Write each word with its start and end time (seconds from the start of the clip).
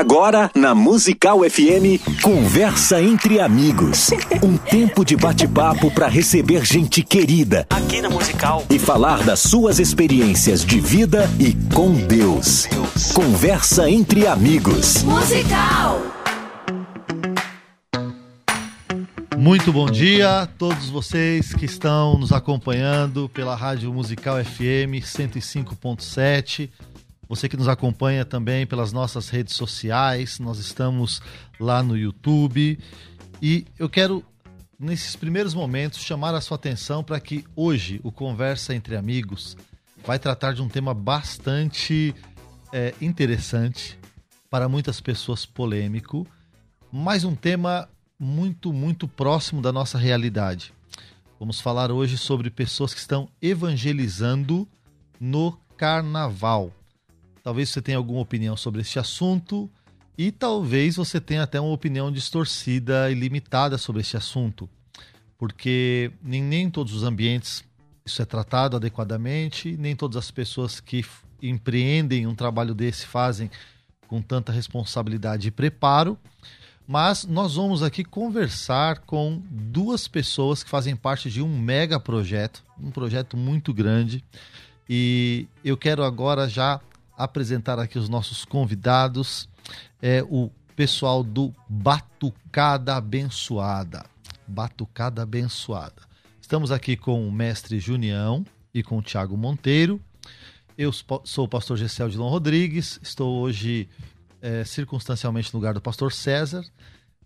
Agora, 0.00 0.50
na 0.54 0.74
Musical 0.74 1.40
FM, 1.40 2.00
Conversa 2.22 3.02
entre 3.02 3.38
Amigos. 3.38 4.08
Um 4.42 4.56
tempo 4.56 5.04
de 5.04 5.14
bate-papo 5.14 5.90
para 5.90 6.08
receber 6.08 6.64
gente 6.64 7.02
querida. 7.02 7.66
Aqui 7.68 8.00
na 8.00 8.08
Musical. 8.08 8.64
E 8.70 8.78
falar 8.78 9.22
das 9.24 9.40
suas 9.40 9.78
experiências 9.78 10.64
de 10.64 10.80
vida 10.80 11.28
e 11.38 11.52
com 11.74 11.92
Deus. 11.92 12.66
Conversa 13.12 13.90
entre 13.90 14.26
Amigos. 14.26 15.02
Musical. 15.02 16.00
Muito 19.36 19.70
bom 19.70 19.84
dia 19.84 20.42
a 20.42 20.46
todos 20.46 20.88
vocês 20.88 21.52
que 21.52 21.66
estão 21.66 22.18
nos 22.18 22.32
acompanhando 22.32 23.28
pela 23.28 23.54
Rádio 23.54 23.92
Musical 23.92 24.42
FM 24.42 25.04
105.7 25.04 26.70
você 27.30 27.48
que 27.48 27.56
nos 27.56 27.68
acompanha 27.68 28.24
também 28.24 28.66
pelas 28.66 28.92
nossas 28.92 29.28
redes 29.28 29.54
sociais, 29.54 30.40
nós 30.40 30.58
estamos 30.58 31.22
lá 31.60 31.80
no 31.80 31.96
YouTube. 31.96 32.76
E 33.40 33.64
eu 33.78 33.88
quero, 33.88 34.24
nesses 34.76 35.14
primeiros 35.14 35.54
momentos, 35.54 36.00
chamar 36.00 36.34
a 36.34 36.40
sua 36.40 36.56
atenção 36.56 37.04
para 37.04 37.20
que 37.20 37.44
hoje 37.54 38.00
o 38.02 38.10
Conversa 38.10 38.74
entre 38.74 38.96
Amigos 38.96 39.56
vai 40.04 40.18
tratar 40.18 40.54
de 40.54 40.60
um 40.60 40.68
tema 40.68 40.92
bastante 40.92 42.12
é, 42.72 42.92
interessante, 43.00 43.96
para 44.50 44.68
muitas 44.68 45.00
pessoas 45.00 45.46
polêmico, 45.46 46.26
mas 46.90 47.22
um 47.22 47.36
tema 47.36 47.88
muito, 48.18 48.72
muito 48.72 49.06
próximo 49.06 49.62
da 49.62 49.70
nossa 49.70 49.96
realidade. 49.96 50.74
Vamos 51.38 51.60
falar 51.60 51.92
hoje 51.92 52.18
sobre 52.18 52.50
pessoas 52.50 52.92
que 52.92 52.98
estão 52.98 53.28
evangelizando 53.40 54.66
no 55.20 55.56
carnaval. 55.76 56.72
Talvez 57.42 57.70
você 57.70 57.80
tenha 57.80 57.98
alguma 57.98 58.20
opinião 58.20 58.56
sobre 58.56 58.80
este 58.80 58.98
assunto 58.98 59.70
e 60.16 60.30
talvez 60.30 60.96
você 60.96 61.20
tenha 61.20 61.42
até 61.42 61.60
uma 61.60 61.72
opinião 61.72 62.12
distorcida 62.12 63.10
e 63.10 63.14
limitada 63.14 63.78
sobre 63.78 64.02
este 64.02 64.16
assunto, 64.16 64.68
porque 65.38 66.12
nem, 66.22 66.42
nem 66.42 66.68
todos 66.70 66.92
os 66.92 67.02
ambientes 67.02 67.64
isso 68.04 68.20
é 68.20 68.24
tratado 68.24 68.76
adequadamente, 68.76 69.76
nem 69.78 69.94
todas 69.94 70.16
as 70.16 70.30
pessoas 70.30 70.80
que 70.80 71.04
empreendem 71.42 72.26
um 72.26 72.34
trabalho 72.34 72.74
desse 72.74 73.06
fazem 73.06 73.50
com 74.08 74.20
tanta 74.20 74.52
responsabilidade 74.52 75.48
e 75.48 75.50
preparo. 75.50 76.18
Mas 76.86 77.24
nós 77.24 77.54
vamos 77.54 77.84
aqui 77.84 78.02
conversar 78.02 78.98
com 79.00 79.40
duas 79.48 80.08
pessoas 80.08 80.64
que 80.64 80.68
fazem 80.68 80.96
parte 80.96 81.30
de 81.30 81.40
um 81.40 81.56
mega 81.56 82.00
projeto, 82.00 82.64
um 82.82 82.90
projeto 82.90 83.36
muito 83.36 83.72
grande. 83.72 84.24
E 84.88 85.46
eu 85.64 85.76
quero 85.76 86.02
agora 86.02 86.48
já 86.48 86.80
apresentar 87.24 87.78
aqui 87.78 87.98
os 87.98 88.08
nossos 88.08 88.44
convidados, 88.44 89.48
é 90.00 90.22
o 90.22 90.50
pessoal 90.74 91.22
do 91.22 91.54
Batucada 91.68 92.96
Abençoada. 92.96 94.04
Batucada 94.48 95.22
Abençoada. 95.22 96.02
Estamos 96.40 96.72
aqui 96.72 96.96
com 96.96 97.28
o 97.28 97.30
mestre 97.30 97.78
Junião 97.78 98.44
e 98.72 98.82
com 98.82 98.98
o 98.98 99.02
Tiago 99.02 99.36
Monteiro. 99.36 100.00
Eu 100.78 100.90
sou 100.92 101.44
o 101.44 101.48
pastor 101.48 101.76
Gessel 101.76 102.08
Dilon 102.08 102.30
Rodrigues, 102.30 102.98
estou 103.02 103.40
hoje 103.40 103.86
é, 104.40 104.64
circunstancialmente 104.64 105.52
no 105.52 105.60
lugar 105.60 105.74
do 105.74 105.80
pastor 105.80 106.12
César. 106.12 106.64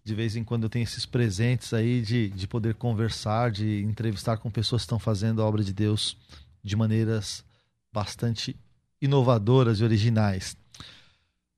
De 0.02 0.14
vez 0.14 0.34
em 0.34 0.42
quando 0.42 0.64
eu 0.64 0.68
tenho 0.68 0.82
esses 0.82 1.06
presentes 1.06 1.72
aí 1.72 2.02
de, 2.02 2.28
de 2.30 2.48
poder 2.48 2.74
conversar, 2.74 3.52
de 3.52 3.82
entrevistar 3.84 4.36
com 4.38 4.50
pessoas 4.50 4.82
que 4.82 4.86
estão 4.86 4.98
fazendo 4.98 5.40
a 5.40 5.46
obra 5.46 5.62
de 5.62 5.72
Deus 5.72 6.16
de 6.62 6.74
maneiras 6.74 7.44
bastante 7.92 8.56
inovadoras 9.05 9.80
e 9.80 9.84
originais. 9.84 10.56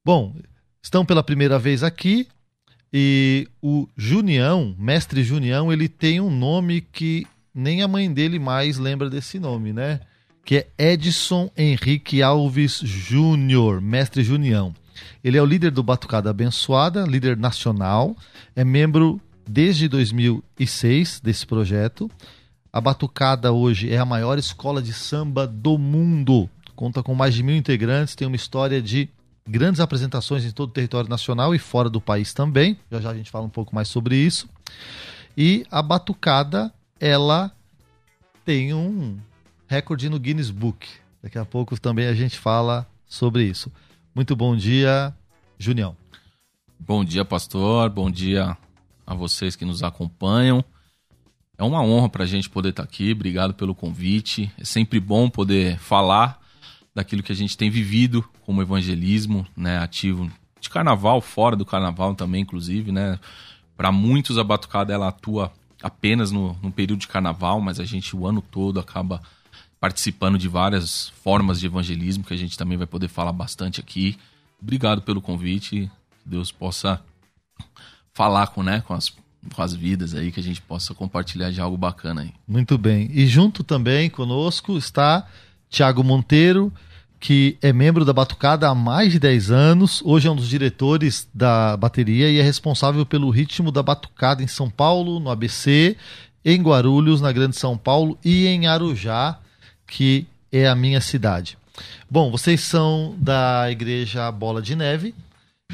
Bom, 0.04 0.34
estão 0.82 1.04
pela 1.04 1.22
primeira 1.22 1.58
vez 1.58 1.82
aqui 1.82 2.28
e 2.92 3.48
o 3.60 3.88
Junião, 3.96 4.74
mestre 4.78 5.22
Junião, 5.22 5.72
ele 5.72 5.88
tem 5.88 6.20
um 6.20 6.30
nome 6.30 6.80
que 6.80 7.26
nem 7.54 7.82
a 7.82 7.88
mãe 7.88 8.12
dele 8.12 8.38
mais 8.38 8.78
lembra 8.78 9.10
desse 9.10 9.38
nome, 9.38 9.72
né? 9.72 10.00
Que 10.44 10.58
é 10.78 10.92
Edson 10.92 11.50
Henrique 11.56 12.22
Alves 12.22 12.80
Júnior, 12.84 13.80
mestre 13.80 14.22
Junião. 14.22 14.74
Ele 15.22 15.36
é 15.36 15.42
o 15.42 15.46
líder 15.46 15.72
do 15.72 15.82
Batucada 15.82 16.30
Abençoada, 16.30 17.04
líder 17.04 17.36
nacional, 17.36 18.16
é 18.54 18.64
membro 18.64 19.20
desde 19.46 19.88
2006 19.88 21.20
desse 21.20 21.44
projeto. 21.44 22.10
A 22.72 22.80
Batucada 22.80 23.52
hoje 23.52 23.92
é 23.92 23.98
a 23.98 24.04
maior 24.04 24.38
escola 24.38 24.80
de 24.80 24.92
samba 24.92 25.46
do 25.46 25.76
mundo 25.76 26.48
conta 26.76 27.02
com 27.02 27.14
mais 27.14 27.34
de 27.34 27.42
mil 27.42 27.56
integrantes, 27.56 28.14
tem 28.14 28.28
uma 28.28 28.36
história 28.36 28.80
de 28.80 29.08
grandes 29.48 29.80
apresentações 29.80 30.44
em 30.44 30.50
todo 30.50 30.68
o 30.68 30.72
território 30.72 31.08
nacional 31.08 31.54
e 31.54 31.58
fora 31.58 31.88
do 31.88 32.00
país 32.00 32.32
também. 32.32 32.78
Já 32.90 33.00
já 33.00 33.10
a 33.10 33.14
gente 33.14 33.30
fala 33.30 33.46
um 33.46 33.50
pouco 33.50 33.74
mais 33.74 33.88
sobre 33.88 34.14
isso. 34.16 34.48
E 35.36 35.66
a 35.70 35.82
batucada, 35.82 36.72
ela 37.00 37.50
tem 38.44 38.74
um 38.74 39.18
recorde 39.66 40.08
no 40.08 40.20
Guinness 40.20 40.50
Book. 40.50 40.86
Daqui 41.22 41.38
a 41.38 41.44
pouco 41.44 41.80
também 41.80 42.06
a 42.06 42.14
gente 42.14 42.38
fala 42.38 42.86
sobre 43.06 43.44
isso. 43.44 43.72
Muito 44.14 44.36
bom 44.36 44.54
dia, 44.54 45.14
Junião. 45.58 45.96
Bom 46.78 47.04
dia, 47.04 47.24
pastor. 47.24 47.90
Bom 47.90 48.10
dia 48.10 48.56
a 49.06 49.14
vocês 49.14 49.56
que 49.56 49.64
nos 49.64 49.82
acompanham. 49.82 50.64
É 51.58 51.64
uma 51.64 51.82
honra 51.82 52.08
para 52.08 52.24
a 52.24 52.26
gente 52.26 52.50
poder 52.50 52.70
estar 52.70 52.82
aqui. 52.82 53.12
Obrigado 53.12 53.54
pelo 53.54 53.74
convite. 53.74 54.52
É 54.58 54.64
sempre 54.64 55.00
bom 55.00 55.30
poder 55.30 55.78
falar 55.78 56.45
daquilo 56.96 57.22
que 57.22 57.30
a 57.30 57.36
gente 57.36 57.58
tem 57.58 57.68
vivido 57.68 58.26
como 58.40 58.62
evangelismo, 58.62 59.46
né, 59.54 59.76
ativo 59.76 60.32
de 60.58 60.70
carnaval, 60.70 61.20
fora 61.20 61.54
do 61.54 61.66
carnaval 61.66 62.14
também, 62.14 62.40
inclusive, 62.40 62.90
né? 62.90 63.20
Para 63.76 63.92
muitos 63.92 64.38
a 64.38 64.42
batucada 64.42 64.94
ela 64.94 65.08
atua 65.08 65.52
apenas 65.82 66.32
no, 66.32 66.56
no 66.62 66.72
período 66.72 67.00
de 67.00 67.06
carnaval, 67.06 67.60
mas 67.60 67.78
a 67.78 67.84
gente 67.84 68.16
o 68.16 68.26
ano 68.26 68.40
todo 68.40 68.80
acaba 68.80 69.20
participando 69.78 70.38
de 70.38 70.48
várias 70.48 71.10
formas 71.22 71.60
de 71.60 71.66
evangelismo 71.66 72.24
que 72.24 72.32
a 72.32 72.36
gente 72.36 72.56
também 72.56 72.78
vai 72.78 72.86
poder 72.86 73.08
falar 73.08 73.32
bastante 73.32 73.78
aqui. 73.78 74.16
Obrigado 74.58 75.02
pelo 75.02 75.20
convite, 75.20 75.90
que 76.22 76.28
Deus 76.30 76.50
possa 76.50 76.98
falar 78.14 78.46
com, 78.46 78.62
né, 78.62 78.80
com 78.80 78.94
as 78.94 79.14
com 79.54 79.62
as 79.62 79.72
vidas 79.72 80.12
aí, 80.12 80.32
que 80.32 80.40
a 80.40 80.42
gente 80.42 80.60
possa 80.60 80.92
compartilhar 80.92 81.52
de 81.52 81.60
algo 81.60 81.76
bacana 81.76 82.22
aí. 82.22 82.32
Muito 82.48 82.76
bem. 82.76 83.08
E 83.12 83.28
junto 83.28 83.62
também 83.62 84.10
conosco 84.10 84.76
está 84.76 85.24
Tiago 85.68 86.02
Monteiro, 86.02 86.72
que 87.18 87.56
é 87.62 87.72
membro 87.72 88.04
da 88.04 88.12
Batucada 88.12 88.68
há 88.68 88.74
mais 88.74 89.12
de 89.12 89.18
10 89.18 89.50
anos, 89.50 90.02
hoje 90.04 90.28
é 90.28 90.30
um 90.30 90.36
dos 90.36 90.48
diretores 90.48 91.28
da 91.34 91.76
bateria 91.76 92.30
e 92.30 92.38
é 92.38 92.42
responsável 92.42 93.04
pelo 93.04 93.30
ritmo 93.30 93.72
da 93.72 93.82
Batucada 93.82 94.42
em 94.42 94.46
São 94.46 94.70
Paulo, 94.70 95.18
no 95.18 95.30
ABC, 95.30 95.96
em 96.44 96.62
Guarulhos, 96.62 97.20
na 97.20 97.32
Grande 97.32 97.56
São 97.56 97.76
Paulo 97.76 98.18
e 98.24 98.46
em 98.46 98.66
Arujá, 98.66 99.38
que 99.86 100.26
é 100.52 100.68
a 100.68 100.74
minha 100.74 101.00
cidade. 101.00 101.58
Bom, 102.08 102.30
vocês 102.30 102.60
são 102.60 103.16
da 103.18 103.70
Igreja 103.70 104.30
Bola 104.30 104.62
de 104.62 104.76
Neve 104.76 105.14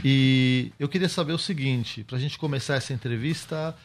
e 0.05 0.73
eu 0.79 0.89
queria 0.89 1.09
saber 1.09 1.33
o 1.33 1.39
seguinte, 1.39 2.03
para 2.05 2.17
a 2.17 2.21
gente 2.21 2.39
começar 2.39 2.75
essa 2.75 2.93
entrevista, 2.93 3.77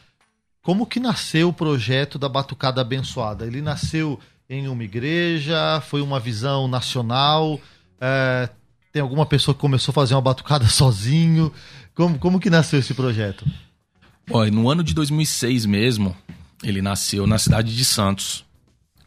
como 0.62 0.86
que 0.86 0.98
nasceu 0.98 1.48
o 1.48 1.52
projeto 1.52 2.18
da 2.18 2.28
Batucada 2.28 2.80
Abençoada? 2.80 3.46
Ele 3.46 3.60
nasceu 3.60 4.18
em 4.48 4.66
uma 4.68 4.82
igreja? 4.82 5.80
Foi 5.82 6.00
uma 6.00 6.18
visão 6.18 6.66
nacional? 6.66 7.60
É, 8.00 8.48
tem 8.92 9.02
alguma 9.02 9.26
pessoa 9.26 9.54
que 9.54 9.60
começou 9.60 9.92
a 9.92 9.94
fazer 9.94 10.14
uma 10.14 10.22
batucada 10.22 10.66
sozinho? 10.68 11.52
Como, 11.94 12.18
como 12.18 12.40
que 12.40 12.48
nasceu 12.48 12.78
esse 12.78 12.94
projeto? 12.94 13.44
No 14.52 14.70
ano 14.70 14.82
de 14.82 14.94
2006 14.94 15.66
mesmo, 15.66 16.16
ele 16.62 16.82
nasceu 16.82 17.26
na 17.26 17.38
cidade 17.38 17.74
de 17.74 17.84
Santos. 17.84 18.44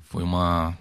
Foi 0.04 0.24
uma, 0.24 0.78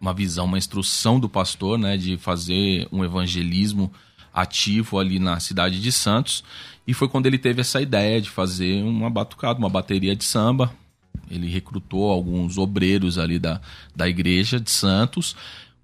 uma 0.00 0.14
visão, 0.14 0.44
uma 0.44 0.58
instrução 0.58 1.18
do 1.18 1.28
pastor, 1.28 1.78
né, 1.78 1.96
de 1.96 2.16
fazer 2.16 2.88
um 2.90 3.04
evangelismo 3.04 3.92
ativo 4.32 4.98
ali 4.98 5.18
na 5.18 5.40
cidade 5.40 5.80
de 5.80 5.90
Santos. 5.90 6.44
E 6.86 6.94
foi 6.94 7.08
quando 7.08 7.26
ele 7.26 7.36
teve 7.36 7.60
essa 7.60 7.80
ideia 7.80 8.20
de 8.20 8.30
fazer 8.30 8.82
uma 8.82 9.10
batucada, 9.10 9.58
uma 9.58 9.68
bateria 9.68 10.14
de 10.14 10.24
samba, 10.24 10.72
ele 11.30 11.48
recrutou 11.48 12.10
alguns 12.10 12.58
obreiros 12.58 13.18
ali 13.18 13.38
da, 13.38 13.60
da 13.94 14.08
igreja 14.08 14.60
de 14.60 14.70
Santos, 14.70 15.36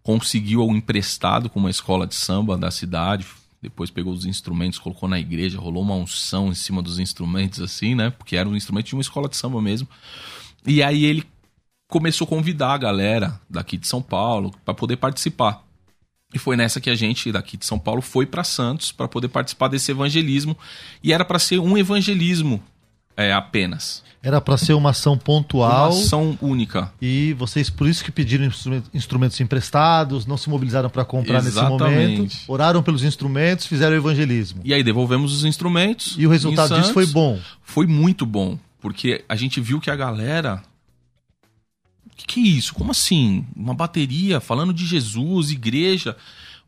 conseguiu 0.02 0.66
um 0.66 0.76
emprestado 0.76 1.48
com 1.48 1.58
uma 1.58 1.70
escola 1.70 2.06
de 2.06 2.14
samba 2.14 2.56
da 2.56 2.70
cidade, 2.70 3.26
depois 3.62 3.90
pegou 3.90 4.12
os 4.12 4.26
instrumentos, 4.26 4.78
colocou 4.78 5.08
na 5.08 5.18
igreja, 5.18 5.58
rolou 5.58 5.82
uma 5.82 5.94
unção 5.94 6.48
em 6.48 6.54
cima 6.54 6.82
dos 6.82 6.98
instrumentos, 6.98 7.60
assim, 7.60 7.94
né? 7.94 8.10
Porque 8.10 8.36
era 8.36 8.46
um 8.46 8.54
instrumento 8.54 8.86
de 8.88 8.94
uma 8.94 9.00
escola 9.00 9.26
de 9.26 9.38
samba 9.38 9.62
mesmo. 9.62 9.88
E 10.66 10.82
aí 10.82 11.06
ele 11.06 11.24
começou 11.88 12.26
a 12.26 12.28
convidar 12.28 12.74
a 12.74 12.78
galera 12.78 13.40
daqui 13.48 13.78
de 13.78 13.86
São 13.86 14.02
Paulo 14.02 14.52
para 14.64 14.74
poder 14.74 14.96
participar. 14.98 15.64
E 16.34 16.38
foi 16.38 16.56
nessa 16.56 16.80
que 16.80 16.90
a 16.90 16.94
gente 16.94 17.32
daqui 17.32 17.56
de 17.56 17.64
São 17.64 17.78
Paulo 17.78 18.02
foi 18.02 18.26
para 18.26 18.44
Santos 18.44 18.92
para 18.92 19.08
poder 19.08 19.28
participar 19.28 19.68
desse 19.68 19.92
evangelismo. 19.92 20.58
E 21.02 21.12
era 21.12 21.24
para 21.24 21.38
ser 21.38 21.58
um 21.58 21.78
evangelismo 21.78 22.62
é, 23.16 23.32
apenas. 23.32 24.02
Era 24.22 24.40
para 24.40 24.56
ser 24.56 24.72
uma 24.72 24.90
ação 24.90 25.18
pontual. 25.18 25.90
Uma 25.92 26.00
ação 26.00 26.38
única. 26.40 26.90
E 27.00 27.34
vocês, 27.34 27.68
por 27.68 27.86
isso 27.86 28.02
que 28.02 28.10
pediram 28.10 28.48
instrumentos 28.94 29.38
emprestados, 29.38 30.24
não 30.24 30.38
se 30.38 30.48
mobilizaram 30.48 30.88
para 30.88 31.04
comprar 31.04 31.44
Exatamente. 31.44 31.82
nesse 31.82 32.16
momento, 32.16 32.34
oraram 32.48 32.82
pelos 32.82 33.04
instrumentos, 33.04 33.66
fizeram 33.66 33.92
o 33.92 33.98
evangelismo. 33.98 34.62
E 34.64 34.72
aí 34.72 34.82
devolvemos 34.82 35.30
os 35.32 35.44
instrumentos. 35.44 36.14
E 36.18 36.26
o 36.26 36.30
resultado 36.30 36.74
disso 36.74 36.94
foi 36.94 37.04
bom. 37.06 37.38
Foi 37.62 37.86
muito 37.86 38.24
bom, 38.24 38.58
porque 38.80 39.22
a 39.28 39.36
gente 39.36 39.60
viu 39.60 39.78
que 39.78 39.90
a 39.90 39.96
galera 39.96 40.62
o 42.14 42.16
que, 42.16 42.26
que, 42.26 42.40
é 42.40 42.44
isso? 42.44 42.72
Como 42.74 42.92
assim? 42.92 43.44
Uma 43.56 43.74
bateria 43.74 44.40
falando 44.40 44.72
de 44.72 44.86
Jesus, 44.86 45.50
igreja. 45.50 46.16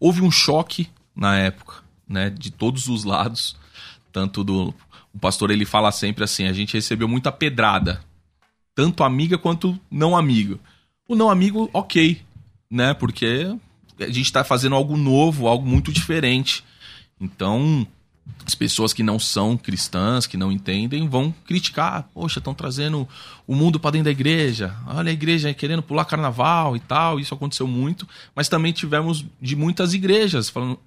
Houve 0.00 0.20
um 0.20 0.30
choque 0.30 0.88
na 1.14 1.38
época, 1.38 1.76
né? 2.06 2.30
De 2.30 2.50
todos 2.50 2.88
os 2.88 3.04
lados. 3.04 3.56
Tanto 4.12 4.42
do 4.42 4.74
o 5.16 5.18
pastor 5.18 5.50
ele 5.50 5.64
fala 5.64 5.90
sempre 5.90 6.22
assim: 6.22 6.46
a 6.46 6.52
gente 6.52 6.74
recebeu 6.74 7.08
muita 7.08 7.32
pedrada, 7.32 8.02
tanto 8.74 9.02
amiga 9.02 9.38
quanto 9.38 9.78
não 9.90 10.14
amigo. 10.14 10.60
O 11.08 11.14
não 11.14 11.30
amigo, 11.30 11.70
ok, 11.72 12.20
né? 12.70 12.92
Porque 12.92 13.56
a 13.98 14.06
gente 14.06 14.22
está 14.22 14.44
fazendo 14.44 14.74
algo 14.74 14.96
novo, 14.96 15.48
algo 15.48 15.66
muito 15.66 15.90
diferente. 15.90 16.62
Então, 17.18 17.86
as 18.44 18.54
pessoas 18.54 18.92
que 18.92 19.02
não 19.02 19.18
são 19.18 19.56
cristãs, 19.56 20.26
que 20.26 20.36
não 20.36 20.52
entendem, 20.52 21.08
vão 21.08 21.34
criticar. 21.46 22.08
Poxa, 22.12 22.38
estão 22.38 22.52
trazendo 22.52 23.08
o 23.46 23.54
mundo 23.54 23.80
para 23.80 23.92
dentro 23.92 24.06
da 24.06 24.10
igreja. 24.10 24.76
Olha 24.86 25.10
a 25.10 25.14
igreja 25.14 25.54
querendo 25.54 25.82
pular 25.82 26.04
carnaval 26.04 26.76
e 26.76 26.80
tal. 26.80 27.18
Isso 27.18 27.32
aconteceu 27.32 27.66
muito. 27.66 28.06
Mas 28.34 28.50
também 28.50 28.72
tivemos 28.72 29.24
de 29.40 29.56
muitas 29.56 29.94
igrejas 29.94 30.50
falando: 30.50 30.78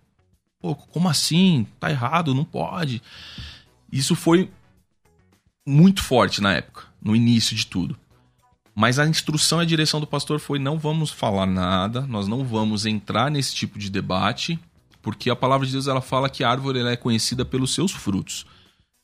Pô, 0.61 0.75
como 0.75 1.09
assim? 1.09 1.65
Tá 1.79 1.89
errado, 1.89 2.35
não 2.35 2.43
pode. 2.43 3.01
Isso 3.91 4.15
foi 4.15 4.49
muito 5.67 6.03
forte 6.03 6.41
na 6.41 6.53
época, 6.53 6.85
no 7.01 7.15
início 7.15 7.55
de 7.55 7.65
tudo. 7.65 7.97
Mas 8.75 8.97
a 8.97 9.05
instrução 9.05 9.59
e 9.59 9.63
a 9.63 9.67
direção 9.67 9.99
do 9.99 10.07
pastor 10.07 10.39
foi: 10.39 10.57
não 10.57 10.77
vamos 10.77 11.11
falar 11.11 11.45
nada, 11.45 12.01
nós 12.01 12.27
não 12.27 12.45
vamos 12.45 12.85
entrar 12.85 13.29
nesse 13.29 13.53
tipo 13.53 13.77
de 13.77 13.89
debate, 13.89 14.59
porque 15.01 15.29
a 15.29 15.35
palavra 15.35 15.65
de 15.65 15.73
Deus 15.73 15.87
ela 15.87 16.01
fala 16.01 16.29
que 16.29 16.43
a 16.43 16.49
árvore 16.49 16.79
ela 16.79 16.91
é 16.91 16.95
conhecida 16.95 17.43
pelos 17.43 17.73
seus 17.73 17.91
frutos. 17.91 18.45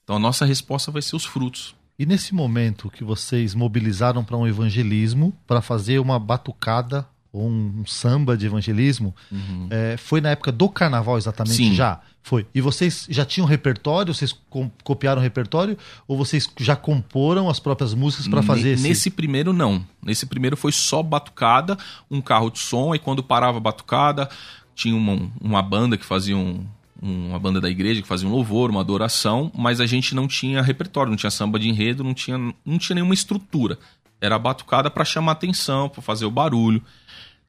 Então 0.04 0.16
a 0.16 0.20
nossa 0.20 0.46
resposta 0.46 0.92
vai 0.92 1.02
ser 1.02 1.16
os 1.16 1.26
frutos. 1.26 1.76
E 1.98 2.06
nesse 2.06 2.36
momento 2.36 2.90
que 2.90 3.04
vocês 3.04 3.56
mobilizaram 3.56 4.24
para 4.24 4.38
um 4.38 4.46
evangelismo, 4.46 5.34
para 5.48 5.62
fazer 5.62 6.00
uma 6.00 6.20
batucada 6.20 7.08
ou 7.36 7.50
um, 7.50 7.84
samba 7.86 8.38
de 8.38 8.46
evangelismo, 8.46 9.14
uhum. 9.32 9.68
é, 9.70 9.98
foi 9.98 10.22
na 10.22 10.30
época 10.30 10.52
do 10.52 10.70
carnaval 10.70 11.18
exatamente 11.18 11.58
Sim. 11.58 11.76
já? 11.76 12.00
Foi. 12.24 12.48
E 12.56 12.62
vocês 12.62 13.06
já 13.10 13.24
tinham 13.26 13.46
repertório? 13.46 14.14
Vocês 14.14 14.36
copiaram 14.84 15.20
o 15.20 15.24
repertório? 15.24 15.78
Ou 16.08 16.18
vocês 16.18 16.50
já 16.58 16.76
comporam 16.76 17.50
as 17.50 17.60
próprias 17.60 17.94
músicas 17.94 18.28
para 18.28 18.42
fazer 18.42 18.72
esse... 18.72 18.84
Nesse 18.84 19.12
primeiro, 19.12 19.54
não. 19.54 19.86
Nesse 20.02 20.26
primeiro 20.26 20.58
foi 20.58 20.72
só 20.72 21.04
batucada, 21.04 21.78
um 22.10 22.22
carro 22.22 22.50
de 22.50 22.60
som, 22.60 22.96
e 22.96 23.00
quando 23.00 23.22
parava 23.22 23.58
a 23.58 23.62
batucada, 23.62 24.28
tinha 24.74 24.96
uma, 24.96 25.30
uma 25.40 25.62
banda 25.62 25.98
que 25.98 26.06
fazia 26.06 26.36
um, 26.36 26.66
uma 27.02 27.38
banda 27.38 27.62
da 27.62 27.70
igreja 27.70 28.02
que 28.02 28.08
fazia 28.08 28.28
um 28.28 28.32
louvor, 28.32 28.72
uma 28.72 28.82
adoração, 28.82 29.52
mas 29.56 29.80
a 29.80 29.86
gente 29.86 30.16
não 30.16 30.28
tinha 30.28 30.62
repertório, 30.62 31.10
não 31.10 31.18
tinha 31.18 31.30
samba 31.30 31.60
de 31.60 31.70
enredo, 31.70 32.04
não 32.04 32.14
tinha, 32.14 32.38
não 32.66 32.78
tinha 32.80 32.96
nenhuma 32.96 33.14
estrutura. 33.14 33.78
Era 34.20 34.40
batucada 34.40 34.90
para 34.90 35.06
chamar 35.06 35.34
atenção, 35.34 35.90
para 35.90 36.02
fazer 36.02 36.26
o 36.26 36.32
barulho. 36.32 36.82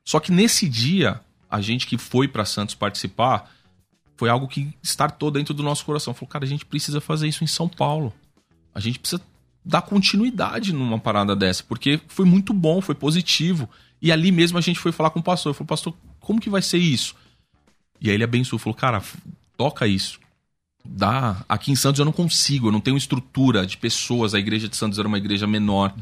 Só 0.07 0.21
que 0.21 0.31
nesse 0.31 0.69
dia, 0.69 1.21
a 1.51 1.61
gente 1.61 1.87
que 1.87 1.99
foi 1.99 2.29
para 2.29 2.45
Santos 2.45 2.77
participar, 2.77 3.51
foi 4.17 4.31
algo 4.31 4.47
que 4.47 4.73
startou 4.83 5.33
dentro 5.33 5.53
do 5.53 5.65
nosso 5.65 5.85
coração. 5.85 6.15
Falou, 6.15 6.29
cara, 6.29 6.45
a 6.45 6.49
gente 6.49 6.65
precisa 6.65 7.01
fazer 7.01 7.27
isso 7.27 7.43
em 7.43 7.47
São 7.49 7.69
Paulo. 7.69 8.15
A 8.73 8.79
gente 8.79 9.01
precisa 9.01 9.21
dar 9.65 9.83
continuidade 9.83 10.73
numa 10.73 10.99
parada 10.99 11.35
dessa, 11.35 11.65
porque 11.65 12.01
foi 12.07 12.25
muito 12.25 12.55
bom, 12.55 12.81
foi 12.81 12.95
positivo. 12.95 13.69
E 14.01 14.13
ali 14.13 14.31
mesmo 14.31 14.57
a 14.57 14.61
gente 14.61 14.79
foi 14.79 14.93
falar 14.93 15.11
com 15.11 15.19
o 15.19 15.23
pastor. 15.23 15.53
Falou, 15.53 15.67
pastor, 15.67 15.95
como 16.21 16.41
que 16.41 16.49
vai 16.49 16.63
ser 16.63 16.79
isso? 16.79 17.17
E 18.01 18.09
aí 18.09 18.15
ele 18.15 18.25
abençoou, 18.25 18.61
falou, 18.61 18.77
cara, 18.77 19.03
toca 19.57 19.89
isso. 19.89 20.21
Dá. 20.85 21.45
Aqui 21.49 21.73
em 21.73 21.77
Santos 21.77 21.99
eu 21.99 22.05
não 22.05 22.13
consigo, 22.13 22.69
eu 22.69 22.73
não 22.73 22.81
tenho 22.81 22.97
estrutura 22.97 23.67
de 23.67 23.77
pessoas. 23.77 24.35
A 24.35 24.39
igreja 24.39 24.69
de 24.69 24.77
Santos 24.77 25.01
era 25.01 25.09
uma 25.09 25.19
igreja 25.19 25.49
menor. 25.49 25.93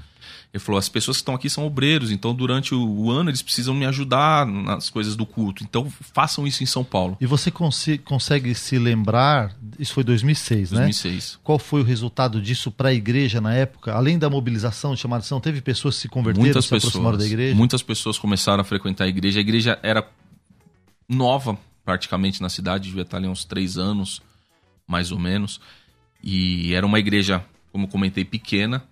Ele 0.55 0.63
falou: 0.63 0.79
as 0.79 0.89
pessoas 0.89 1.17
que 1.17 1.23
estão 1.23 1.35
aqui 1.35 1.51
são 1.51 1.67
obreiros, 1.67 2.13
então 2.13 2.33
durante 2.33 2.77
o, 2.77 3.11
ano 3.11 3.29
eles 3.29 3.43
precisam 3.43 3.75
me 3.75 3.85
ajudar 3.87 4.47
nas 4.47 4.89
coisas 4.89 5.17
do 5.17 5.27
culto. 5.27 5.65
Então 5.65 5.91
façam 5.91 6.47
isso 6.47 6.63
em 6.63 6.67
São 6.67 6.85
Paulo. 6.85 7.17
E 7.21 7.27
você 7.27 7.51
cons 7.51 7.85
consegue 8.05 8.55
se 8.55 8.79
lembrar? 8.79 9.53
Isso 9.81 9.93
foi 9.93 10.05
2006, 10.05 10.71
2006. 10.71 10.73
né? 10.73 11.11
2006. 11.11 11.41
Qual 11.43 11.59
foi 11.59 11.81
o 11.81 11.85
resultado 11.85 12.41
disso 12.41 12.71
para 12.71 12.91
a 12.91 12.95
igreja 12.95 13.41
na 13.41 13.53
época? 13.53 13.95
Além 13.95 14.17
da 14.17 14.31
mobilização 14.31 14.95
de 14.95 15.01
chamada 15.01 15.25
teve 15.43 15.61
pessoas 15.61 15.97
que 15.97 16.03
se 16.03 16.09
converteram, 16.09 16.45
muitas 16.45 16.65
se 16.65 16.71
pessoas, 16.71 16.93
aproximaram 16.93 17.19
da 17.19 17.27
igreja? 17.27 17.57
Muitas 17.57 17.83
pessoas 17.83 18.17
começaram 18.17 18.61
a 18.61 18.65
frequentar 18.65 19.05
a 19.05 19.09
igreja. 19.09 19.41
A 19.41 19.43
igreja 19.43 19.77
era 19.83 20.09
nova, 21.09 21.59
praticamente, 21.85 22.41
na 22.41 22.49
cidade, 22.49 22.85
devia 22.85 23.03
estar 23.03 23.17
ali 23.17 23.27
uns 23.27 23.45
três 23.45 23.77
anos, 23.77 24.23
mais 24.87 25.11
ou 25.11 25.19
menos. 25.19 25.61
E 26.23 26.73
era 26.75 26.87
uma 26.87 27.01
igreja, 27.01 27.45
como 27.73 27.89
comentei, 27.89 28.25
pequena. 28.25 28.85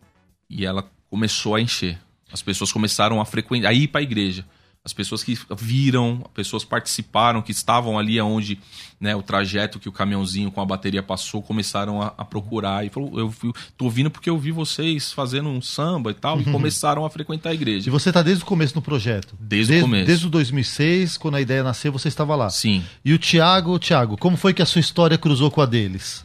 E 0.51 0.67
ela 0.67 0.85
começou 1.13 1.55
a 1.55 1.61
encher. 1.61 1.99
As 2.33 2.41
pessoas 2.41 2.73
começaram 2.73 3.21
a 3.21 3.27
frequentar, 3.27 3.69
a 3.69 3.73
ir 3.75 3.89
para 3.89 4.01
a 4.01 4.03
igreja. 4.03 4.47
As 4.83 4.95
pessoas 4.95 5.23
que 5.23 5.39
viram, 5.59 6.25
pessoas 6.33 6.65
participaram, 6.65 7.43
que 7.43 7.53
estavam 7.53 7.99
ali 7.99 8.19
onde 8.19 8.59
né, 8.99 9.15
o 9.15 9.23
trajeto 9.23 9.79
que 9.79 9.91
o 9.91 9.93
caminhãozinho 9.93 10.51
com 10.51 10.61
a 10.63 10.65
bateria 10.65 11.03
passou, 11.03 11.43
começaram 11.43 12.01
a, 12.01 12.15
a 12.17 12.25
procurar. 12.25 12.87
E 12.87 12.89
falou: 12.89 13.17
Eu 13.19 13.31
fui, 13.31 13.53
tô 13.77 13.91
vindo 13.91 14.11
porque 14.11 14.31
eu 14.31 14.39
vi 14.39 14.51
vocês 14.51 15.13
fazendo 15.13 15.51
um 15.51 15.61
samba 15.61 16.13
e 16.13 16.15
tal, 16.15 16.41
e 16.41 16.45
uhum. 16.45 16.53
começaram 16.53 17.05
a 17.05 17.11
frequentar 17.11 17.51
a 17.51 17.55
igreja. 17.55 17.87
E 17.87 17.93
você 17.93 18.09
está 18.09 18.23
desde 18.23 18.43
o 18.43 18.47
começo 18.47 18.75
no 18.75 18.81
projeto? 18.81 19.37
Desde, 19.39 19.75
desde 19.75 19.85
o 19.85 19.87
começo. 19.87 20.07
Desde 20.07 20.27
o 20.27 20.31
2006, 20.31 21.19
quando 21.19 21.35
a 21.35 21.43
ideia 21.43 21.63
nasceu, 21.63 21.93
você 21.93 22.09
estava 22.09 22.35
lá. 22.35 22.49
Sim. 22.49 22.83
E 23.05 23.13
o 23.13 23.19
Tiago, 23.19 23.79
Tiago, 23.79 24.17
como 24.17 24.39
foi 24.39 24.55
que 24.55 24.63
a 24.63 24.67
sua 24.67 24.81
história 24.81 25.19
cruzou 25.19 25.51
com 25.51 25.61
a 25.61 25.67
deles? 25.67 26.25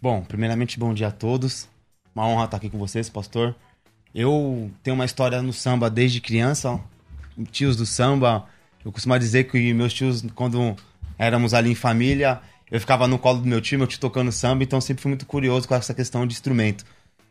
Bom, 0.00 0.22
primeiramente, 0.22 0.78
bom 0.78 0.94
dia 0.94 1.08
a 1.08 1.12
todos. 1.12 1.68
Uma 2.14 2.28
honra 2.28 2.44
estar 2.44 2.58
aqui 2.58 2.70
com 2.70 2.78
vocês, 2.78 3.10
pastor. 3.10 3.56
Eu 4.14 4.70
tenho 4.82 4.94
uma 4.94 5.04
história 5.04 5.42
no 5.42 5.52
samba 5.52 5.90
desde 5.90 6.20
criança, 6.20 6.78
tios 7.50 7.76
do 7.76 7.84
samba. 7.84 8.44
Eu 8.84 8.92
costumo 8.92 9.18
dizer 9.18 9.44
que 9.44 9.74
meus 9.74 9.92
tios, 9.92 10.24
quando 10.34 10.76
éramos 11.18 11.52
ali 11.52 11.72
em 11.72 11.74
família, 11.74 12.40
eu 12.70 12.78
ficava 12.78 13.08
no 13.08 13.18
colo 13.18 13.40
do 13.40 13.46
meu 13.46 13.60
tio, 13.60 13.78
meu 13.78 13.86
tio 13.86 13.98
tocando 13.98 14.30
samba, 14.30 14.62
então 14.62 14.80
sempre 14.80 15.02
fui 15.02 15.08
muito 15.08 15.26
curioso 15.26 15.66
com 15.66 15.74
essa 15.74 15.92
questão 15.92 16.26
de 16.26 16.34
instrumento. 16.34 16.84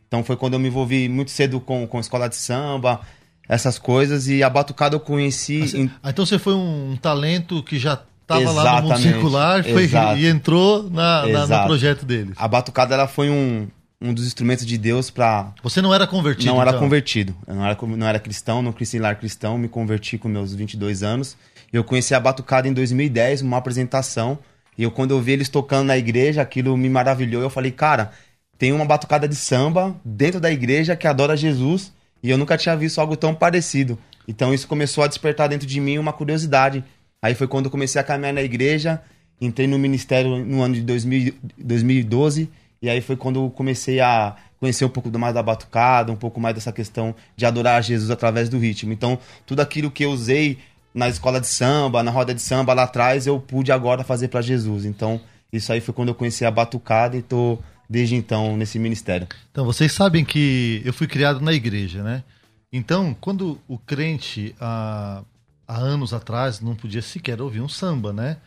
Então 0.07 0.23
foi 0.23 0.35
quando 0.35 0.53
eu 0.53 0.59
me 0.59 0.67
envolvi 0.67 1.07
muito 1.07 1.31
cedo 1.31 1.59
com, 1.59 1.87
com 1.87 1.99
escola 1.99 2.27
de 2.27 2.35
samba, 2.35 3.01
essas 3.47 3.79
coisas, 3.79 4.27
e 4.27 4.43
a 4.43 4.49
batucada 4.49 4.95
eu 4.95 4.99
conheci. 4.99 5.61
Assim, 5.61 5.81
em... 5.83 5.91
ah, 6.01 6.09
então 6.09 6.25
você 6.25 6.37
foi 6.37 6.53
um 6.53 6.97
talento 7.01 7.63
que 7.63 7.79
já 7.79 8.01
estava 8.21 8.51
lá 8.51 8.81
no 8.81 8.89
mundo 8.89 8.99
circular 8.99 9.63
foi, 9.63 9.89
e 10.17 10.27
entrou 10.27 10.89
na, 10.89 11.25
na, 11.27 11.47
no 11.47 11.65
projeto 11.65 12.05
deles. 12.05 12.33
A 12.37 12.47
batucada 12.47 12.93
ela 12.93 13.07
foi 13.07 13.29
um, 13.29 13.67
um 14.03 14.13
dos 14.13 14.27
instrumentos 14.27 14.65
de 14.65 14.77
Deus 14.77 15.09
para. 15.09 15.53
Você 15.63 15.81
não 15.81 15.93
era 15.93 16.05
convertido? 16.05 16.53
Não 16.53 16.61
era 16.61 16.71
então? 16.71 16.81
convertido. 16.81 17.33
Eu 17.47 17.55
não 17.55 17.65
era, 17.65 17.77
não 17.81 18.07
era 18.07 18.19
cristão, 18.19 18.61
não 18.61 18.73
cresci 18.73 18.97
em 18.97 18.99
lar 18.99 19.15
cristão, 19.15 19.57
me 19.57 19.69
converti 19.69 20.17
com 20.17 20.27
meus 20.27 20.53
22 20.53 21.01
anos. 21.01 21.37
Eu 21.71 21.85
conheci 21.85 22.13
a 22.13 22.19
Batucada 22.19 22.67
em 22.67 22.73
2010, 22.73 23.41
uma 23.41 23.57
apresentação. 23.57 24.37
E 24.77 24.83
eu, 24.83 24.91
quando 24.91 25.11
eu 25.11 25.21
vi 25.21 25.31
eles 25.31 25.47
tocando 25.47 25.87
na 25.87 25.97
igreja, 25.97 26.41
aquilo 26.41 26.75
me 26.75 26.89
maravilhou. 26.89 27.41
Eu 27.41 27.49
falei, 27.49 27.71
cara, 27.71 28.11
tem 28.57 28.73
uma 28.73 28.85
batucada 28.85 29.27
de 29.27 29.35
samba 29.35 29.95
dentro 30.03 30.39
da 30.39 30.51
igreja 30.51 30.95
que 30.95 31.07
adora 31.07 31.37
Jesus. 31.37 31.93
E 32.21 32.29
eu 32.29 32.37
nunca 32.37 32.57
tinha 32.57 32.75
visto 32.75 32.99
algo 32.99 33.15
tão 33.15 33.33
parecido. 33.33 33.97
Então 34.27 34.53
isso 34.53 34.67
começou 34.67 35.03
a 35.03 35.07
despertar 35.07 35.47
dentro 35.47 35.67
de 35.67 35.79
mim 35.79 35.97
uma 35.97 36.11
curiosidade. 36.11 36.83
Aí 37.21 37.35
foi 37.35 37.47
quando 37.47 37.65
eu 37.65 37.71
comecei 37.71 37.99
a 38.01 38.03
caminhar 38.03 38.33
na 38.33 38.41
igreja, 38.41 39.01
entrei 39.39 39.67
no 39.67 39.79
ministério 39.79 40.43
no 40.43 40.61
ano 40.61 40.75
de 40.75 40.81
2000, 40.81 41.33
2012 41.57 42.49
e 42.83 42.89
aí 42.89 42.99
foi 42.99 43.15
quando 43.15 43.45
eu 43.45 43.49
comecei 43.49 44.01
a 44.01 44.35
conhecer 44.59 44.83
um 44.83 44.89
pouco 44.89 45.09
mais 45.17 45.33
da 45.33 45.41
batucada, 45.41 46.11
um 46.11 46.17
pouco 46.17 46.37
mais 46.41 46.53
dessa 46.53 46.73
questão 46.73 47.15
de 47.33 47.45
adorar 47.45 47.81
Jesus 47.81 48.11
através 48.11 48.49
do 48.49 48.59
ritmo. 48.59 48.91
Então, 48.91 49.17
tudo 49.45 49.61
aquilo 49.61 49.89
que 49.89 50.03
eu 50.03 50.11
usei 50.11 50.57
na 50.93 51.07
escola 51.07 51.39
de 51.39 51.47
samba, 51.47 52.03
na 52.03 52.11
roda 52.11 52.33
de 52.33 52.41
samba 52.41 52.73
lá 52.73 52.83
atrás, 52.83 53.25
eu 53.25 53.39
pude 53.39 53.71
agora 53.71 54.03
fazer 54.03 54.27
para 54.27 54.41
Jesus. 54.41 54.83
Então, 54.83 55.21
isso 55.51 55.71
aí 55.71 55.79
foi 55.79 55.93
quando 55.93 56.09
eu 56.09 56.15
conheci 56.15 56.43
a 56.43 56.51
batucada 56.51 57.15
e 57.15 57.21
tô 57.21 57.57
desde 57.89 58.15
então 58.15 58.57
nesse 58.57 58.77
ministério. 58.77 59.29
Então, 59.49 59.63
vocês 59.63 59.93
sabem 59.93 60.25
que 60.25 60.81
eu 60.83 60.91
fui 60.91 61.07
criado 61.07 61.39
na 61.39 61.53
igreja, 61.53 62.03
né? 62.03 62.21
Então, 62.69 63.15
quando 63.21 63.61
o 63.65 63.77
crente 63.77 64.53
há, 64.59 65.23
há 65.65 65.77
anos 65.77 66.13
atrás 66.13 66.59
não 66.59 66.75
podia 66.75 67.01
sequer 67.01 67.41
ouvir 67.41 67.61
um 67.61 67.69
samba, 67.69 68.11
né? 68.11 68.37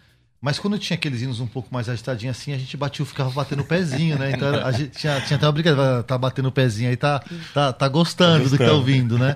Mas 0.40 0.58
quando 0.58 0.78
tinha 0.78 0.96
aqueles 0.96 1.22
hinos 1.22 1.40
um 1.40 1.46
pouco 1.46 1.68
mais 1.72 1.88
agitadinhos 1.88 2.36
assim, 2.36 2.52
a 2.52 2.58
gente 2.58 2.76
batia, 2.76 3.04
ficava 3.04 3.30
batendo 3.30 3.62
o 3.62 3.64
pezinho, 3.64 4.18
né? 4.18 4.32
Então 4.32 4.54
a 4.64 4.70
gente 4.70 4.90
tinha, 4.90 5.20
tinha 5.22 5.36
até 5.36 5.46
uma 5.46 5.52
brincadeira, 5.52 6.02
tá 6.02 6.16
batendo 6.16 6.48
o 6.48 6.52
pezinho 6.52 6.90
aí, 6.90 6.96
tá, 6.96 7.22
tá, 7.54 7.72
tá 7.72 7.88
gostando, 7.88 8.44
tá 8.44 8.50
do 8.50 8.58
que 8.58 8.64
tá 8.64 8.72
ouvindo, 8.72 9.18
né? 9.18 9.34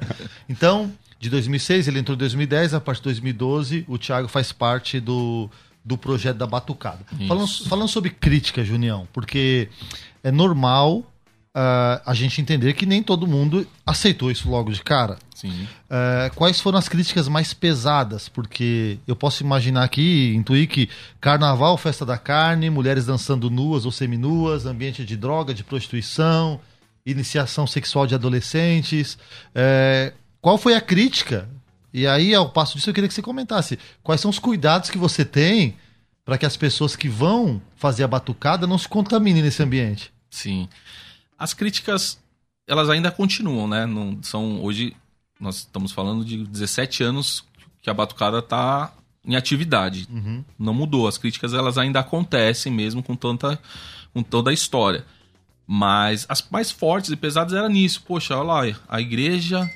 Então, 0.48 0.92
de 1.18 1.30
2006, 1.30 1.88
ele 1.88 1.98
entrou 1.98 2.14
em 2.14 2.18
2010, 2.18 2.74
a 2.74 2.80
partir 2.80 3.00
de 3.00 3.04
2012, 3.04 3.84
o 3.88 3.98
Thiago 3.98 4.28
faz 4.28 4.52
parte 4.52 5.00
do, 5.00 5.50
do 5.84 5.96
projeto 5.96 6.36
da 6.36 6.46
Batucada. 6.46 7.00
Falando, 7.26 7.48
falando 7.68 7.88
sobre 7.88 8.10
crítica, 8.10 8.62
Junião, 8.64 9.08
porque 9.12 9.68
é 10.22 10.30
normal 10.30 11.04
uh, 11.56 12.00
a 12.04 12.14
gente 12.14 12.40
entender 12.40 12.74
que 12.74 12.86
nem 12.86 13.02
todo 13.02 13.26
mundo 13.26 13.66
aceitou 13.84 14.30
isso 14.30 14.48
logo 14.48 14.72
de 14.72 14.82
cara. 14.82 15.18
Sim. 15.34 15.50
Uh, 15.62 16.34
quais 16.34 16.60
foram 16.60 16.78
as 16.78 16.88
críticas 16.88 17.28
mais 17.28 17.54
pesadas? 17.54 18.28
Porque 18.28 18.98
eu 19.06 19.16
posso 19.16 19.42
imaginar 19.42 19.84
aqui, 19.84 20.34
intuir 20.34 20.68
que 20.68 20.88
carnaval, 21.20 21.76
festa 21.76 22.04
da 22.04 22.18
carne, 22.18 22.70
mulheres 22.70 23.06
dançando 23.06 23.50
nuas 23.50 23.84
ou 23.84 23.92
seminuas, 23.92 24.66
ambiente 24.66 25.04
de 25.04 25.16
droga, 25.16 25.54
de 25.54 25.64
prostituição, 25.64 26.60
iniciação 27.04 27.66
sexual 27.66 28.06
de 28.06 28.14
adolescentes. 28.14 29.14
Uh, 29.54 30.12
qual 30.40 30.58
foi 30.58 30.74
a 30.74 30.80
crítica? 30.80 31.48
E 31.92 32.06
aí, 32.06 32.34
ao 32.34 32.50
passo 32.50 32.76
disso, 32.76 32.88
eu 32.88 32.94
queria 32.94 33.08
que 33.08 33.14
você 33.14 33.22
comentasse 33.22 33.78
quais 34.02 34.20
são 34.20 34.30
os 34.30 34.38
cuidados 34.38 34.90
que 34.90 34.98
você 34.98 35.24
tem 35.24 35.76
para 36.24 36.38
que 36.38 36.46
as 36.46 36.56
pessoas 36.56 36.94
que 36.94 37.08
vão 37.08 37.60
fazer 37.74 38.04
a 38.04 38.08
batucada 38.08 38.66
não 38.66 38.78
se 38.78 38.88
contaminem 38.88 39.42
nesse 39.42 39.62
ambiente. 39.62 40.12
Sim. 40.30 40.68
As 41.40 41.54
críticas, 41.54 42.20
elas 42.68 42.90
ainda 42.90 43.10
continuam, 43.10 43.66
né? 43.66 43.86
Não 43.86 44.22
são 44.22 44.62
hoje 44.62 44.94
nós 45.40 45.56
estamos 45.56 45.90
falando 45.90 46.22
de 46.22 46.44
17 46.44 47.02
anos 47.02 47.42
que 47.80 47.88
a 47.88 47.94
batucada 47.94 48.40
está 48.40 48.92
em 49.24 49.36
atividade. 49.36 50.06
Uhum. 50.10 50.44
Não 50.58 50.74
mudou. 50.74 51.08
As 51.08 51.16
críticas 51.16 51.54
elas 51.54 51.78
ainda 51.78 52.00
acontecem 52.00 52.70
mesmo 52.70 53.02
com 53.02 53.16
tanta 53.16 53.58
com 54.12 54.22
toda 54.22 54.50
a 54.50 54.52
história. 54.52 55.06
Mas 55.66 56.26
as 56.28 56.46
mais 56.50 56.70
fortes 56.70 57.10
e 57.10 57.16
pesadas 57.16 57.54
eram 57.54 57.70
nisso. 57.70 58.02
Poxa, 58.02 58.36
olha 58.36 58.42
lá, 58.42 58.78
a 58.86 59.00
igreja 59.00 59.66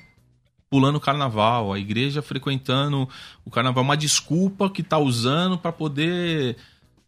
pulando 0.69 0.97
o 0.97 1.01
carnaval, 1.01 1.73
a 1.73 1.79
igreja 1.79 2.21
frequentando 2.21 3.09
o 3.45 3.51
carnaval, 3.51 3.85
uma 3.85 3.97
desculpa 3.97 4.69
que 4.69 4.83
está 4.83 4.99
usando 4.99 5.57
para 5.57 5.73
poder 5.73 6.57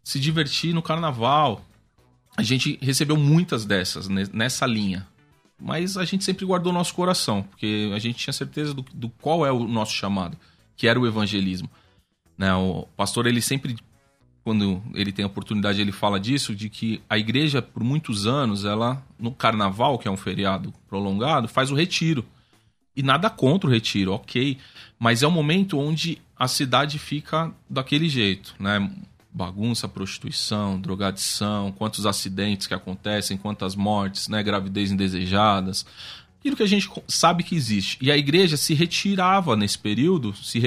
se 0.05 0.21
divertir 0.21 0.73
no 0.73 0.81
carnaval 0.81 1.63
a 2.37 2.43
gente 2.43 2.79
recebeu 2.83 3.17
muitas 3.17 3.65
dessas 3.65 4.09
nessa 4.09 4.67
linha. 4.67 5.07
Mas 5.59 5.97
a 5.97 6.05
gente 6.05 6.23
sempre 6.23 6.45
guardou 6.45 6.73
nosso 6.73 6.95
coração, 6.95 7.43
porque 7.43 7.91
a 7.95 7.99
gente 7.99 8.19
tinha 8.19 8.33
certeza 8.33 8.75
do, 8.75 8.85
do 8.93 9.09
qual 9.09 9.47
é 9.47 9.51
o 9.51 9.67
nosso 9.67 9.95
chamado, 9.95 10.37
que 10.77 10.87
era 10.87 11.01
o 11.01 11.07
evangelismo. 11.07 11.71
Né? 12.37 12.53
O 12.55 12.87
pastor, 12.95 13.27
ele 13.27 13.41
sempre, 13.41 13.75
quando 14.45 14.83
ele 14.95 15.13
tem 15.13 15.23
a 15.23 15.29
oportunidade, 15.29 15.81
ele 15.81 15.93
fala 15.93 16.21
disso, 16.21 16.55
de 16.55 16.69
que 16.69 17.01
a 17.09 17.17
igreja, 17.17 17.63
por 17.63 17.83
muitos 17.83 18.27
anos, 18.27 18.67
ela, 18.67 19.03
no 19.19 19.33
carnaval, 19.33 19.99
que 19.99 20.07
é 20.07 20.11
um 20.11 20.17
feriado 20.17 20.75
prolongado, 20.87 21.49
faz 21.49 21.71
o 21.71 21.75
retiro. 21.75 22.23
E 22.95 23.03
nada 23.03 23.31
contra 23.31 23.69
o 23.69 23.73
retiro, 23.73 24.13
ok. 24.13 24.59
Mas 24.99 25.23
é 25.23 25.27
um 25.27 25.31
momento 25.31 25.79
onde 25.79 26.19
a 26.39 26.49
cidade 26.49 26.99
fica 26.99 27.51
daquele 27.69 28.11
jeito, 28.11 28.55
né? 28.59 28.91
Bagunça, 29.37 29.87
prostituição, 29.87 30.81
drogadição, 30.81 31.71
quantos 31.71 32.07
acidentes 32.07 32.67
que 32.67 32.73
acontecem, 32.73 33.37
quantas 33.37 33.77
mortes, 33.77 34.29
né, 34.29 34.43
gravidez 34.43 34.91
indesejadas, 34.91 35.85
aquilo 36.39 36.57
que 36.57 36.63
a 36.63 36.69
gente 36.69 36.91
sabe 37.07 37.43
que 37.43 37.55
existe. 37.55 37.99
E 38.01 38.11
a 38.11 38.17
igreja 38.17 38.57
se 38.57 38.73
retirava 38.73 39.55
nesse 39.55 39.79
período, 39.79 40.35
se 40.35 40.59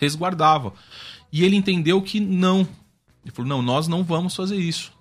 resguardava. 0.00 0.72
E 1.32 1.44
ele 1.44 1.54
entendeu 1.54 2.02
que 2.02 2.18
não. 2.18 2.66
Ele 3.24 3.32
falou: 3.32 3.48
não, 3.48 3.62
nós 3.62 3.86
não 3.86 4.02
vamos 4.02 4.34
fazer 4.34 4.56
isso. 4.56 4.92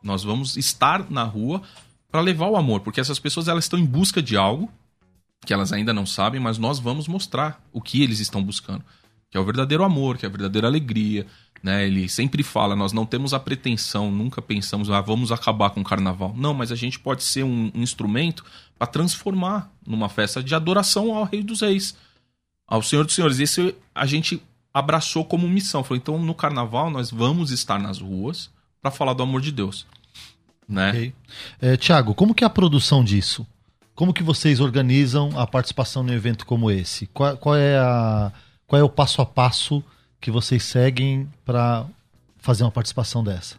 Nós 0.00 0.22
vamos 0.22 0.56
estar 0.56 1.10
na 1.10 1.24
rua 1.24 1.60
para 2.08 2.20
levar 2.20 2.46
o 2.46 2.56
amor, 2.56 2.82
porque 2.82 3.00
essas 3.00 3.18
pessoas 3.18 3.48
elas 3.48 3.64
estão 3.64 3.78
em 3.78 3.86
busca 3.86 4.22
de 4.22 4.36
algo 4.36 4.70
que 5.44 5.52
elas 5.52 5.72
ainda 5.72 5.92
não 5.92 6.06
sabem, 6.06 6.40
mas 6.40 6.56
nós 6.56 6.78
vamos 6.78 7.08
mostrar 7.08 7.62
o 7.72 7.80
que 7.80 8.02
eles 8.02 8.18
estão 8.20 8.42
buscando, 8.42 8.82
que 9.30 9.36
é 9.36 9.40
o 9.40 9.44
verdadeiro 9.44 9.84
amor, 9.84 10.16
que 10.16 10.24
é 10.24 10.28
a 10.28 10.32
verdadeira 10.32 10.66
alegria, 10.66 11.26
né? 11.64 11.86
Ele 11.86 12.06
sempre 12.10 12.42
fala: 12.42 12.76
nós 12.76 12.92
não 12.92 13.06
temos 13.06 13.32
a 13.32 13.40
pretensão, 13.40 14.10
nunca 14.10 14.42
pensamos, 14.42 14.90
ah, 14.90 15.00
vamos 15.00 15.32
acabar 15.32 15.70
com 15.70 15.80
o 15.80 15.84
carnaval. 15.84 16.34
Não, 16.36 16.52
mas 16.52 16.70
a 16.70 16.76
gente 16.76 16.98
pode 17.00 17.22
ser 17.22 17.42
um, 17.42 17.72
um 17.74 17.82
instrumento 17.82 18.44
para 18.78 18.86
transformar 18.86 19.72
numa 19.86 20.10
festa 20.10 20.42
de 20.42 20.54
adoração 20.54 21.14
ao 21.14 21.24
Rei 21.24 21.42
dos 21.42 21.62
Reis, 21.62 21.96
ao 22.66 22.82
Senhor 22.82 23.06
dos 23.06 23.14
Senhores. 23.14 23.38
Isso 23.38 23.74
a 23.94 24.04
gente 24.04 24.42
abraçou 24.74 25.24
como 25.24 25.48
missão. 25.48 25.82
Falou: 25.82 25.96
então 25.96 26.18
no 26.18 26.34
carnaval 26.34 26.90
nós 26.90 27.10
vamos 27.10 27.50
estar 27.50 27.78
nas 27.78 27.98
ruas 27.98 28.50
para 28.82 28.90
falar 28.90 29.14
do 29.14 29.22
amor 29.22 29.40
de 29.40 29.50
Deus. 29.50 29.86
Né? 30.68 30.90
Okay. 30.90 31.14
É, 31.62 31.76
Tiago, 31.78 32.14
como 32.14 32.34
que 32.34 32.44
é 32.44 32.46
a 32.46 32.50
produção 32.50 33.02
disso? 33.02 33.46
Como 33.94 34.12
que 34.12 34.22
vocês 34.22 34.60
organizam 34.60 35.30
a 35.38 35.46
participação 35.46 36.02
num 36.02 36.12
evento 36.12 36.44
como 36.44 36.70
esse? 36.70 37.06
Qual, 37.06 37.38
qual, 37.38 37.56
é, 37.56 37.78
a, 37.78 38.32
qual 38.66 38.80
é 38.80 38.84
o 38.84 38.88
passo 38.88 39.22
a 39.22 39.26
passo 39.26 39.82
que 40.24 40.30
vocês 40.30 40.64
seguem 40.64 41.28
para 41.44 41.84
fazer 42.38 42.64
uma 42.64 42.70
participação 42.70 43.22
dessa? 43.22 43.56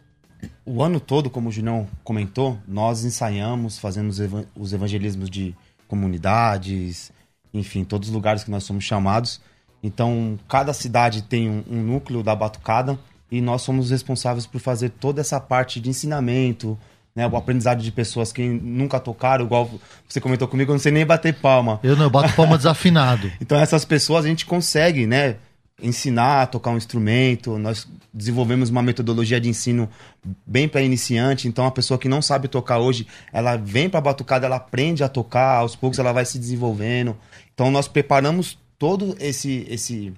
O 0.64 0.82
ano 0.82 0.98
todo, 0.98 1.30
como 1.30 1.48
o 1.48 1.52
Julião 1.52 1.86
comentou, 2.02 2.58
nós 2.66 3.04
ensaiamos, 3.04 3.78
fazemos 3.78 4.18
os 4.56 4.72
evangelismos 4.72 5.30
de 5.30 5.54
comunidades, 5.86 7.12
enfim, 7.54 7.84
todos 7.84 8.08
os 8.08 8.14
lugares 8.14 8.42
que 8.42 8.50
nós 8.50 8.64
somos 8.64 8.82
chamados. 8.82 9.40
Então, 9.80 10.36
cada 10.48 10.72
cidade 10.72 11.22
tem 11.22 11.48
um, 11.48 11.62
um 11.70 11.82
núcleo 11.84 12.20
da 12.20 12.34
batucada 12.34 12.98
e 13.30 13.40
nós 13.40 13.62
somos 13.62 13.92
responsáveis 13.92 14.44
por 14.44 14.60
fazer 14.60 14.88
toda 14.88 15.20
essa 15.20 15.38
parte 15.38 15.78
de 15.78 15.88
ensinamento, 15.88 16.76
né, 17.14 17.28
o 17.28 17.36
aprendizado 17.36 17.80
de 17.80 17.92
pessoas 17.92 18.32
que 18.32 18.42
nunca 18.42 18.98
tocaram, 18.98 19.44
igual 19.44 19.70
você 20.08 20.20
comentou 20.20 20.48
comigo, 20.48 20.72
eu 20.72 20.74
não 20.74 20.80
sei 20.80 20.90
nem 20.90 21.06
bater 21.06 21.32
palma. 21.32 21.78
Eu 21.84 21.94
não, 21.94 22.06
eu 22.06 22.10
bato 22.10 22.34
palma 22.34 22.56
desafinado. 22.58 23.30
então 23.40 23.56
essas 23.56 23.84
pessoas 23.84 24.24
a 24.24 24.28
gente 24.28 24.44
consegue, 24.44 25.06
né, 25.06 25.36
ensinar 25.82 26.42
a 26.42 26.46
tocar 26.46 26.70
um 26.70 26.76
instrumento. 26.76 27.58
Nós 27.58 27.86
desenvolvemos 28.12 28.70
uma 28.70 28.82
metodologia 28.82 29.40
de 29.40 29.48
ensino 29.48 29.88
bem 30.46 30.68
para 30.68 30.82
iniciante. 30.82 31.48
Então, 31.48 31.66
a 31.66 31.70
pessoa 31.70 31.98
que 31.98 32.08
não 32.08 32.22
sabe 32.22 32.48
tocar 32.48 32.78
hoje, 32.78 33.06
ela 33.32 33.56
vem 33.56 33.88
para 33.88 33.98
a 33.98 34.02
batucada, 34.02 34.46
ela 34.46 34.56
aprende 34.56 35.04
a 35.04 35.08
tocar, 35.08 35.56
aos 35.58 35.76
poucos 35.76 35.98
ela 35.98 36.12
vai 36.12 36.24
se 36.24 36.38
desenvolvendo. 36.38 37.16
Então, 37.54 37.70
nós 37.70 37.88
preparamos 37.88 38.58
todo 38.78 39.16
esse 39.18 39.66
esse 39.68 40.12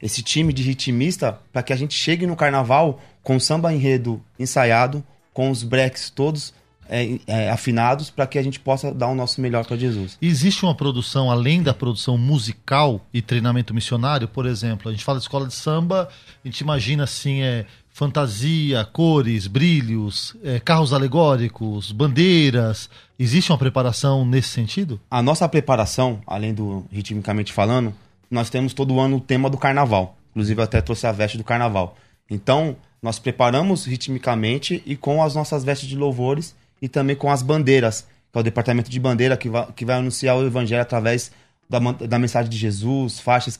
esse 0.00 0.22
time 0.22 0.52
de 0.52 0.62
ritmista 0.62 1.40
para 1.52 1.62
que 1.62 1.72
a 1.72 1.76
gente 1.76 1.92
chegue 1.92 2.24
no 2.24 2.36
carnaval 2.36 3.00
com 3.20 3.40
samba 3.40 3.74
enredo 3.74 4.22
ensaiado, 4.38 5.02
com 5.34 5.50
os 5.50 5.64
breaks 5.64 6.08
todos 6.08 6.54
é, 6.88 7.18
é, 7.26 7.50
afinados 7.50 8.10
para 8.10 8.26
que 8.26 8.38
a 8.38 8.42
gente 8.42 8.58
possa 8.58 8.92
dar 8.92 9.08
o 9.08 9.14
nosso 9.14 9.40
melhor 9.40 9.64
para 9.64 9.76
Jesus. 9.76 10.16
Existe 10.20 10.64
uma 10.64 10.74
produção 10.74 11.30
além 11.30 11.62
da 11.62 11.74
produção 11.74 12.16
musical 12.16 13.00
e 13.12 13.20
treinamento 13.20 13.74
missionário, 13.74 14.26
por 14.28 14.46
exemplo, 14.46 14.88
a 14.88 14.92
gente 14.92 15.04
fala 15.04 15.18
de 15.18 15.24
escola 15.24 15.46
de 15.46 15.54
samba, 15.54 16.08
a 16.44 16.48
gente 16.48 16.60
imagina 16.60 17.04
assim 17.04 17.42
é 17.42 17.66
fantasia, 17.98 18.84
cores, 18.84 19.48
brilhos, 19.48 20.36
é, 20.44 20.60
carros 20.60 20.92
alegóricos, 20.92 21.90
bandeiras. 21.90 22.88
Existe 23.18 23.50
uma 23.50 23.58
preparação 23.58 24.24
nesse 24.24 24.50
sentido? 24.50 25.00
A 25.10 25.20
nossa 25.20 25.48
preparação, 25.48 26.20
além 26.24 26.54
do 26.54 26.86
ritmicamente 26.92 27.52
falando, 27.52 27.92
nós 28.30 28.50
temos 28.50 28.72
todo 28.72 29.00
ano 29.00 29.16
o 29.16 29.20
tema 29.20 29.50
do 29.50 29.58
carnaval. 29.58 30.16
Inclusive, 30.30 30.60
eu 30.60 30.64
até 30.64 30.80
trouxe 30.80 31.08
a 31.08 31.12
veste 31.12 31.36
do 31.36 31.42
carnaval. 31.42 31.96
Então, 32.30 32.76
nós 33.02 33.18
preparamos 33.18 33.84
ritmicamente 33.84 34.80
e 34.86 34.94
com 34.94 35.20
as 35.20 35.34
nossas 35.34 35.64
vestes 35.64 35.88
de 35.88 35.96
louvores 35.96 36.54
e 36.80 36.88
também 36.88 37.16
com 37.16 37.30
as 37.30 37.42
bandeiras, 37.42 38.06
que 38.32 38.38
é 38.38 38.40
o 38.40 38.42
departamento 38.42 38.90
de 38.90 39.00
bandeira 39.00 39.36
que 39.36 39.48
vai, 39.48 39.66
que 39.74 39.84
vai 39.84 39.96
anunciar 39.96 40.36
o 40.36 40.46
evangelho 40.46 40.82
através 40.82 41.30
da, 41.68 41.78
da 41.78 42.18
mensagem 42.18 42.50
de 42.50 42.56
Jesus, 42.56 43.20
faixas 43.20 43.58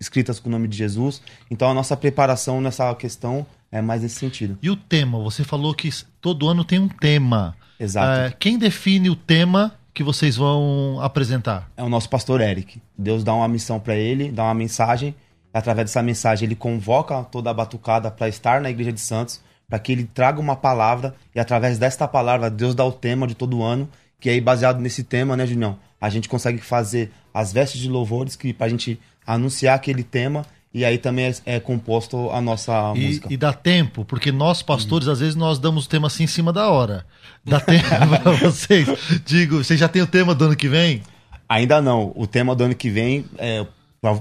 escritas 0.00 0.38
com 0.38 0.48
o 0.48 0.52
nome 0.52 0.68
de 0.68 0.76
Jesus. 0.76 1.20
Então 1.50 1.70
a 1.70 1.74
nossa 1.74 1.96
preparação 1.96 2.60
nessa 2.60 2.94
questão 2.94 3.46
é 3.70 3.82
mais 3.82 4.02
nesse 4.02 4.16
sentido. 4.16 4.58
E 4.62 4.70
o 4.70 4.76
tema? 4.76 5.18
Você 5.20 5.44
falou 5.44 5.74
que 5.74 5.90
todo 6.20 6.48
ano 6.48 6.64
tem 6.64 6.78
um 6.78 6.88
tema. 6.88 7.56
Exato. 7.78 8.20
É, 8.20 8.34
quem 8.38 8.58
define 8.58 9.10
o 9.10 9.16
tema 9.16 9.74
que 9.92 10.02
vocês 10.02 10.36
vão 10.36 10.98
apresentar? 11.00 11.70
É 11.76 11.82
o 11.82 11.88
nosso 11.88 12.08
pastor 12.08 12.40
Eric. 12.40 12.80
Deus 12.96 13.24
dá 13.24 13.34
uma 13.34 13.48
missão 13.48 13.78
para 13.80 13.96
ele, 13.96 14.30
dá 14.30 14.44
uma 14.44 14.54
mensagem. 14.54 15.14
Através 15.52 15.88
dessa 15.88 16.02
mensagem, 16.02 16.46
ele 16.46 16.54
convoca 16.54 17.24
toda 17.24 17.50
a 17.50 17.54
batucada 17.54 18.10
para 18.10 18.28
estar 18.28 18.60
na 18.60 18.70
Igreja 18.70 18.92
de 18.92 19.00
Santos 19.00 19.40
para 19.68 19.78
que 19.78 19.92
ele 19.92 20.04
traga 20.04 20.40
uma 20.40 20.56
palavra 20.56 21.14
e 21.34 21.38
através 21.38 21.78
desta 21.78 22.08
palavra 22.08 22.50
Deus 22.50 22.74
dá 22.74 22.84
o 22.84 22.92
tema 22.92 23.26
de 23.26 23.34
todo 23.34 23.62
ano, 23.62 23.88
que 24.18 24.30
aí 24.30 24.40
baseado 24.40 24.80
nesse 24.80 25.04
tema, 25.04 25.36
né, 25.36 25.46
Junião? 25.46 25.78
A 26.00 26.08
gente 26.08 26.28
consegue 26.28 26.58
fazer 26.58 27.12
as 27.34 27.52
vestes 27.52 27.80
de 27.80 27.88
louvores 27.88 28.34
que 28.34 28.52
para 28.52 28.66
a 28.66 28.70
gente 28.70 28.98
anunciar 29.26 29.74
aquele 29.74 30.02
tema 30.02 30.46
e 30.72 30.84
aí 30.84 30.98
também 30.98 31.26
é, 31.26 31.56
é 31.56 31.60
composto 31.60 32.30
a 32.30 32.40
nossa 32.40 32.92
e, 32.94 33.06
música. 33.06 33.32
E 33.32 33.36
dá 33.36 33.52
tempo, 33.52 34.04
porque 34.04 34.32
nós 34.32 34.62
pastores 34.62 35.08
às 35.08 35.20
vezes 35.20 35.34
nós 35.34 35.58
damos 35.58 35.86
o 35.86 35.88
tema 35.88 36.06
assim 36.06 36.24
em 36.24 36.28
cima 36.28 36.52
da 36.52 36.68
hora. 36.68 37.04
Dá 37.44 37.60
tempo 37.60 37.84
para 38.22 38.32
vocês? 38.32 38.88
Digo, 39.24 39.62
vocês 39.62 39.78
já 39.78 39.88
tem 39.88 40.02
o 40.02 40.06
tema 40.06 40.34
do 40.34 40.46
ano 40.46 40.56
que 40.56 40.68
vem? 40.68 41.02
Ainda 41.48 41.80
não. 41.80 42.12
O 42.14 42.26
tema 42.26 42.54
do 42.54 42.64
ano 42.64 42.74
que 42.74 42.90
vem 42.90 43.24
é 43.38 43.66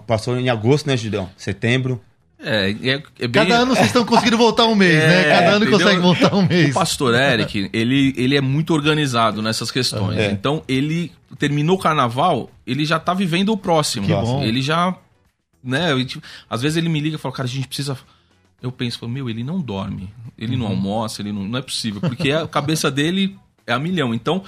passou 0.06 0.39
em 0.39 0.50
agosto, 0.50 0.88
né, 0.88 0.98
Julião? 0.98 1.30
Setembro. 1.38 2.01
É, 2.39 2.70
é, 2.70 3.03
é 3.20 3.27
bem... 3.27 3.32
Cada 3.32 3.56
ano 3.56 3.75
vocês 3.75 3.88
estão 3.88 4.06
conseguindo 4.06 4.38
voltar 4.38 4.65
um 4.65 4.75
mês, 4.75 4.94
é, 4.94 5.08
né? 5.08 5.24
Cada 5.24 5.50
ano 5.50 5.65
entendeu? 5.65 5.79
consegue 5.79 6.01
voltar 6.01 6.36
um 6.36 6.46
mês. 6.46 6.70
O 6.70 6.74
pastor 6.74 7.15
Eric, 7.15 7.70
ele, 7.74 8.13
ele 8.15 8.36
é 8.38 8.41
muito 8.41 8.74
organizado 8.74 9.41
nessas 9.41 9.72
questões. 9.72 10.17
É. 10.17 10.32
Então, 10.32 10.63
ele 10.67 11.12
terminou 11.39 11.75
o 11.75 11.79
carnaval, 11.79 12.51
ele 12.65 12.86
já 12.86 13.00
tá 13.00 13.13
vivendo 13.13 13.50
o 13.50 13.58
próximo. 13.58 14.06
Que 14.06 14.13
bom. 14.13 14.44
Ele 14.44 14.62
já. 14.62 14.96
Né, 15.63 15.88
às 16.50 16.62
vezes 16.62 16.77
ele 16.77 16.88
me 16.88 17.00
liga 17.00 17.15
e 17.15 17.20
fala, 17.20 17.34
cara, 17.34 17.48
a 17.48 17.51
gente 17.51 17.67
precisa. 17.67 17.98
Eu 18.62 18.72
penso, 18.72 19.08
meu, 19.08 19.29
ele 19.29 19.44
não 19.44 19.60
dorme, 19.60 20.10
ele 20.38 20.53
uhum. 20.53 20.60
não 20.60 20.67
almoça, 20.67 21.22
ele 21.22 21.32
não, 21.32 21.44
não 21.44 21.60
é 21.60 21.62
possível, 21.62 22.01
porque 22.01 22.32
a 22.32 22.48
cabeça 22.48 22.89
dele 22.89 23.38
é 23.65 23.74
a 23.74 23.79
milhão. 23.79 24.13
Então, 24.13 24.44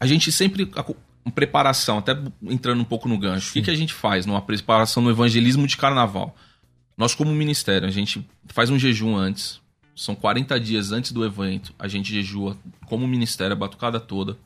A 0.00 0.06
gente 0.06 0.30
sempre. 0.30 0.70
Uma 1.24 1.32
preparação, 1.32 1.98
até 1.98 2.16
entrando 2.42 2.80
um 2.80 2.84
pouco 2.84 3.08
no 3.08 3.18
gancho. 3.18 3.50
O 3.50 3.52
que, 3.52 3.62
que 3.62 3.70
a 3.70 3.74
gente 3.74 3.92
faz 3.92 4.24
numa 4.24 4.40
preparação 4.40 5.02
no 5.02 5.10
evangelismo 5.10 5.66
de 5.66 5.76
carnaval? 5.76 6.34
Nós, 6.98 7.14
como 7.14 7.32
ministério, 7.32 7.86
a 7.86 7.92
gente 7.92 8.28
faz 8.48 8.70
um 8.70 8.78
jejum 8.78 9.16
antes. 9.16 9.60
São 9.94 10.16
40 10.16 10.58
dias 10.58 10.90
antes 10.90 11.12
do 11.12 11.24
evento. 11.24 11.72
A 11.78 11.86
gente 11.86 12.12
jejua 12.12 12.58
como 12.86 13.06
ministério 13.06 13.52
a 13.52 13.56
batucada 13.56 14.00
toda. 14.00 14.36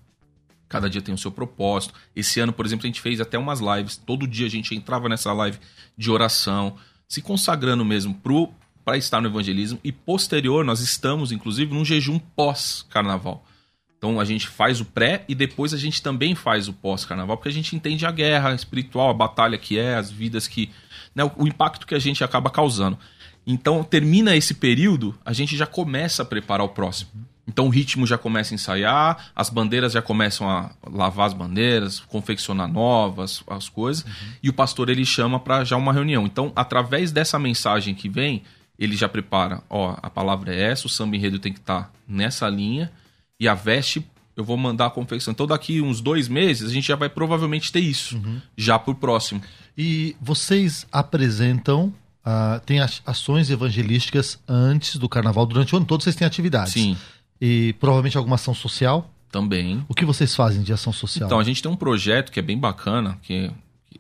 Cada 0.68 0.88
dia 0.88 1.00
tem 1.00 1.14
o 1.14 1.18
seu 1.18 1.32
propósito. 1.32 1.94
Esse 2.14 2.40
ano, 2.40 2.52
por 2.52 2.66
exemplo, 2.66 2.84
a 2.84 2.88
gente 2.88 3.00
fez 3.00 3.22
até 3.22 3.38
umas 3.38 3.60
lives. 3.60 3.96
Todo 3.96 4.26
dia 4.26 4.46
a 4.46 4.50
gente 4.50 4.74
entrava 4.74 5.08
nessa 5.08 5.32
live 5.32 5.58
de 5.96 6.10
oração, 6.10 6.76
se 7.08 7.22
consagrando 7.22 7.86
mesmo 7.86 8.20
para 8.84 8.98
estar 8.98 9.22
no 9.22 9.28
evangelismo. 9.28 9.80
E 9.82 9.90
posterior, 9.90 10.62
nós 10.62 10.80
estamos, 10.80 11.32
inclusive, 11.32 11.72
num 11.72 11.86
jejum 11.86 12.18
pós-carnaval. 12.18 13.46
Então 13.96 14.18
a 14.18 14.24
gente 14.24 14.48
faz 14.48 14.80
o 14.80 14.84
pré 14.84 15.24
e 15.28 15.34
depois 15.34 15.72
a 15.72 15.78
gente 15.78 16.02
também 16.02 16.34
faz 16.34 16.68
o 16.68 16.72
pós-carnaval, 16.72 17.36
porque 17.36 17.48
a 17.48 17.52
gente 17.52 17.76
entende 17.76 18.04
a 18.04 18.10
guerra 18.10 18.52
espiritual, 18.52 19.08
a 19.08 19.14
batalha 19.14 19.56
que 19.56 19.78
é, 19.78 19.94
as 19.94 20.10
vidas 20.10 20.46
que. 20.48 20.70
Né, 21.14 21.30
o, 21.36 21.46
impacto 21.46 21.86
que 21.86 21.94
a 21.94 21.98
gente 21.98 22.24
acaba 22.24 22.50
causando. 22.50 22.98
Então 23.46 23.82
termina 23.82 24.36
esse 24.36 24.54
período, 24.54 25.14
a 25.24 25.32
gente 25.32 25.56
já 25.56 25.66
começa 25.66 26.22
a 26.22 26.26
preparar 26.26 26.64
o 26.64 26.70
próximo. 26.70 27.10
Então 27.46 27.66
o 27.66 27.70
ritmo 27.70 28.06
já 28.06 28.16
começa 28.16 28.54
a 28.54 28.56
ensaiar, 28.56 29.32
as 29.34 29.50
bandeiras 29.50 29.92
já 29.92 30.00
começam 30.00 30.48
a 30.48 30.70
lavar 30.88 31.26
as 31.26 31.34
bandeiras, 31.34 32.00
confeccionar 32.00 32.70
novas, 32.70 33.42
as 33.48 33.68
coisas, 33.68 34.04
uhum. 34.04 34.32
e 34.42 34.48
o 34.48 34.52
pastor 34.52 34.88
ele 34.88 35.04
chama 35.04 35.40
para 35.40 35.64
já 35.64 35.76
uma 35.76 35.92
reunião. 35.92 36.24
Então, 36.24 36.52
através 36.54 37.10
dessa 37.10 37.38
mensagem 37.38 37.94
que 37.94 38.08
vem, 38.08 38.42
ele 38.78 38.96
já 38.96 39.08
prepara, 39.08 39.62
ó, 39.68 39.96
a 40.00 40.08
palavra 40.08 40.54
é 40.54 40.70
essa, 40.70 40.86
o 40.86 40.90
samba 40.90 41.16
enredo 41.16 41.38
tem 41.38 41.52
que 41.52 41.58
estar 41.58 41.84
tá 41.84 41.90
nessa 42.06 42.48
linha, 42.48 42.92
e 43.38 43.48
a 43.48 43.54
veste 43.54 44.06
eu 44.36 44.44
vou 44.44 44.56
mandar 44.56 44.86
a 44.86 44.90
confecção. 44.90 45.32
Então, 45.32 45.46
daqui 45.46 45.80
uns 45.80 46.00
dois 46.00 46.28
meses, 46.28 46.70
a 46.70 46.72
gente 46.72 46.88
já 46.88 46.96
vai 46.96 47.08
provavelmente 47.08 47.70
ter 47.70 47.80
isso, 47.80 48.16
uhum. 48.16 48.40
já 48.56 48.78
pro 48.78 48.94
próximo. 48.94 49.42
E 49.76 50.16
vocês 50.20 50.86
apresentam, 50.92 51.92
uh, 52.24 52.60
tem 52.64 52.78
ações 53.06 53.50
evangelísticas 53.50 54.38
antes 54.46 54.96
do 54.96 55.08
carnaval, 55.08 55.46
durante 55.46 55.74
o 55.74 55.76
ano 55.76 55.86
todo 55.86 56.02
vocês 56.02 56.16
têm 56.16 56.26
atividades. 56.26 56.72
Sim. 56.72 56.96
E 57.40 57.72
provavelmente 57.74 58.16
alguma 58.16 58.36
ação 58.36 58.54
social? 58.54 59.10
Também. 59.30 59.84
O 59.88 59.94
que 59.94 60.04
vocês 60.04 60.34
fazem 60.34 60.62
de 60.62 60.72
ação 60.72 60.92
social? 60.92 61.26
Então, 61.26 61.40
a 61.40 61.44
gente 61.44 61.62
tem 61.62 61.70
um 61.70 61.76
projeto 61.76 62.30
que 62.30 62.38
é 62.38 62.42
bem 62.42 62.58
bacana, 62.58 63.18
que 63.22 63.50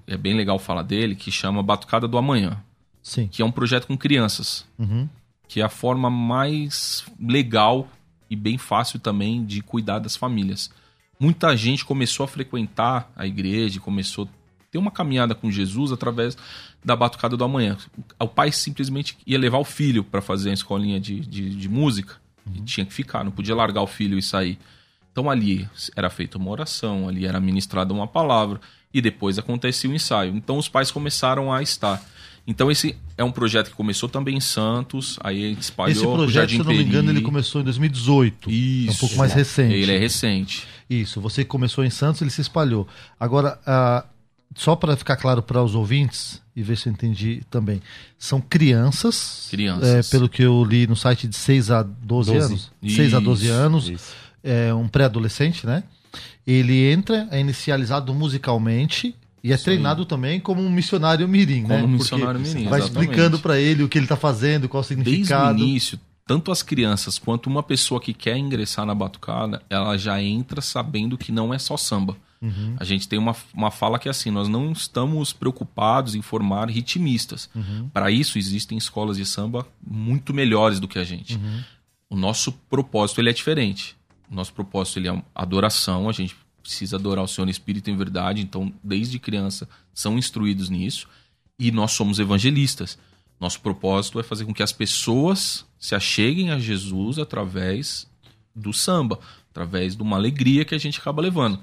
é 0.06 0.16
bem 0.16 0.36
legal 0.36 0.58
falar 0.58 0.82
dele, 0.82 1.14
que 1.14 1.32
chama 1.32 1.62
Batucada 1.62 2.06
do 2.06 2.18
Amanhã. 2.18 2.62
Sim. 3.02 3.28
Que 3.28 3.42
é 3.42 3.44
um 3.44 3.50
projeto 3.50 3.86
com 3.86 3.96
crianças. 3.96 4.66
Uhum. 4.78 5.08
Que 5.48 5.60
é 5.60 5.64
a 5.64 5.68
forma 5.68 6.10
mais 6.10 7.04
legal 7.18 7.88
e 8.30 8.36
bem 8.36 8.58
fácil 8.58 8.98
também 9.00 9.44
de 9.44 9.60
cuidar 9.62 9.98
das 9.98 10.16
famílias. 10.16 10.70
Muita 11.18 11.56
gente 11.56 11.84
começou 11.84 12.24
a 12.24 12.28
frequentar 12.28 13.10
a 13.16 13.26
igreja, 13.26 13.80
começou 13.80 14.24
a 14.24 14.41
ter 14.72 14.78
uma 14.78 14.90
caminhada 14.90 15.34
com 15.34 15.50
Jesus 15.50 15.92
através 15.92 16.36
da 16.82 16.96
batucada 16.96 17.36
do 17.36 17.44
amanhã. 17.44 17.76
O 18.18 18.26
pai 18.26 18.50
simplesmente 18.50 19.18
ia 19.26 19.38
levar 19.38 19.58
o 19.58 19.64
filho 19.64 20.02
para 20.02 20.22
fazer 20.22 20.48
a 20.48 20.54
escolinha 20.54 20.98
de, 20.98 21.20
de, 21.20 21.50
de 21.50 21.68
música 21.68 22.14
uhum. 22.46 22.54
e 22.56 22.60
tinha 22.62 22.86
que 22.86 22.92
ficar, 22.92 23.22
não 23.22 23.30
podia 23.30 23.54
largar 23.54 23.82
o 23.82 23.86
filho 23.86 24.18
e 24.18 24.22
sair. 24.22 24.58
Então 25.12 25.28
ali 25.28 25.68
era 25.94 26.08
feita 26.08 26.38
uma 26.38 26.50
oração, 26.50 27.06
ali 27.06 27.26
era 27.26 27.38
ministrada 27.38 27.92
uma 27.92 28.06
palavra 28.06 28.58
e 28.94 29.02
depois 29.02 29.38
acontecia 29.38 29.90
o 29.90 29.94
ensaio. 29.94 30.34
Então 30.34 30.56
os 30.56 30.70
pais 30.70 30.90
começaram 30.90 31.52
a 31.52 31.62
estar. 31.62 32.02
Então 32.46 32.70
esse 32.70 32.96
é 33.18 33.22
um 33.22 33.30
projeto 33.30 33.68
que 33.68 33.76
começou 33.76 34.08
também 34.08 34.38
em 34.38 34.40
Santos, 34.40 35.18
aí 35.22 35.52
espalhou 35.52 35.92
Esse 35.92 36.02
projeto, 36.02 36.50
se 36.50 36.56
eu 36.56 36.64
não 36.64 36.72
me 36.72 36.82
engano, 36.82 37.10
ele 37.10 37.20
começou 37.20 37.60
em 37.60 37.64
2018. 37.64 38.50
Isso. 38.50 38.88
É 38.88 38.92
um 38.92 38.96
pouco 38.96 39.16
mais 39.16 39.34
recente. 39.34 39.74
Ele 39.74 39.92
é 39.92 39.98
recente. 39.98 40.66
Isso, 40.88 41.20
você 41.20 41.44
começou 41.44 41.84
em 41.84 41.90
Santos, 41.90 42.22
ele 42.22 42.30
se 42.30 42.40
espalhou. 42.40 42.88
Agora, 43.20 43.60
uh, 43.66 44.11
só 44.54 44.76
para 44.76 44.96
ficar 44.96 45.16
claro 45.16 45.42
para 45.42 45.62
os 45.62 45.74
ouvintes 45.74 46.40
e 46.54 46.62
ver 46.62 46.76
se 46.76 46.88
eu 46.88 46.92
entendi 46.92 47.42
também, 47.50 47.80
são 48.18 48.40
crianças, 48.40 49.48
crianças. 49.50 49.88
É, 49.88 50.10
pelo 50.10 50.28
que 50.28 50.42
eu 50.42 50.62
li 50.64 50.86
no 50.86 50.94
site 50.94 51.26
de 51.26 51.36
6 51.36 51.70
a 51.70 51.82
12, 51.82 52.32
12. 52.32 52.46
anos, 52.46 52.72
isso, 52.82 52.96
6 52.96 53.14
a 53.14 53.20
12 53.20 53.48
anos, 53.48 53.88
isso. 53.88 54.14
é 54.42 54.72
um 54.74 54.86
pré-adolescente, 54.86 55.66
né? 55.66 55.82
Ele 56.46 56.90
entra, 56.90 57.28
é 57.30 57.40
inicializado 57.40 58.12
musicalmente 58.12 59.14
e 59.42 59.52
é 59.52 59.56
Sim. 59.56 59.64
treinado 59.64 60.04
também 60.04 60.38
como 60.40 60.60
um 60.60 60.70
missionário 60.70 61.26
mirim, 61.26 61.62
como 61.62 61.74
né? 61.74 61.82
um 61.82 61.88
missionário 61.88 62.40
Porque 62.40 62.54
mirim, 62.54 62.68
Vai 62.68 62.80
explicando 62.80 63.38
para 63.38 63.58
ele 63.58 63.82
o 63.82 63.88
que 63.88 63.98
ele 63.98 64.04
está 64.04 64.16
fazendo, 64.16 64.68
qual 64.68 64.82
o 64.82 64.84
significado. 64.84 65.54
Desde 65.54 65.62
o 65.62 65.68
início, 65.68 66.00
tanto 66.26 66.52
as 66.52 66.62
crianças 66.62 67.18
quanto 67.18 67.48
uma 67.48 67.62
pessoa 67.62 68.00
que 68.00 68.12
quer 68.12 68.36
ingressar 68.36 68.86
na 68.86 68.94
batucada, 68.94 69.62
ela 69.68 69.96
já 69.96 70.22
entra 70.22 70.60
sabendo 70.60 71.18
que 71.18 71.32
não 71.32 71.52
é 71.52 71.58
só 71.58 71.76
samba. 71.76 72.16
Uhum. 72.42 72.74
A 72.76 72.84
gente 72.84 73.08
tem 73.08 73.18
uma, 73.18 73.36
uma 73.54 73.70
fala 73.70 73.98
que 73.98 74.08
é 74.08 74.10
assim: 74.10 74.30
nós 74.30 74.48
não 74.48 74.72
estamos 74.72 75.32
preocupados 75.32 76.16
em 76.16 76.20
formar 76.20 76.68
ritmistas. 76.68 77.48
Uhum. 77.54 77.88
Para 77.90 78.10
isso, 78.10 78.36
existem 78.36 78.76
escolas 78.76 79.16
de 79.16 79.24
samba 79.24 79.64
muito 79.86 80.34
melhores 80.34 80.80
do 80.80 80.88
que 80.88 80.98
a 80.98 81.04
gente. 81.04 81.36
Uhum. 81.36 81.62
O 82.10 82.16
nosso 82.16 82.52
propósito 82.68 83.20
ele 83.20 83.30
é 83.30 83.32
diferente. 83.32 83.96
O 84.28 84.34
nosso 84.34 84.52
propósito 84.52 84.98
ele 84.98 85.08
é 85.08 85.22
adoração, 85.34 86.08
a 86.08 86.12
gente 86.12 86.36
precisa 86.62 86.96
adorar 86.96 87.24
o 87.24 87.28
Senhor 87.28 87.46
em 87.46 87.50
espírito 87.50 87.88
e 87.90 87.92
em 87.92 87.96
verdade, 87.96 88.40
então 88.40 88.72
desde 88.82 89.18
criança 89.18 89.68
são 89.92 90.16
instruídos 90.16 90.70
nisso 90.70 91.08
e 91.58 91.70
nós 91.70 91.92
somos 91.92 92.18
evangelistas. 92.18 92.98
Nosso 93.38 93.60
propósito 93.60 94.20
é 94.20 94.22
fazer 94.22 94.44
com 94.44 94.54
que 94.54 94.62
as 94.62 94.72
pessoas 94.72 95.66
se 95.78 95.94
acheguem 95.94 96.50
a 96.50 96.58
Jesus 96.58 97.18
através 97.18 98.06
do 98.54 98.72
samba, 98.72 99.18
através 99.50 99.96
de 99.96 100.02
uma 100.02 100.16
alegria 100.16 100.64
que 100.64 100.74
a 100.74 100.78
gente 100.78 100.98
acaba 100.98 101.20
levando. 101.20 101.58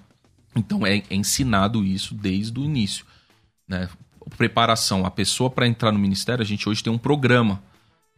Então 0.56 0.86
é, 0.86 0.98
é 1.10 1.16
ensinado 1.16 1.84
isso 1.84 2.14
desde 2.14 2.60
o 2.60 2.64
início. 2.64 3.06
Né? 3.68 3.88
Preparação, 4.38 5.06
a 5.06 5.12
pessoa 5.12 5.50
para 5.50 5.68
entrar 5.68 5.92
no 5.92 6.00
ministério, 6.00 6.42
a 6.42 6.46
gente 6.46 6.68
hoje 6.68 6.84
tem 6.84 6.92
um 6.92 6.98
programa 6.98 7.62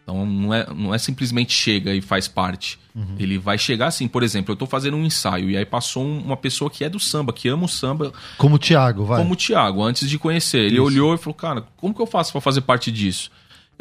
então 0.04 0.26
não 0.26 0.54
é, 0.54 0.67
não 0.74 0.94
é 0.94 0.98
simplesmente 0.98 1.54
chega 1.54 1.94
e 1.94 2.02
faz 2.02 2.28
parte. 2.28 2.80
Uhum. 2.94 3.15
Ele 3.17 3.38
vai 3.38 3.58
chegar 3.58 3.88
assim, 3.88 4.08
por 4.08 4.24
exemplo, 4.24 4.52
eu 4.52 4.54
estou 4.54 4.67
fazendo 4.67 4.98
um 4.98 5.06
ensaio 5.06 5.50
e 5.50 5.58
aí 5.58 5.65
passou 5.65 6.06
uma 6.06 6.36
pessoa 6.36 6.70
que 6.70 6.84
é 6.84 6.89
do 6.89 7.00
samba, 7.00 7.32
que 7.32 7.48
ama 7.48 7.65
o 7.65 7.70
samba. 7.70 8.12
Como 8.38 8.56
o 8.56 8.60
Thiago, 8.60 9.06
vai. 9.06 9.20
Como 9.20 9.34
o 9.34 9.38
Thiago, 9.38 9.82
antes 9.84 10.10
de 10.10 10.20
conhecer. 10.20 10.60
Ele 10.60 10.76
Isso. 10.76 10.84
olhou 10.84 11.15
e 11.15 11.17
falou, 11.17 11.34
cara, 11.34 11.63
como 11.78 11.94
que 11.94 12.02
eu 12.02 12.08
faço 12.08 12.32
para 12.32 12.41
fazer 12.41 12.62
parte 12.62 12.91
disso? 12.91 13.32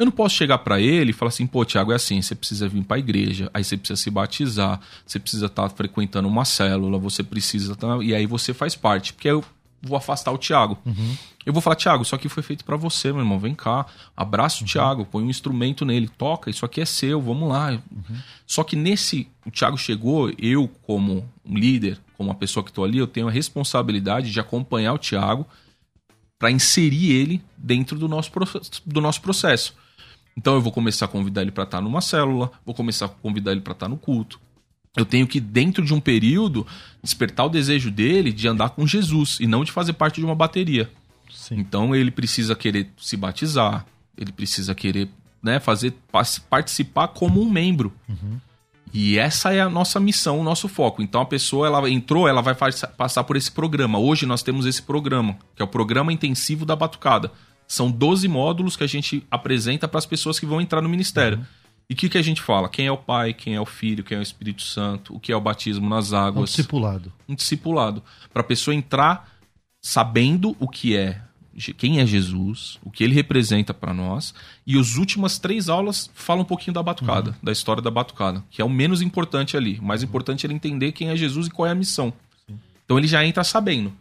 Eu 0.01 0.05
não 0.05 0.11
posso 0.11 0.33
chegar 0.33 0.57
para 0.57 0.81
ele 0.81 1.11
e 1.11 1.13
falar 1.13 1.29
assim, 1.29 1.45
pô, 1.45 1.63
Thiago, 1.63 1.91
é 1.91 1.95
assim, 1.95 2.19
você 2.19 2.33
precisa 2.33 2.67
vir 2.67 2.83
para 2.83 2.97
a 2.97 2.99
igreja, 2.99 3.51
aí 3.53 3.63
você 3.63 3.77
precisa 3.77 4.01
se 4.01 4.09
batizar, 4.09 4.81
você 5.05 5.19
precisa 5.19 5.45
estar 5.45 5.69
tá 5.69 5.75
frequentando 5.75 6.27
uma 6.27 6.43
célula, 6.43 6.97
você 6.97 7.21
precisa 7.21 7.75
tá... 7.75 7.99
e 8.01 8.15
aí 8.15 8.25
você 8.25 8.51
faz 8.51 8.75
parte, 8.75 9.13
porque 9.13 9.27
eu 9.27 9.45
vou 9.79 9.95
afastar 9.95 10.31
o 10.31 10.39
Thiago. 10.39 10.75
Uhum. 10.83 11.15
Eu 11.45 11.53
vou 11.53 11.61
falar, 11.61 11.75
Thiago, 11.75 12.01
isso 12.01 12.15
aqui 12.15 12.27
foi 12.27 12.41
feito 12.41 12.65
para 12.65 12.75
você, 12.75 13.11
meu 13.11 13.21
irmão. 13.21 13.37
Vem 13.37 13.53
cá, 13.53 13.85
abraça 14.17 14.57
o 14.57 14.61
uhum. 14.61 14.67
Thiago, 14.69 15.05
põe 15.05 15.23
um 15.23 15.29
instrumento 15.29 15.85
nele, 15.85 16.07
toca, 16.07 16.49
isso 16.49 16.65
aqui 16.65 16.81
é 16.81 16.85
seu, 16.85 17.21
vamos 17.21 17.47
lá. 17.47 17.69
Uhum. 17.69 18.17
Só 18.47 18.63
que 18.63 18.75
nesse. 18.75 19.27
O 19.45 19.51
Thiago 19.51 19.77
chegou, 19.77 20.33
eu, 20.39 20.67
como 20.81 21.29
um 21.45 21.55
líder, 21.55 21.99
como 22.17 22.29
uma 22.29 22.35
pessoa 22.35 22.63
que 22.63 22.71
estou 22.71 22.83
ali, 22.83 22.97
eu 22.97 23.05
tenho 23.05 23.27
a 23.27 23.31
responsabilidade 23.31 24.31
de 24.31 24.39
acompanhar 24.39 24.93
o 24.93 24.97
Thiago 24.97 25.45
para 26.39 26.49
inserir 26.49 27.11
ele 27.11 27.39
dentro 27.55 27.99
do 27.99 28.07
nosso, 28.07 28.31
do 28.83 28.99
nosso 28.99 29.21
processo. 29.21 29.79
Então 30.41 30.55
eu 30.55 30.61
vou 30.61 30.71
começar 30.71 31.05
a 31.05 31.07
convidar 31.07 31.43
ele 31.43 31.51
para 31.51 31.65
estar 31.65 31.77
tá 31.77 31.83
numa 31.83 32.01
célula, 32.01 32.51
vou 32.65 32.73
começar 32.73 33.05
a 33.05 33.09
convidar 33.09 33.51
ele 33.51 33.61
para 33.61 33.73
estar 33.73 33.85
tá 33.85 33.89
no 33.89 33.95
culto, 33.95 34.39
eu 34.97 35.05
tenho 35.05 35.27
que, 35.27 35.39
dentro 35.39 35.85
de 35.85 35.93
um 35.93 35.99
período, 35.99 36.65
despertar 37.01 37.45
o 37.45 37.49
desejo 37.49 37.91
dele 37.91 38.33
de 38.33 38.47
andar 38.47 38.71
com 38.71 38.87
Jesus 38.87 39.37
e 39.39 39.45
não 39.45 39.63
de 39.63 39.71
fazer 39.71 39.93
parte 39.93 40.19
de 40.19 40.25
uma 40.25 40.33
bateria. 40.33 40.89
Sim. 41.31 41.59
Então 41.59 41.95
ele 41.95 42.09
precisa 42.09 42.55
querer 42.55 42.89
se 42.97 43.15
batizar, 43.15 43.85
ele 44.17 44.31
precisa 44.31 44.73
querer 44.73 45.09
né, 45.43 45.59
fazer 45.59 45.93
participar 46.49 47.09
como 47.09 47.39
um 47.39 47.47
membro. 47.47 47.93
Uhum. 48.09 48.39
E 48.91 49.19
essa 49.19 49.53
é 49.53 49.61
a 49.61 49.69
nossa 49.69 49.99
missão, 49.99 50.39
o 50.39 50.43
nosso 50.43 50.67
foco. 50.67 51.03
Então 51.03 51.21
a 51.21 51.25
pessoa 51.25 51.67
ela 51.67 51.87
entrou, 51.87 52.27
ela 52.27 52.41
vai 52.41 52.55
passar 52.97 53.23
por 53.25 53.37
esse 53.37 53.51
programa. 53.51 53.99
Hoje 53.99 54.25
nós 54.25 54.41
temos 54.41 54.65
esse 54.65 54.81
programa, 54.81 55.37
que 55.55 55.61
é 55.61 55.65
o 55.65 55.67
programa 55.67 56.11
intensivo 56.11 56.65
da 56.65 56.75
batucada. 56.75 57.31
São 57.71 57.89
12 57.89 58.27
módulos 58.27 58.75
que 58.75 58.83
a 58.83 58.87
gente 58.87 59.25
apresenta 59.31 59.87
para 59.87 59.97
as 59.97 60.05
pessoas 60.05 60.37
que 60.37 60.45
vão 60.45 60.59
entrar 60.59 60.81
no 60.81 60.89
ministério. 60.89 61.37
Uhum. 61.37 61.45
E 61.89 61.93
o 61.93 61.95
que, 61.95 62.09
que 62.09 62.17
a 62.17 62.21
gente 62.21 62.41
fala? 62.41 62.67
Quem 62.67 62.85
é 62.85 62.91
o 62.91 62.97
Pai, 62.97 63.33
quem 63.33 63.55
é 63.55 63.61
o 63.61 63.65
Filho, 63.65 64.03
quem 64.03 64.17
é 64.17 64.19
o 64.19 64.21
Espírito 64.21 64.61
Santo, 64.61 65.15
o 65.15 65.19
que 65.21 65.31
é 65.31 65.35
o 65.37 65.39
batismo 65.39 65.87
nas 65.87 66.11
águas. 66.11 66.41
Um 66.41 66.43
discipulado. 66.43 67.13
Um 67.29 67.33
discipulado. 67.33 68.03
Para 68.33 68.41
a 68.41 68.45
pessoa 68.45 68.75
entrar 68.75 69.31
sabendo 69.81 70.53
o 70.59 70.67
que 70.67 70.97
é, 70.97 71.21
quem 71.77 72.01
é 72.01 72.05
Jesus, 72.05 72.77
o 72.83 72.91
que 72.91 73.05
ele 73.05 73.15
representa 73.15 73.73
para 73.73 73.93
nós. 73.93 74.33
E 74.67 74.77
as 74.77 74.97
últimas 74.97 75.39
três 75.39 75.69
aulas 75.69 76.11
falam 76.13 76.41
um 76.41 76.45
pouquinho 76.45 76.73
da 76.73 76.83
batucada, 76.83 77.29
uhum. 77.29 77.37
da 77.41 77.53
história 77.53 77.81
da 77.81 77.89
batucada, 77.89 78.43
que 78.51 78.61
é 78.61 78.65
o 78.65 78.69
menos 78.69 79.01
importante 79.01 79.55
ali. 79.55 79.79
O 79.79 79.85
mais 79.85 80.03
importante 80.03 80.45
é 80.45 80.47
ele 80.47 80.55
entender 80.55 80.91
quem 80.91 81.07
é 81.07 81.15
Jesus 81.15 81.47
e 81.47 81.49
qual 81.49 81.69
é 81.69 81.71
a 81.71 81.75
missão. 81.75 82.11
Sim. 82.45 82.59
Então 82.83 82.97
ele 82.97 83.07
já 83.07 83.25
entra 83.25 83.45
sabendo. 83.45 83.93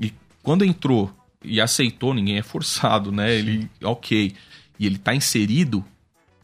E 0.00 0.10
quando 0.42 0.64
entrou 0.64 1.14
e 1.44 1.60
aceitou, 1.60 2.14
ninguém 2.14 2.38
é 2.38 2.42
forçado, 2.42 3.12
né? 3.12 3.28
Sim. 3.28 3.34
Ele, 3.34 3.70
ok. 3.82 4.34
E 4.78 4.86
ele 4.86 4.96
está 4.96 5.14
inserido, 5.14 5.84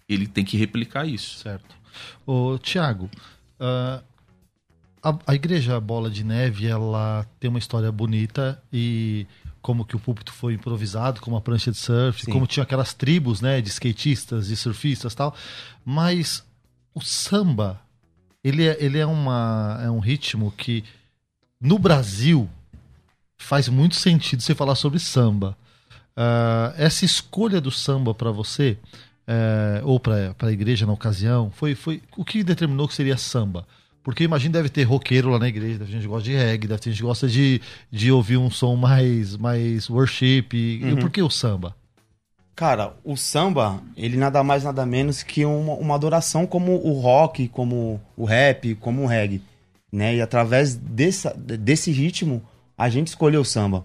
ele 0.08 0.26
tem 0.26 0.44
que 0.44 0.56
replicar 0.56 1.06
isso. 1.06 1.38
Certo. 1.38 1.74
Ô, 2.26 2.58
Tiago, 2.58 3.10
uh, 3.58 4.04
a, 5.02 5.18
a 5.26 5.34
igreja 5.34 5.80
Bola 5.80 6.10
de 6.10 6.22
Neve, 6.22 6.66
ela 6.66 7.26
tem 7.38 7.48
uma 7.48 7.58
história 7.58 7.90
bonita 7.90 8.62
e 8.72 9.26
como 9.62 9.84
que 9.84 9.96
o 9.96 10.00
púlpito 10.00 10.32
foi 10.32 10.54
improvisado, 10.54 11.20
como 11.20 11.36
a 11.36 11.40
prancha 11.40 11.70
de 11.70 11.76
surf, 11.76 12.24
Sim. 12.24 12.32
como 12.32 12.46
tinha 12.46 12.62
aquelas 12.62 12.94
tribos, 12.94 13.40
né, 13.40 13.60
de 13.60 13.68
skatistas, 13.68 14.48
de 14.48 14.56
surfistas, 14.56 15.14
tal. 15.14 15.34
Mas 15.84 16.44
o 16.94 17.00
samba, 17.00 17.80
ele 18.42 18.66
é, 18.66 18.76
ele 18.80 18.98
é 18.98 19.06
uma 19.06 19.80
é 19.82 19.90
um 19.90 19.98
ritmo 19.98 20.50
que 20.56 20.84
no 21.60 21.78
Brasil 21.78 22.48
faz 23.42 23.68
muito 23.68 23.96
sentido 23.96 24.42
você 24.42 24.54
falar 24.54 24.74
sobre 24.74 24.98
samba. 24.98 25.56
Ah, 26.16 26.74
essa 26.76 27.04
escolha 27.04 27.60
do 27.60 27.70
samba 27.70 28.14
para 28.14 28.30
você 28.30 28.76
eh, 29.26 29.80
ou 29.84 29.98
para 29.98 30.34
a 30.38 30.52
igreja 30.52 30.86
na 30.86 30.92
ocasião 30.92 31.50
foi 31.50 31.74
foi 31.74 32.02
o 32.16 32.24
que 32.24 32.44
determinou 32.44 32.86
que 32.86 32.94
seria 32.94 33.16
samba? 33.16 33.66
Porque 34.02 34.24
imagino 34.24 34.52
deve 34.52 34.68
ter 34.68 34.82
roqueiro 34.84 35.30
lá 35.30 35.38
na 35.38 35.48
igreja, 35.48 35.78
deve 35.78 35.86
ter 35.86 35.92
gente 35.92 36.02
que 36.02 36.08
gosta 36.08 36.24
de 36.24 36.36
reggae, 36.36 36.66
deve 36.66 36.80
ter 36.80 36.90
gente 36.90 36.98
que 36.98 37.06
gosta 37.06 37.28
de, 37.28 37.60
de 37.90 38.10
ouvir 38.10 38.38
um 38.38 38.50
som 38.50 38.74
mais, 38.74 39.36
mais 39.36 39.88
worship. 39.90 40.46
E, 40.52 40.82
e 40.84 40.96
por 40.96 41.10
que 41.10 41.22
o 41.22 41.30
samba? 41.30 41.76
Cara, 42.56 42.94
o 43.04 43.16
samba, 43.16 43.82
ele 43.96 44.16
nada 44.16 44.42
mais 44.42 44.64
nada 44.64 44.84
menos 44.84 45.22
que 45.22 45.44
uma, 45.44 45.74
uma 45.74 45.94
adoração 45.94 46.46
como 46.46 46.72
o 46.72 46.98
rock, 46.98 47.48
como 47.48 48.00
o 48.16 48.24
rap, 48.24 48.74
como 48.76 49.02
o 49.02 49.06
reggae, 49.06 49.42
né? 49.92 50.16
E 50.16 50.20
através 50.20 50.74
dessa, 50.74 51.34
desse 51.34 51.90
ritmo, 51.90 52.42
a 52.80 52.88
gente 52.88 53.08
escolheu 53.08 53.42
o 53.42 53.44
samba, 53.44 53.84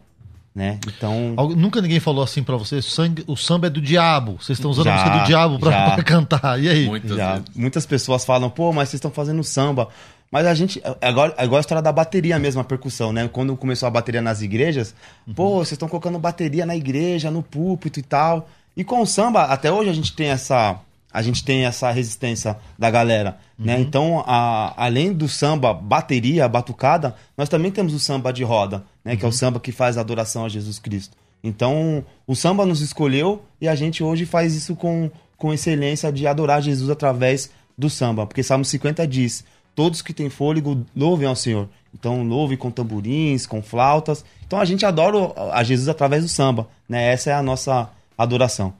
né? 0.53 0.79
Então, 0.87 1.33
Algu- 1.35 1.55
Nunca 1.55 1.81
ninguém 1.81 1.99
falou 1.99 2.23
assim 2.23 2.41
pra 2.43 2.55
você, 2.55 2.81
sangue, 2.81 3.23
o 3.27 3.35
samba 3.35 3.67
é 3.67 3.69
do 3.69 3.81
diabo. 3.81 4.37
Vocês 4.41 4.57
estão 4.57 4.71
usando 4.71 4.87
a 4.87 4.91
Já, 4.91 4.97
música 5.03 5.19
do 5.19 5.25
diabo 5.27 5.59
pra, 5.59 6.01
cantar. 6.03 6.59
E 6.61 6.69
aí? 6.69 6.85
Muitas 6.87 7.17
já, 7.17 7.41
muitas 7.55 7.85
pessoas 7.85 8.23
falam, 8.23 8.49
pô, 8.49 8.71
mas 8.71 8.89
vocês 8.89 8.99
estão 8.99 9.11
fazendo 9.11 9.43
samba. 9.43 9.89
Mas 10.31 10.47
a 10.47 10.53
gente, 10.55 10.81
é 11.01 11.09
igual, 11.09 11.33
é 11.37 11.43
igual 11.45 11.57
a 11.57 11.61
história 11.61 11.81
da 11.81 11.91
bateria 11.91 12.39
mesmo, 12.39 12.59
a 12.59 12.63
percussão, 12.63 13.13
né? 13.13 13.27
Quando 13.31 13.55
começou 13.55 13.87
a 13.87 13.89
bateria 13.91 14.21
nas 14.21 14.41
igrejas, 14.41 14.95
pô, 15.35 15.55
vocês 15.57 15.73
estão 15.73 15.87
colocando 15.87 16.17
bateria 16.17 16.65
na 16.65 16.75
igreja, 16.75 17.29
no 17.29 17.43
púlpito 17.43 17.99
e 17.99 18.03
tal. 18.03 18.49
E 18.75 18.83
com 18.83 19.01
o 19.01 19.05
samba, 19.05 19.43
até 19.43 19.71
hoje 19.71 19.89
a 19.89 19.93
gente 19.93 20.13
tem 20.13 20.27
essa, 20.29 20.77
a 21.15 21.21
gente 21.21 21.43
tem 21.45 21.65
essa 21.65 21.89
resistência 21.91 22.57
da 22.77 22.89
galera, 22.91 23.37
né? 23.57 23.79
Então, 23.79 24.23
a- 24.27 24.73
além 24.75 25.13
do 25.13 25.27
samba 25.29 25.73
bateria, 25.73 26.47
batucada, 26.49 27.15
nós 27.37 27.47
também 27.47 27.71
temos 27.71 27.93
o 27.93 27.99
samba 27.99 28.33
de 28.33 28.43
roda, 28.43 28.83
né? 29.03 29.15
Que 29.15 29.23
é 29.23 29.27
o 29.27 29.31
samba 29.31 29.59
que 29.59 29.71
faz 29.71 29.97
a 29.97 30.01
adoração 30.01 30.43
a 30.45 30.49
Jesus 30.49 30.77
Cristo. 30.77 31.15
Então, 31.43 32.03
o 32.27 32.35
samba 32.35 32.65
nos 32.65 32.81
escolheu 32.81 33.43
e 33.61 33.67
a 33.67 33.75
gente 33.75 34.03
hoje 34.03 34.25
faz 34.25 34.53
isso 34.55 34.75
com, 34.75 35.09
com 35.37 35.53
excelência 35.53 36.11
de 36.11 36.27
adorar 36.27 36.61
Jesus 36.61 36.89
através 36.89 37.49
do 37.77 37.89
samba. 37.89 38.25
Porque 38.25 38.43
Salmo 38.43 38.65
50 38.65 39.07
diz: 39.07 39.43
Todos 39.75 40.01
que 40.01 40.13
têm 40.13 40.29
fôlego 40.29 40.85
louvem 40.95 41.27
ao 41.27 41.35
Senhor. 41.35 41.69
Então, 41.93 42.23
louve 42.23 42.57
com 42.57 42.69
tamborins, 42.69 43.45
com 43.45 43.61
flautas. 43.61 44.25
Então, 44.45 44.59
a 44.59 44.65
gente 44.65 44.85
adora 44.85 45.31
a 45.53 45.63
Jesus 45.63 45.87
através 45.87 46.23
do 46.23 46.29
samba. 46.29 46.67
Né? 46.89 47.13
Essa 47.13 47.29
é 47.29 47.33
a 47.33 47.41
nossa 47.41 47.89
adoração. 48.17 48.73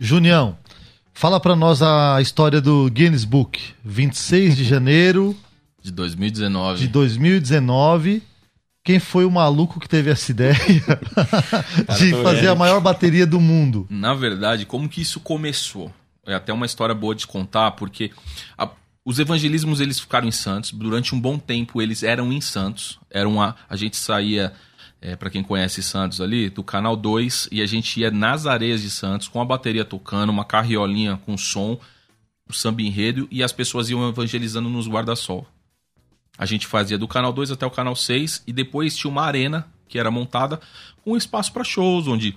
Junião, 0.00 0.56
fala 1.16 1.40
pra 1.40 1.56
nós 1.56 1.80
a 1.82 2.20
história 2.20 2.60
do 2.60 2.90
Guinness 2.90 3.24
Book. 3.24 3.58
26 3.82 4.54
de 4.56 4.64
janeiro 4.64 5.34
De 5.82 5.90
2019. 5.90 6.80
de 6.80 6.88
2019. 6.88 8.22
Quem 8.84 9.00
foi 9.00 9.24
o 9.24 9.30
maluco 9.30 9.80
que 9.80 9.88
teve 9.88 10.10
essa 10.10 10.30
ideia 10.30 10.54
de 11.98 12.10
fazer 12.22 12.48
a 12.48 12.54
maior 12.54 12.80
bateria 12.80 13.26
do 13.26 13.40
mundo? 13.40 13.86
Na 13.90 14.14
verdade, 14.14 14.64
como 14.64 14.88
que 14.88 15.00
isso 15.00 15.18
começou? 15.18 15.90
É 16.24 16.34
até 16.34 16.52
uma 16.52 16.66
história 16.66 16.94
boa 16.94 17.14
de 17.14 17.26
contar, 17.26 17.72
porque 17.72 18.12
a- 18.56 18.68
os 19.04 19.18
evangelismos 19.18 19.80
eles 19.80 19.98
ficaram 19.98 20.28
em 20.28 20.32
Santos. 20.32 20.70
Durante 20.72 21.14
um 21.14 21.20
bom 21.20 21.36
tempo 21.38 21.80
eles 21.82 22.02
eram 22.04 22.32
em 22.32 22.40
Santos. 22.40 22.98
Era 23.10 23.28
uma, 23.28 23.56
a 23.68 23.74
gente 23.76 23.96
saía, 23.96 24.52
é, 25.00 25.14
para 25.14 25.30
quem 25.30 25.42
conhece 25.42 25.82
Santos 25.82 26.20
ali, 26.20 26.48
do 26.48 26.64
Canal 26.64 26.96
2, 26.96 27.48
e 27.52 27.62
a 27.62 27.66
gente 27.66 28.00
ia 28.00 28.10
nas 28.10 28.46
areias 28.46 28.82
de 28.82 28.90
Santos 28.90 29.28
com 29.28 29.40
a 29.40 29.44
bateria 29.44 29.84
tocando, 29.84 30.30
uma 30.30 30.44
carriolinha 30.44 31.20
com 31.24 31.36
som, 31.36 31.78
o 32.48 32.52
samba 32.52 32.82
enredo, 32.82 33.28
e 33.30 33.42
as 33.42 33.52
pessoas 33.52 33.90
iam 33.90 34.08
evangelizando 34.08 34.68
nos 34.68 34.88
guarda-sol. 34.88 35.46
A 36.38 36.44
gente 36.44 36.66
fazia 36.66 36.98
do 36.98 37.08
canal 37.08 37.32
2 37.32 37.50
até 37.50 37.64
o 37.64 37.70
canal 37.70 37.96
6 37.96 38.44
e 38.46 38.52
depois 38.52 38.96
tinha 38.96 39.10
uma 39.10 39.22
arena 39.22 39.66
que 39.88 39.98
era 39.98 40.10
montada 40.10 40.60
com 41.02 41.16
espaço 41.16 41.52
para 41.52 41.64
shows, 41.64 42.06
onde 42.06 42.36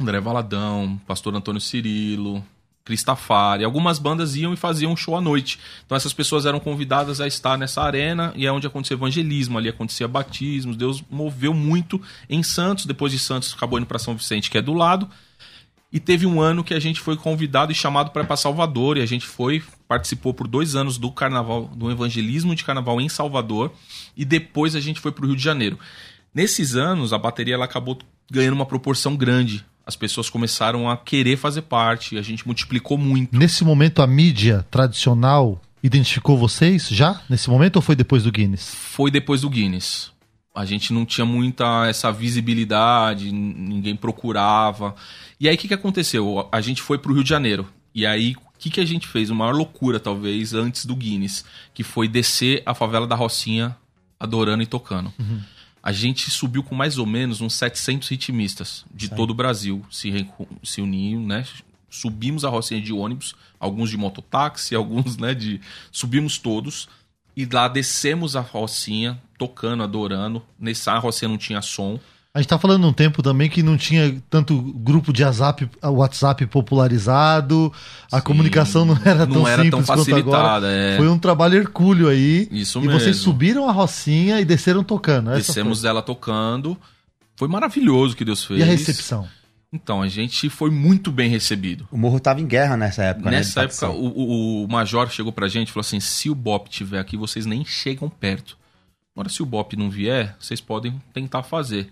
André 0.00 0.20
Valadão, 0.20 1.00
Pastor 1.06 1.34
Antônio 1.34 1.60
Cirilo, 1.60 2.44
Cristafari, 2.88 3.64
algumas 3.64 3.98
bandas 3.98 4.34
iam 4.34 4.54
e 4.54 4.56
faziam 4.56 4.92
um 4.92 4.96
show 4.96 5.14
à 5.14 5.20
noite. 5.20 5.60
Então 5.84 5.94
essas 5.94 6.14
pessoas 6.14 6.46
eram 6.46 6.58
convidadas 6.58 7.20
a 7.20 7.26
estar 7.26 7.58
nessa 7.58 7.82
arena 7.82 8.32
e 8.34 8.46
é 8.46 8.50
onde 8.50 8.66
acontecia 8.66 8.94
evangelismo, 8.94 9.58
ali 9.58 9.68
acontecia 9.68 10.08
batismos. 10.08 10.74
Deus 10.74 11.04
moveu 11.10 11.52
muito 11.52 12.00
em 12.30 12.42
Santos, 12.42 12.86
depois 12.86 13.12
de 13.12 13.18
Santos 13.18 13.52
acabou 13.54 13.78
indo 13.78 13.86
para 13.86 13.98
São 13.98 14.16
Vicente, 14.16 14.50
que 14.50 14.56
é 14.56 14.62
do 14.62 14.72
lado. 14.72 15.06
E 15.92 16.00
teve 16.00 16.24
um 16.26 16.40
ano 16.40 16.64
que 16.64 16.72
a 16.72 16.80
gente 16.80 16.98
foi 16.98 17.14
convidado 17.14 17.72
e 17.72 17.74
chamado 17.74 18.10
para 18.10 18.22
ir 18.22 18.26
para 18.26 18.36
Salvador. 18.36 18.96
E 18.96 19.02
a 19.02 19.06
gente 19.06 19.26
foi, 19.26 19.62
participou 19.86 20.32
por 20.32 20.48
dois 20.48 20.74
anos 20.74 20.96
do 20.98 21.10
carnaval, 21.10 21.64
do 21.64 21.90
evangelismo 21.90 22.54
de 22.54 22.64
carnaval 22.64 23.00
em 23.00 23.08
Salvador. 23.08 23.70
E 24.16 24.24
depois 24.24 24.74
a 24.74 24.80
gente 24.80 25.00
foi 25.00 25.12
para 25.12 25.24
o 25.24 25.28
Rio 25.28 25.36
de 25.36 25.42
Janeiro. 25.42 25.78
Nesses 26.34 26.74
anos, 26.74 27.12
a 27.12 27.18
bateria 27.18 27.54
ela 27.54 27.64
acabou 27.64 27.98
ganhando 28.30 28.54
uma 28.54 28.66
proporção 28.66 29.16
grande. 29.16 29.64
As 29.88 29.96
pessoas 29.96 30.28
começaram 30.28 30.90
a 30.90 30.98
querer 30.98 31.38
fazer 31.38 31.62
parte. 31.62 32.18
A 32.18 32.20
gente 32.20 32.46
multiplicou 32.46 32.98
muito. 32.98 33.34
Nesse 33.34 33.64
momento, 33.64 34.02
a 34.02 34.06
mídia 34.06 34.66
tradicional 34.70 35.58
identificou 35.82 36.36
vocês 36.36 36.86
já? 36.90 37.22
Nesse 37.26 37.48
momento 37.48 37.76
ou 37.76 37.82
foi 37.82 37.96
depois 37.96 38.22
do 38.22 38.30
Guinness? 38.30 38.74
Foi 38.74 39.10
depois 39.10 39.40
do 39.40 39.48
Guinness. 39.48 40.12
A 40.54 40.66
gente 40.66 40.92
não 40.92 41.06
tinha 41.06 41.24
muita 41.24 41.86
essa 41.86 42.12
visibilidade, 42.12 43.32
ninguém 43.32 43.96
procurava. 43.96 44.94
E 45.40 45.48
aí 45.48 45.54
o 45.54 45.58
que, 45.58 45.68
que 45.68 45.72
aconteceu? 45.72 46.46
A 46.52 46.60
gente 46.60 46.82
foi 46.82 46.98
pro 46.98 47.14
Rio 47.14 47.24
de 47.24 47.30
Janeiro. 47.30 47.66
E 47.94 48.04
aí 48.04 48.34
o 48.34 48.58
que, 48.58 48.68
que 48.68 48.80
a 48.82 48.84
gente 48.84 49.08
fez? 49.08 49.30
A 49.30 49.34
maior 49.34 49.54
loucura, 49.54 49.98
talvez, 49.98 50.52
antes 50.52 50.84
do 50.84 50.94
Guinness, 50.94 51.46
que 51.72 51.82
foi 51.82 52.06
descer 52.06 52.62
a 52.66 52.74
favela 52.74 53.06
da 53.06 53.16
Rocinha 53.16 53.74
adorando 54.20 54.62
e 54.62 54.66
tocando. 54.66 55.14
A 55.88 55.92
gente 55.92 56.30
subiu 56.30 56.62
com 56.62 56.74
mais 56.74 56.98
ou 56.98 57.06
menos 57.06 57.40
uns 57.40 57.54
700 57.54 58.10
ritmistas 58.10 58.84
de 58.94 59.08
todo 59.08 59.30
o 59.30 59.34
Brasil. 59.34 59.82
Se, 59.90 60.28
se 60.62 60.82
uniam, 60.82 61.22
né? 61.22 61.46
Subimos 61.88 62.44
a 62.44 62.50
Rocinha 62.50 62.78
de 62.78 62.92
ônibus, 62.92 63.34
alguns 63.58 63.88
de 63.88 63.96
mototáxi, 63.96 64.74
alguns, 64.74 65.16
né, 65.16 65.32
de... 65.32 65.62
Subimos 65.90 66.36
todos. 66.36 66.90
E 67.34 67.46
lá 67.46 67.68
descemos 67.68 68.36
a 68.36 68.42
Rocinha, 68.42 69.18
tocando, 69.38 69.82
adorando. 69.82 70.42
Nessa 70.58 70.98
Rocinha 70.98 71.30
não 71.30 71.38
tinha 71.38 71.62
som. 71.62 71.98
A 72.34 72.40
gente 72.40 72.48
tá 72.48 72.58
falando 72.58 72.82
num 72.82 72.92
tempo 72.92 73.22
também 73.22 73.48
que 73.48 73.62
não 73.62 73.76
tinha 73.76 74.20
tanto 74.30 74.60
grupo 74.60 75.12
de 75.12 75.24
WhatsApp, 75.24 75.68
WhatsApp 75.82 76.46
popularizado, 76.46 77.72
a 78.12 78.18
Sim, 78.18 78.24
comunicação 78.24 78.84
não 78.84 78.96
era 79.04 79.26
não 79.26 79.34
tão 79.42 79.48
era 79.48 79.62
tão 79.70 79.80
simples 79.80 79.86
quanto 79.86 80.00
agora. 80.14 80.26
facilitada, 80.42 80.66
é. 80.70 80.96
Foi 80.98 81.08
um 81.08 81.18
trabalho 81.18 81.56
hercúleo 81.58 82.08
aí. 82.08 82.46
Isso 82.50 82.78
e 82.80 82.86
vocês 82.86 83.16
mesmo. 83.16 83.22
subiram 83.22 83.68
a 83.68 83.72
Rocinha 83.72 84.40
e 84.40 84.44
desceram 84.44 84.84
tocando. 84.84 85.30
Essa 85.30 85.38
Descemos 85.48 85.82
dela 85.82 86.02
tocando. 86.02 86.76
Foi 87.36 87.48
maravilhoso 87.48 88.14
o 88.14 88.16
que 88.16 88.24
Deus 88.24 88.44
foi. 88.44 88.58
fez. 88.58 88.68
E 88.68 88.70
a 88.70 88.72
recepção? 88.72 89.28
Então, 89.72 90.00
a 90.00 90.08
gente 90.08 90.48
foi 90.48 90.70
muito 90.70 91.10
bem 91.10 91.28
recebido. 91.28 91.86
O 91.90 91.98
morro 91.98 92.18
tava 92.20 92.40
em 92.40 92.46
guerra 92.46 92.76
nessa 92.76 93.02
época, 93.04 93.30
né? 93.30 93.38
Nessa 93.38 93.62
época, 93.64 93.90
o, 93.90 94.64
o 94.64 94.68
Major 94.68 95.10
chegou 95.10 95.30
pra 95.32 95.46
gente 95.48 95.68
e 95.68 95.72
falou 95.72 95.82
assim: 95.82 96.00
se 96.00 96.30
o 96.30 96.34
Bop 96.34 96.70
tiver 96.70 96.98
aqui, 96.98 97.16
vocês 97.16 97.44
nem 97.44 97.64
chegam 97.64 98.08
perto. 98.08 98.56
Agora, 99.14 99.28
se 99.28 99.42
o 99.42 99.46
Bop 99.46 99.76
não 99.76 99.90
vier, 99.90 100.34
vocês 100.38 100.60
podem 100.60 101.00
tentar 101.12 101.42
fazer. 101.42 101.88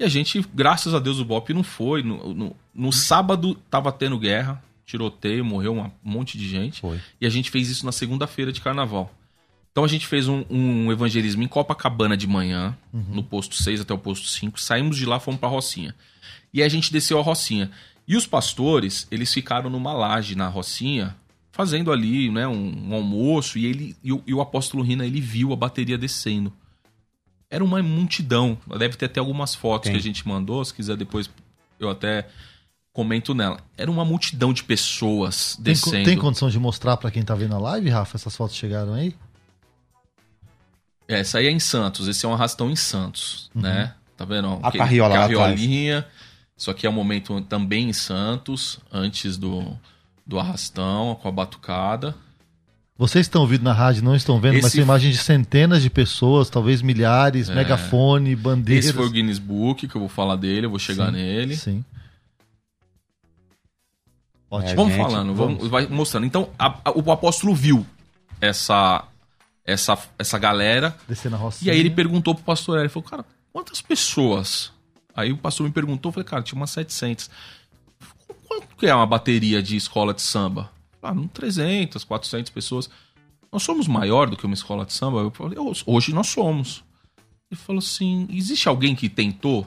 E 0.00 0.04
a 0.04 0.08
gente, 0.08 0.42
graças 0.54 0.94
a 0.94 0.98
Deus, 0.98 1.18
o 1.18 1.24
Bop 1.26 1.52
não 1.52 1.62
foi. 1.62 2.02
No, 2.02 2.32
no, 2.32 2.56
no 2.74 2.90
sábado 2.90 3.54
tava 3.70 3.92
tendo 3.92 4.18
guerra, 4.18 4.64
tiroteio, 4.86 5.44
morreu 5.44 5.76
um 5.76 5.90
monte 6.02 6.38
de 6.38 6.48
gente. 6.48 6.80
Foi. 6.80 6.98
E 7.20 7.26
a 7.26 7.28
gente 7.28 7.50
fez 7.50 7.68
isso 7.68 7.84
na 7.84 7.92
segunda-feira 7.92 8.50
de 8.50 8.62
carnaval. 8.62 9.14
Então 9.70 9.84
a 9.84 9.88
gente 9.88 10.06
fez 10.06 10.26
um, 10.26 10.42
um 10.48 10.90
evangelismo 10.90 11.42
em 11.42 11.46
Copacabana 11.46 12.16
de 12.16 12.26
manhã, 12.26 12.74
no 12.92 13.22
posto 13.22 13.54
6 13.54 13.82
até 13.82 13.92
o 13.92 13.98
posto 13.98 14.26
5. 14.26 14.58
Saímos 14.58 14.96
de 14.96 15.04
lá, 15.04 15.20
fomos 15.20 15.38
pra 15.38 15.50
Rocinha. 15.50 15.94
E 16.52 16.62
a 16.62 16.68
gente 16.68 16.90
desceu 16.90 17.18
a 17.18 17.22
Rocinha. 17.22 17.70
E 18.08 18.16
os 18.16 18.26
pastores, 18.26 19.06
eles 19.10 19.32
ficaram 19.32 19.68
numa 19.68 19.92
laje 19.92 20.34
na 20.34 20.48
Rocinha, 20.48 21.14
fazendo 21.52 21.92
ali 21.92 22.30
né, 22.30 22.48
um, 22.48 22.88
um 22.88 22.94
almoço, 22.94 23.58
e, 23.58 23.66
ele, 23.66 23.94
e, 24.02 24.14
o, 24.14 24.22
e 24.26 24.32
o 24.32 24.40
apóstolo 24.40 24.82
Rina, 24.82 25.04
ele 25.06 25.20
viu 25.20 25.52
a 25.52 25.56
bateria 25.56 25.98
descendo. 25.98 26.50
Era 27.50 27.64
uma 27.64 27.82
multidão. 27.82 28.56
Deve 28.78 28.96
ter 28.96 29.06
até 29.06 29.18
algumas 29.18 29.54
fotos 29.54 29.86
Tem. 29.86 29.92
que 29.92 29.98
a 29.98 30.02
gente 30.02 30.26
mandou, 30.26 30.64
se 30.64 30.72
quiser 30.72 30.96
depois 30.96 31.28
eu 31.78 31.90
até 31.90 32.28
comento 32.92 33.34
nela. 33.34 33.60
Era 33.76 33.90
uma 33.90 34.04
multidão 34.04 34.52
de 34.52 34.62
pessoas 34.62 35.56
Tem, 35.56 35.64
descendo. 35.64 36.04
tem 36.04 36.16
condição 36.16 36.48
de 36.48 36.58
mostrar 36.58 36.96
pra 36.96 37.10
quem 37.10 37.22
tá 37.22 37.34
vendo 37.34 37.54
a 37.54 37.58
live, 37.58 37.88
Rafa? 37.88 38.16
Essas 38.16 38.36
fotos 38.36 38.56
chegaram 38.56 38.94
aí? 38.94 39.14
É, 41.08 41.20
essa 41.20 41.38
aí 41.38 41.46
é 41.46 41.50
em 41.50 41.58
Santos, 41.58 42.06
esse 42.06 42.24
é 42.24 42.28
um 42.28 42.34
arrastão 42.34 42.70
em 42.70 42.76
Santos, 42.76 43.50
né? 43.52 43.94
Tá 44.16 44.24
vendo? 44.24 44.48
Uhum. 44.48 44.60
A 44.62 44.70
carriola 44.70 45.14
Carriolinha. 45.14 46.06
Isso 46.56 46.70
aqui 46.70 46.86
é 46.86 46.90
um 46.90 46.92
momento 46.92 47.40
também 47.40 47.88
em 47.88 47.92
Santos, 47.92 48.78
antes 48.92 49.36
do, 49.38 49.76
do 50.26 50.38
arrastão, 50.38 51.18
com 51.20 51.26
a 51.26 51.32
batucada. 51.32 52.14
Vocês 53.00 53.24
estão 53.24 53.40
ouvindo 53.40 53.62
na 53.62 53.72
rádio, 53.72 54.04
não 54.04 54.14
estão 54.14 54.38
vendo, 54.38 54.56
mas 54.56 54.66
Esse- 54.66 54.76
são 54.76 54.84
imagens 54.84 55.16
de 55.16 55.22
centenas 55.22 55.82
de 55.82 55.88
pessoas, 55.88 56.50
talvez 56.50 56.82
milhares, 56.82 57.48
megafone, 57.48 58.36
bandeiras. 58.36 58.84
Esse 58.84 58.94
foi 58.94 59.06
o 59.06 59.10
Guinness 59.10 59.38
Book, 59.38 59.88
que 59.88 59.96
eu 59.96 60.00
vou 60.00 60.08
falar 60.10 60.36
dele, 60.36 60.66
eu 60.66 60.70
vou 60.70 60.78
chegar 60.78 61.06
Sim, 61.06 61.12
nele. 61.12 61.56
Sim. 61.56 61.82
Ótimo. 64.50 64.70
É, 64.70 64.74
Vamos 64.74 64.92
gente, 64.92 65.02
falando, 65.02 65.34
vamos, 65.34 65.56
vamos. 65.56 65.70
vai 65.70 65.86
mostrando. 65.86 66.26
Então, 66.26 66.50
a- 66.58 66.78
a- 66.84 66.90
o 66.90 67.10
apóstolo 67.10 67.54
viu 67.54 67.86
essa, 68.38 69.04
essa, 69.64 69.96
essa 70.18 70.38
galera 70.38 70.94
Descer 71.08 71.30
na 71.30 71.38
e 71.38 71.40
rocinha. 71.40 71.72
aí 71.72 71.78
ele 71.80 71.90
perguntou 71.90 72.34
pro 72.34 72.44
pastor 72.44 72.78
ele 72.80 72.90
falou, 72.90 73.08
cara, 73.08 73.24
quantas 73.50 73.80
pessoas? 73.80 74.72
Aí 75.14 75.32
o 75.32 75.38
pastor 75.38 75.66
me 75.66 75.72
perguntou, 75.72 76.10
eu 76.10 76.12
falei, 76.12 76.28
cara, 76.28 76.42
tinha 76.42 76.56
umas 76.58 76.70
700. 76.70 77.30
Quanto 78.46 78.76
que 78.76 78.86
é 78.86 78.94
uma 78.94 79.06
bateria 79.06 79.62
de 79.62 79.74
escola 79.76 80.12
de 80.12 80.20
samba? 80.20 80.70
Um 81.02 81.26
300, 81.26 82.04
400 82.04 82.50
pessoas. 82.50 82.90
Nós 83.52 83.62
somos 83.62 83.88
maior 83.88 84.28
do 84.28 84.36
que 84.36 84.46
uma 84.46 84.54
escola 84.54 84.84
de 84.84 84.92
samba? 84.92 85.20
Eu 85.20 85.30
falei, 85.30 85.58
hoje 85.86 86.14
nós 86.14 86.28
somos. 86.28 86.84
Ele 87.50 87.60
falou 87.60 87.80
assim, 87.80 88.28
existe 88.30 88.68
alguém 88.68 88.94
que 88.94 89.08
tentou 89.08 89.66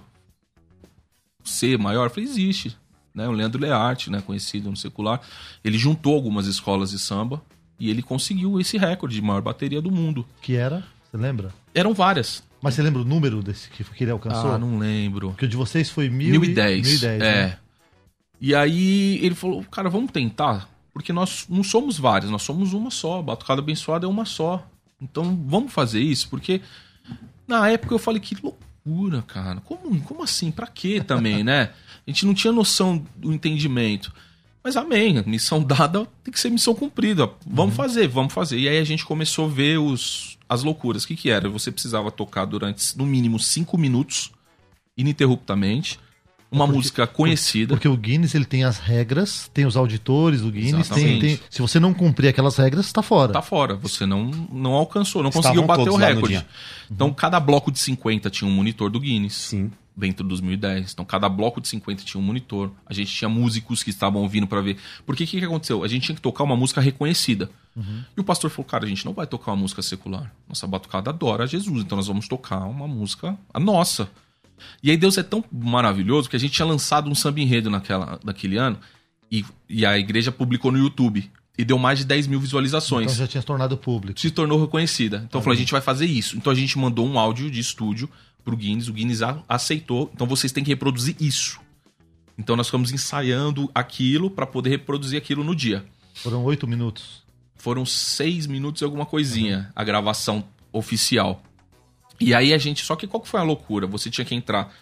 ser 1.43 1.77
maior? 1.77 2.05
Eu 2.05 2.09
falei, 2.09 2.25
existe. 2.25 2.77
Né? 3.13 3.27
O 3.27 3.31
Leandro 3.31 3.61
Learte, 3.61 4.09
né? 4.09 4.21
conhecido 4.21 4.69
no 4.69 4.77
secular, 4.77 5.21
ele 5.63 5.77
juntou 5.77 6.15
algumas 6.15 6.47
escolas 6.47 6.91
de 6.91 6.99
samba 6.99 7.41
e 7.79 7.89
ele 7.89 8.01
conseguiu 8.01 8.59
esse 8.59 8.77
recorde 8.77 9.15
de 9.15 9.21
maior 9.21 9.41
bateria 9.41 9.81
do 9.81 9.91
mundo. 9.91 10.25
Que 10.41 10.55
era? 10.55 10.85
Você 11.03 11.17
lembra? 11.17 11.53
Eram 11.75 11.93
várias. 11.93 12.43
Mas 12.61 12.75
você 12.75 12.81
lembra 12.81 13.01
o 13.01 13.05
número 13.05 13.43
desse 13.43 13.69
que, 13.69 13.83
que 13.83 14.03
ele 14.03 14.11
alcançou? 14.11 14.51
Ah, 14.51 14.57
não 14.57 14.79
lembro. 14.79 15.31
Porque 15.31 15.45
o 15.45 15.49
de 15.49 15.57
vocês 15.57 15.89
foi 15.89 16.09
mil 16.09 16.39
1010. 16.39 16.87
E, 16.87 16.89
1010 16.89 17.21
é. 17.21 17.47
né? 17.47 17.57
E 18.39 18.55
aí 18.55 19.19
ele 19.23 19.35
falou, 19.35 19.63
cara, 19.65 19.89
vamos 19.89 20.11
tentar, 20.11 20.69
porque 20.93 21.11
nós 21.11 21.45
não 21.49 21.63
somos 21.63 21.97
vários, 21.97 22.29
nós 22.29 22.43
somos 22.43 22.71
uma 22.71 22.91
só. 22.91 23.21
Batucada 23.21 23.61
abençoada 23.61 24.05
é 24.05 24.09
uma 24.09 24.25
só. 24.25 24.65
Então 25.01 25.35
vamos 25.47 25.73
fazer 25.73 25.99
isso, 25.99 26.29
porque 26.29 26.61
na 27.47 27.67
época 27.67 27.93
eu 27.93 27.99
falei 27.99 28.21
que 28.21 28.37
loucura, 28.41 29.23
cara. 29.23 29.59
Como, 29.61 29.99
como 30.01 30.23
assim? 30.23 30.51
Pra 30.51 30.67
quê 30.67 31.01
também, 31.01 31.43
né? 31.43 31.71
A 32.05 32.09
gente 32.09 32.25
não 32.25 32.33
tinha 32.33 32.53
noção 32.53 33.03
do 33.15 33.33
entendimento. 33.33 34.13
Mas 34.63 34.77
amém, 34.77 35.17
a 35.17 35.23
missão 35.23 35.61
dada 35.61 36.07
tem 36.23 36.31
que 36.31 36.39
ser 36.39 36.49
missão 36.49 36.73
cumprida. 36.73 37.29
Vamos 37.45 37.75
fazer, 37.75 38.07
vamos 38.07 38.31
fazer. 38.31 38.59
E 38.59 38.69
aí 38.69 38.77
a 38.77 38.83
gente 38.85 39.03
começou 39.03 39.45
a 39.45 39.49
ver 39.49 39.77
os, 39.77 40.37
as 40.47 40.63
loucuras. 40.63 41.03
O 41.03 41.07
que, 41.07 41.17
que 41.17 41.29
era? 41.29 41.49
Você 41.49 41.69
precisava 41.69 42.09
tocar 42.09 42.45
durante, 42.45 42.97
no 42.97 43.05
mínimo, 43.05 43.39
cinco 43.39 43.77
minutos, 43.77 44.31
ininterruptamente, 44.95 45.99
uma 46.53 46.65
Porque- 46.65 46.77
música 46.77 47.07
conhecida. 47.07 47.73
Porque 47.73 47.87
o 47.87 47.97
Guinness 47.97 48.35
ele 48.35 48.45
tem 48.45 48.63
as 48.63 48.77
regras, 48.77 49.49
tem 49.53 49.65
os 49.65 49.75
auditores 49.75 50.41
do 50.41 50.51
Guinness, 50.51 50.87
tem, 50.89 51.19
tem- 51.19 51.39
se 51.49 51.61
você 51.61 51.79
não 51.79 51.93
cumprir 51.93 52.27
aquelas 52.29 52.55
regras, 52.57 52.91
tá 52.91 53.01
fora. 53.01 53.33
Tá 53.33 53.41
fora, 53.41 53.75
você 53.75 54.05
não, 54.05 54.25
não 54.51 54.73
alcançou, 54.73 55.21
não 55.23 55.29
Estavam 55.29 55.49
conseguiu 55.63 55.67
bater 55.67 55.89
o 55.89 55.95
recorde. 55.95 56.27
dia. 56.29 56.45
Então, 56.89 57.11
cada 57.13 57.39
bloco 57.39 57.71
de 57.71 57.79
50 57.79 58.29
tinha 58.29 58.47
um 58.49 58.53
monitor 58.53 58.89
do 58.89 58.99
Guinness. 58.99 59.33
Sim. 59.33 59.71
Dentro 59.95 60.23
dos 60.27 60.39
2010. 60.39 60.91
Então, 60.91 61.05
cada 61.05 61.29
bloco 61.29 61.61
de 61.61 61.67
50 61.67 62.03
tinha 62.03 62.19
um 62.19 62.23
monitor. 62.25 62.71
A 62.83 62.93
gente 62.95 63.13
tinha 63.13 63.29
músicos 63.29 63.83
que 63.83 63.91
estavam 63.91 64.23
ouvindo 64.23 64.47
pra 64.47 64.59
ver. 64.59 64.77
Porque 65.05 65.23
o 65.23 65.27
que, 65.27 65.37
que 65.37 65.45
aconteceu? 65.45 65.83
A 65.83 65.87
gente 65.87 66.03
tinha 66.05 66.15
que 66.15 66.21
tocar 66.21 66.43
uma 66.43 66.55
música 66.55 66.81
reconhecida. 66.81 67.47
E 68.17 68.19
o 68.19 68.23
pastor 68.23 68.49
falou: 68.49 68.65
cara, 68.65 68.85
a 68.85 68.87
gente 68.87 69.05
não 69.05 69.13
vai 69.13 69.27
tocar 69.27 69.51
uma 69.51 69.57
música 69.57 69.83
secular. 69.83 70.31
Nossa 70.49 70.65
batucada 70.65 71.11
adora 71.11 71.45
Jesus, 71.45 71.83
então 71.83 71.95
nós 71.95 72.07
vamos 72.07 72.27
tocar 72.27 72.65
uma 72.65 72.87
música 72.87 73.37
a 73.53 73.59
nossa. 73.59 74.09
E 74.81 74.91
aí 74.91 74.97
Deus 74.97 75.17
é 75.17 75.23
tão 75.23 75.43
maravilhoso 75.51 76.29
que 76.29 76.35
a 76.35 76.39
gente 76.39 76.53
tinha 76.53 76.65
lançado 76.65 77.09
um 77.09 77.15
samba 77.15 77.39
enredo 77.39 77.69
naquela, 77.69 78.19
naquele 78.23 78.57
ano 78.57 78.79
e, 79.31 79.45
e 79.69 79.85
a 79.85 79.97
igreja 79.97 80.31
publicou 80.31 80.71
no 80.71 80.77
YouTube. 80.77 81.29
E 81.55 81.63
deu 81.63 81.77
mais 81.77 81.99
de 81.99 82.05
10 82.05 82.25
mil 82.25 82.39
visualizações 82.39 83.05
Então 83.05 83.15
já 83.15 83.27
tinha 83.27 83.39
se 83.39 83.45
tornado 83.45 83.77
público. 83.77 84.19
se 84.19 84.31
tornou 84.31 84.59
reconhecida. 84.59 85.23
Então 85.27 85.39
falou, 85.39 85.53
a 85.53 85.57
gente 85.57 85.71
vai 85.71 85.81
fazer 85.81 86.07
isso. 86.07 86.35
Então 86.35 86.51
a 86.51 86.55
gente 86.55 86.77
mandou 86.79 87.07
um 87.07 87.19
áudio 87.19 87.51
de 87.51 87.59
estúdio 87.59 88.09
pro 88.43 88.57
Guinness, 88.57 88.87
o 88.87 88.93
Guinness 88.93 89.19
aceitou. 89.47 90.09
Então 90.15 90.25
vocês 90.25 90.51
têm 90.51 90.63
que 90.63 90.71
reproduzir 90.71 91.15
isso. 91.19 91.59
Então 92.37 92.55
nós 92.55 92.67
ficamos 92.67 92.91
ensaiando 92.91 93.69
aquilo 93.73 94.31
para 94.31 94.47
poder 94.47 94.71
reproduzir 94.71 95.17
aquilo 95.17 95.43
no 95.43 95.55
dia. 95.55 95.85
Foram 96.15 96.43
oito 96.43 96.67
minutos. 96.67 97.23
Foram 97.55 97.85
seis 97.85 98.47
minutos 98.47 98.81
e 98.81 98.85
alguma 98.85 99.05
coisinha 99.05 99.71
a 99.75 99.83
gravação 99.83 100.43
oficial. 100.71 101.43
E 102.19 102.33
aí 102.33 102.53
a 102.53 102.57
gente. 102.57 102.83
Só 102.83 102.95
que 102.95 103.07
qual 103.07 103.21
que 103.21 103.29
foi 103.29 103.39
a 103.39 103.43
loucura? 103.43 103.87
Você 103.87 104.09
tinha 104.09 104.25
que 104.25 104.35
entrar 104.35 104.73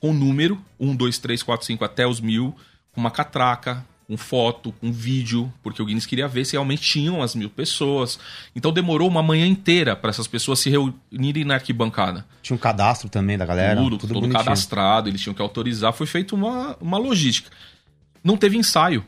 com 0.00 0.12
número, 0.12 0.58
1, 0.78 0.96
2, 0.96 1.18
3, 1.18 1.42
4, 1.42 1.66
5 1.66 1.84
até 1.84 2.06
os 2.06 2.20
mil, 2.20 2.54
com 2.92 3.00
uma 3.00 3.10
catraca, 3.10 3.84
com 4.10 4.16
foto, 4.16 4.72
com 4.80 4.90
vídeo, 4.90 5.52
porque 5.62 5.80
o 5.80 5.84
Guinness 5.84 6.04
queria 6.04 6.26
ver 6.26 6.44
se 6.44 6.52
realmente 6.52 6.82
tinham 6.82 7.22
as 7.22 7.34
mil 7.34 7.48
pessoas. 7.48 8.18
Então 8.56 8.72
demorou 8.72 9.06
uma 9.06 9.22
manhã 9.22 9.46
inteira 9.46 9.94
para 9.94 10.10
essas 10.10 10.26
pessoas 10.26 10.58
se 10.58 10.68
reunirem 10.68 11.44
na 11.44 11.54
arquibancada. 11.54 12.26
Tinha 12.42 12.56
um 12.56 12.58
cadastro 12.58 13.08
também 13.08 13.38
da 13.38 13.46
galera. 13.46 13.80
tudo, 13.80 13.98
tudo 13.98 14.14
todo 14.14 14.20
bonitinho. 14.22 14.44
cadastrado, 14.44 15.08
eles 15.08 15.20
tinham 15.20 15.32
que 15.32 15.40
autorizar. 15.40 15.92
Foi 15.92 16.08
feita 16.08 16.34
uma, 16.34 16.76
uma 16.80 16.98
logística. 16.98 17.50
Não 18.24 18.36
teve 18.36 18.56
ensaio, 18.56 19.06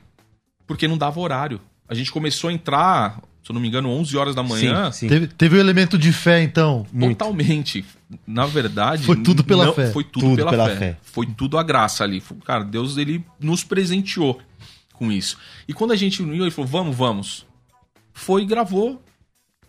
porque 0.68 0.86
não 0.86 0.96
dava 0.96 1.18
horário. 1.18 1.60
A 1.88 1.94
gente 1.94 2.12
começou 2.12 2.48
a 2.48 2.52
entrar, 2.52 3.20
se 3.42 3.50
eu 3.50 3.54
não 3.54 3.60
me 3.60 3.68
engano, 3.68 3.88
11 3.90 4.16
horas 4.16 4.34
da 4.34 4.42
manhã. 4.42 4.90
Sim, 4.92 4.98
sim. 5.00 5.08
Teve, 5.08 5.26
teve 5.26 5.56
o 5.56 5.60
elemento 5.60 5.98
de 5.98 6.12
fé, 6.12 6.42
então. 6.42 6.86
Muito. 6.92 7.18
Totalmente. 7.18 7.84
Na 8.26 8.46
verdade. 8.46 9.04
Foi 9.04 9.16
tudo 9.16 9.42
pela 9.42 9.66
não- 9.66 9.74
fé. 9.74 9.90
Foi 9.90 10.04
tudo, 10.04 10.20
Tudo 10.26 10.36
pela, 10.36 10.50
pela 10.50 10.68
fé. 10.68 10.76
fé. 10.76 10.96
Foi 11.02 11.26
tudo 11.26 11.58
a 11.58 11.62
graça 11.62 12.04
ali. 12.04 12.22
Cara, 12.44 12.62
Deus 12.64 12.96
ele 12.98 13.24
nos 13.40 13.64
presenteou 13.64 14.40
com 14.92 15.10
isso. 15.10 15.36
E 15.66 15.72
quando 15.72 15.92
a 15.92 15.96
gente 15.96 16.22
uniu, 16.22 16.44
ele 16.44 16.50
falou: 16.50 16.70
vamos, 16.70 16.96
vamos. 16.96 17.46
Foi 18.12 18.42
e 18.42 18.46
gravou. 18.46 19.02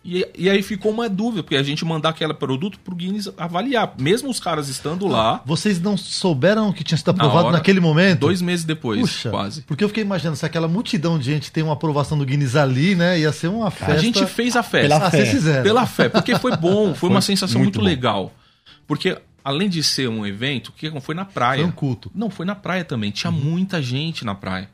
E, 0.06 0.28
e 0.36 0.50
aí 0.50 0.62
ficou 0.62 0.92
uma 0.92 1.08
dúvida, 1.08 1.42
porque 1.42 1.56
a 1.56 1.62
gente 1.62 1.82
mandar 1.82 2.10
aquele 2.10 2.34
produto 2.34 2.78
pro 2.80 2.94
Guinness 2.94 3.30
avaliar. 3.38 3.94
Mesmo 3.98 4.28
os 4.28 4.38
caras 4.38 4.68
estando 4.68 5.06
lá, 5.06 5.40
Vocês 5.46 5.80
não 5.80 5.96
souberam 5.96 6.70
que 6.74 6.84
tinha 6.84 6.98
sido 6.98 7.08
aprovado 7.10 7.46
hora, 7.46 7.56
naquele 7.56 7.80
momento? 7.80 8.20
dois 8.20 8.42
meses 8.42 8.66
depois, 8.66 9.00
Puxa, 9.00 9.30
quase. 9.30 9.62
Porque 9.62 9.82
eu 9.82 9.88
fiquei 9.88 10.04
imaginando, 10.04 10.36
se 10.36 10.44
aquela 10.44 10.68
multidão 10.68 11.18
de 11.18 11.24
gente 11.24 11.50
tem 11.50 11.64
uma 11.64 11.72
aprovação 11.72 12.18
do 12.18 12.26
Guinness 12.26 12.54
ali, 12.54 12.94
né? 12.94 13.18
Ia 13.18 13.32
ser 13.32 13.48
uma 13.48 13.70
festa. 13.70 13.94
A 13.94 13.96
gente 13.96 14.26
fez 14.26 14.54
a 14.56 14.62
festa. 14.62 14.88
Pela 14.88 15.06
Ah, 15.06 15.10
fé. 15.10 15.16
vocês 15.16 15.30
fizeram. 15.30 15.62
Pela 15.62 15.86
fé, 15.86 16.08
porque 16.10 16.38
foi 16.38 16.54
bom, 16.54 16.94
foi, 16.94 17.08
uma 17.08 17.22
sensação 17.22 17.58
muito 17.60 17.76
muito, 17.80 17.86
legal. 17.88 18.30
Porque 18.86 19.16
além 19.42 19.70
de 19.70 19.82
ser 19.82 20.10
um 20.10 20.26
evento, 20.26 20.68
o 20.68 20.72
que 20.72 20.90
foi 21.00 21.14
na 21.14 21.24
praia. 21.24 21.62
Foi 21.62 21.70
um 21.70 21.72
culto. 21.72 22.10
Não, 22.14 22.28
foi 22.28 22.44
na 22.44 22.54
praia 22.54 22.84
também. 22.84 23.10
Tinha 23.10 23.30
muita 23.30 23.80
gente 23.80 24.22
na 24.22 24.34
praia. 24.34 24.68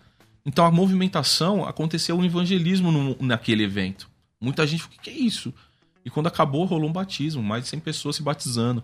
Então 0.45 0.65
a 0.65 0.73
movimentação 0.73 1.65
aconteceu 1.65 2.19
um 2.19 2.25
evangelismo 2.25 2.91
no- 2.91 3.17
naquele 3.21 3.63
evento. 3.63 4.10
Muita 4.41 4.67
gente 4.67 4.83
falou: 4.83 4.97
o 4.97 5.01
que, 5.01 5.11
que 5.11 5.17
é 5.17 5.23
isso? 5.23 5.53
E 6.05 6.11
quando 6.11 6.29
acabou, 6.29 6.65
rolou 6.65 6.89
um 6.89 6.93
batismo, 6.93 7.43
mais 7.43 7.65
de 7.65 7.69
100 7.71 7.81
pessoas 7.81 8.17
se 8.17 8.23
batizando. 8.23 8.83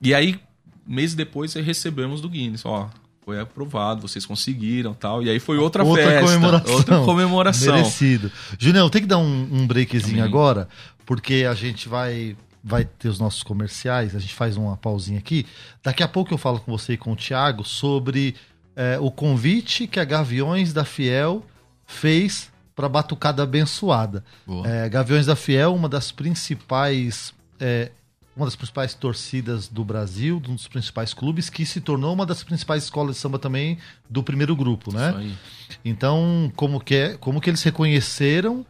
E 0.00 0.14
aí, 0.14 0.38
meses 0.86 1.16
depois, 1.16 1.54
recebemos 1.54 2.20
do 2.20 2.28
Guinness: 2.28 2.64
ó, 2.64 2.88
foi 3.24 3.40
aprovado, 3.40 4.02
vocês 4.02 4.24
conseguiram 4.24 4.94
tal. 4.94 5.22
E 5.22 5.28
aí 5.28 5.40
foi 5.40 5.58
outra, 5.58 5.82
outra 5.82 6.04
festa. 6.04 6.24
comemoração. 6.24 6.74
Outra 6.74 7.04
comemoração. 7.04 7.74
Merecido. 7.74 8.30
Julião, 8.56 8.88
tem 8.88 9.02
que 9.02 9.08
dar 9.08 9.18
um, 9.18 9.48
um 9.50 9.66
breakzinho 9.66 10.20
Amém. 10.20 10.22
agora, 10.22 10.68
porque 11.04 11.44
a 11.48 11.54
gente 11.54 11.88
vai 11.88 12.36
vai 12.62 12.84
ter 12.84 13.08
os 13.08 13.20
nossos 13.20 13.44
comerciais, 13.44 14.16
a 14.16 14.18
gente 14.18 14.34
faz 14.34 14.56
uma 14.56 14.76
pausinha 14.76 15.20
aqui. 15.20 15.46
Daqui 15.84 16.02
a 16.02 16.08
pouco 16.08 16.34
eu 16.34 16.38
falo 16.38 16.58
com 16.58 16.76
você 16.76 16.94
e 16.94 16.96
com 16.96 17.12
o 17.12 17.16
Thiago 17.16 17.64
sobre 17.64 18.34
é, 18.74 18.98
o 19.00 19.08
convite 19.08 19.86
que 19.86 20.00
a 20.00 20.04
Gaviões 20.04 20.72
da 20.72 20.84
Fiel 20.84 21.44
fez 21.86 22.50
para 22.76 22.88
Batucada 22.90 23.42
Abençoada. 23.42 24.22
É, 24.64 24.88
Gaviões 24.88 25.24
da 25.26 25.34
Fiel, 25.34 25.74
uma 25.74 25.88
das 25.88 26.12
principais 26.12 27.34
é, 27.58 27.90
uma 28.36 28.44
das 28.44 28.54
principais 28.54 28.92
torcidas 28.92 29.66
do 29.66 29.82
Brasil, 29.82 30.36
um 30.46 30.54
dos 30.54 30.68
principais 30.68 31.14
clubes, 31.14 31.48
que 31.48 31.64
se 31.64 31.80
tornou 31.80 32.12
uma 32.12 32.26
das 32.26 32.44
principais 32.44 32.84
escolas 32.84 33.16
de 33.16 33.22
samba 33.22 33.38
também 33.38 33.78
do 34.10 34.22
primeiro 34.22 34.54
grupo, 34.54 34.92
né? 34.92 35.08
Isso 35.08 35.18
aí. 35.18 35.36
Então, 35.82 36.52
como 36.54 36.78
que, 36.78 36.94
é, 36.94 37.16
como 37.16 37.40
que 37.40 37.48
eles 37.48 37.62
reconheceram 37.62 38.64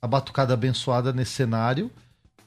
a 0.00 0.06
batucada 0.06 0.54
abençoada 0.54 1.12
nesse 1.12 1.32
cenário 1.32 1.90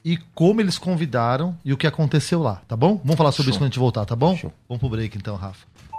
e 0.04 0.16
como 0.34 0.60
eles 0.60 0.76
convidaram 0.76 1.56
e 1.64 1.72
o 1.72 1.76
que 1.76 1.86
aconteceu 1.86 2.42
lá, 2.42 2.56
tá 2.66 2.76
bom? 2.76 3.00
Vamos 3.04 3.16
falar 3.16 3.30
sobre 3.30 3.44
Show. 3.44 3.50
isso 3.50 3.58
quando 3.60 3.66
a 3.66 3.70
gente 3.70 3.78
voltar, 3.78 4.04
tá 4.04 4.16
bom? 4.16 4.36
Show. 4.36 4.52
Vamos 4.68 4.80
pro 4.80 4.88
break 4.88 5.16
então, 5.16 5.36
Rafa. 5.36 5.66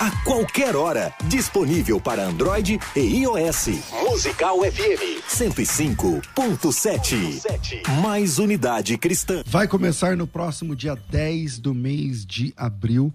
A 0.00 0.12
qualquer 0.22 0.76
hora, 0.76 1.12
disponível 1.24 2.00
para 2.00 2.24
Android 2.24 2.78
e 2.94 3.00
iOS. 3.00 3.66
Musical 4.08 4.60
FM 4.60 5.20
105.7. 5.28 7.84
Mais 8.00 8.38
unidade 8.38 8.96
cristã. 8.96 9.42
Vai 9.44 9.66
começar 9.66 10.16
no 10.16 10.24
próximo 10.24 10.76
dia 10.76 10.94
10 10.94 11.58
do 11.58 11.74
mês 11.74 12.24
de 12.24 12.54
abril. 12.56 13.12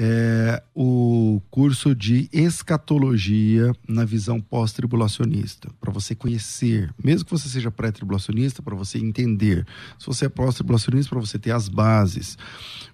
é 0.00 0.62
o 0.74 1.42
curso 1.50 1.94
de 1.94 2.28
escatologia 2.32 3.72
na 3.88 4.04
visão 4.04 4.40
pós-tribulacionista, 4.40 5.68
para 5.80 5.90
você 5.90 6.14
conhecer, 6.14 6.94
mesmo 7.02 7.24
que 7.24 7.32
você 7.32 7.48
seja 7.48 7.68
pré-tribulacionista, 7.70 8.62
para 8.62 8.76
você 8.76 8.98
entender. 8.98 9.66
Se 9.98 10.06
você 10.06 10.26
é 10.26 10.28
pós-tribulacionista, 10.28 11.10
para 11.10 11.18
você 11.18 11.36
ter 11.38 11.50
as 11.50 11.68
bases. 11.68 12.38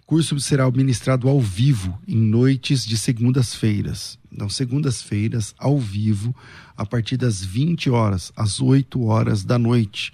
Curso 0.06 0.38
será 0.38 0.70
ministrado 0.70 1.28
ao 1.28 1.40
vivo 1.40 1.98
em 2.06 2.16
noites 2.16 2.84
de 2.84 2.98
segundas-feiras. 2.98 4.18
Então, 4.30 4.50
segundas-feiras, 4.50 5.54
ao 5.58 5.78
vivo, 5.78 6.34
a 6.76 6.84
partir 6.84 7.16
das 7.16 7.44
20 7.44 7.90
horas, 7.90 8.32
às 8.37 8.60
8 8.60 9.02
horas 9.04 9.44
da 9.44 9.58
noite. 9.58 10.12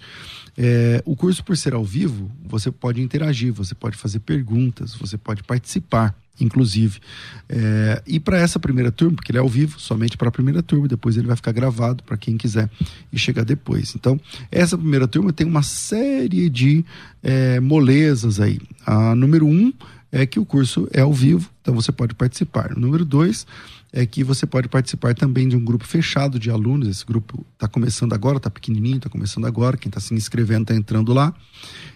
É, 0.57 1.01
o 1.05 1.15
curso, 1.15 1.43
por 1.43 1.55
ser 1.57 1.73
ao 1.73 1.83
vivo, 1.83 2.29
você 2.45 2.71
pode 2.71 3.01
interagir, 3.01 3.53
você 3.53 3.73
pode 3.73 3.97
fazer 3.97 4.19
perguntas, 4.19 4.93
você 4.95 5.17
pode 5.17 5.43
participar 5.43 6.15
inclusive. 6.39 6.99
É, 7.47 8.01
e 8.05 8.19
para 8.19 8.39
essa 8.39 8.59
primeira 8.59 8.91
turma, 8.91 9.15
porque 9.15 9.31
ele 9.31 9.37
é 9.37 9.41
ao 9.41 9.47
vivo, 9.47 9.79
somente 9.79 10.17
para 10.17 10.29
a 10.29 10.31
primeira 10.31 10.63
turma, 10.63 10.87
depois 10.87 11.15
ele 11.15 11.27
vai 11.27 11.35
ficar 11.35 11.51
gravado 11.51 12.03
para 12.03 12.17
quem 12.17 12.37
quiser 12.37 12.69
e 13.11 13.19
chegar 13.19 13.45
depois. 13.45 13.93
Então, 13.95 14.19
essa 14.51 14.77
primeira 14.77 15.07
turma 15.07 15.31
tem 15.31 15.45
uma 15.45 15.61
série 15.61 16.49
de 16.49 16.83
é, 17.21 17.59
molezas 17.59 18.39
aí. 18.39 18.59
A 18.85 19.13
número 19.15 19.45
um 19.45 19.71
é 20.11 20.25
que 20.25 20.39
o 20.39 20.45
curso 20.45 20.89
é 20.91 21.01
ao 21.01 21.13
vivo, 21.13 21.49
então 21.61 21.73
você 21.73 21.91
pode 21.91 22.13
participar. 22.15 22.75
Número 22.75 23.05
dois 23.05 23.45
é 23.93 24.05
que 24.05 24.23
você 24.23 24.45
pode 24.45 24.69
participar 24.69 25.13
também 25.13 25.47
de 25.47 25.55
um 25.55 25.63
grupo 25.63 25.85
fechado 25.85 26.39
de 26.39 26.49
alunos. 26.49 26.87
Esse 26.87 27.05
grupo 27.05 27.45
está 27.53 27.67
começando 27.67 28.13
agora, 28.13 28.37
está 28.37 28.49
pequenininho, 28.49 28.97
está 28.97 29.09
começando 29.09 29.45
agora. 29.45 29.75
Quem 29.75 29.89
está 29.89 29.99
se 29.99 30.13
inscrevendo 30.13 30.63
está 30.63 30.75
entrando 30.75 31.13
lá. 31.13 31.33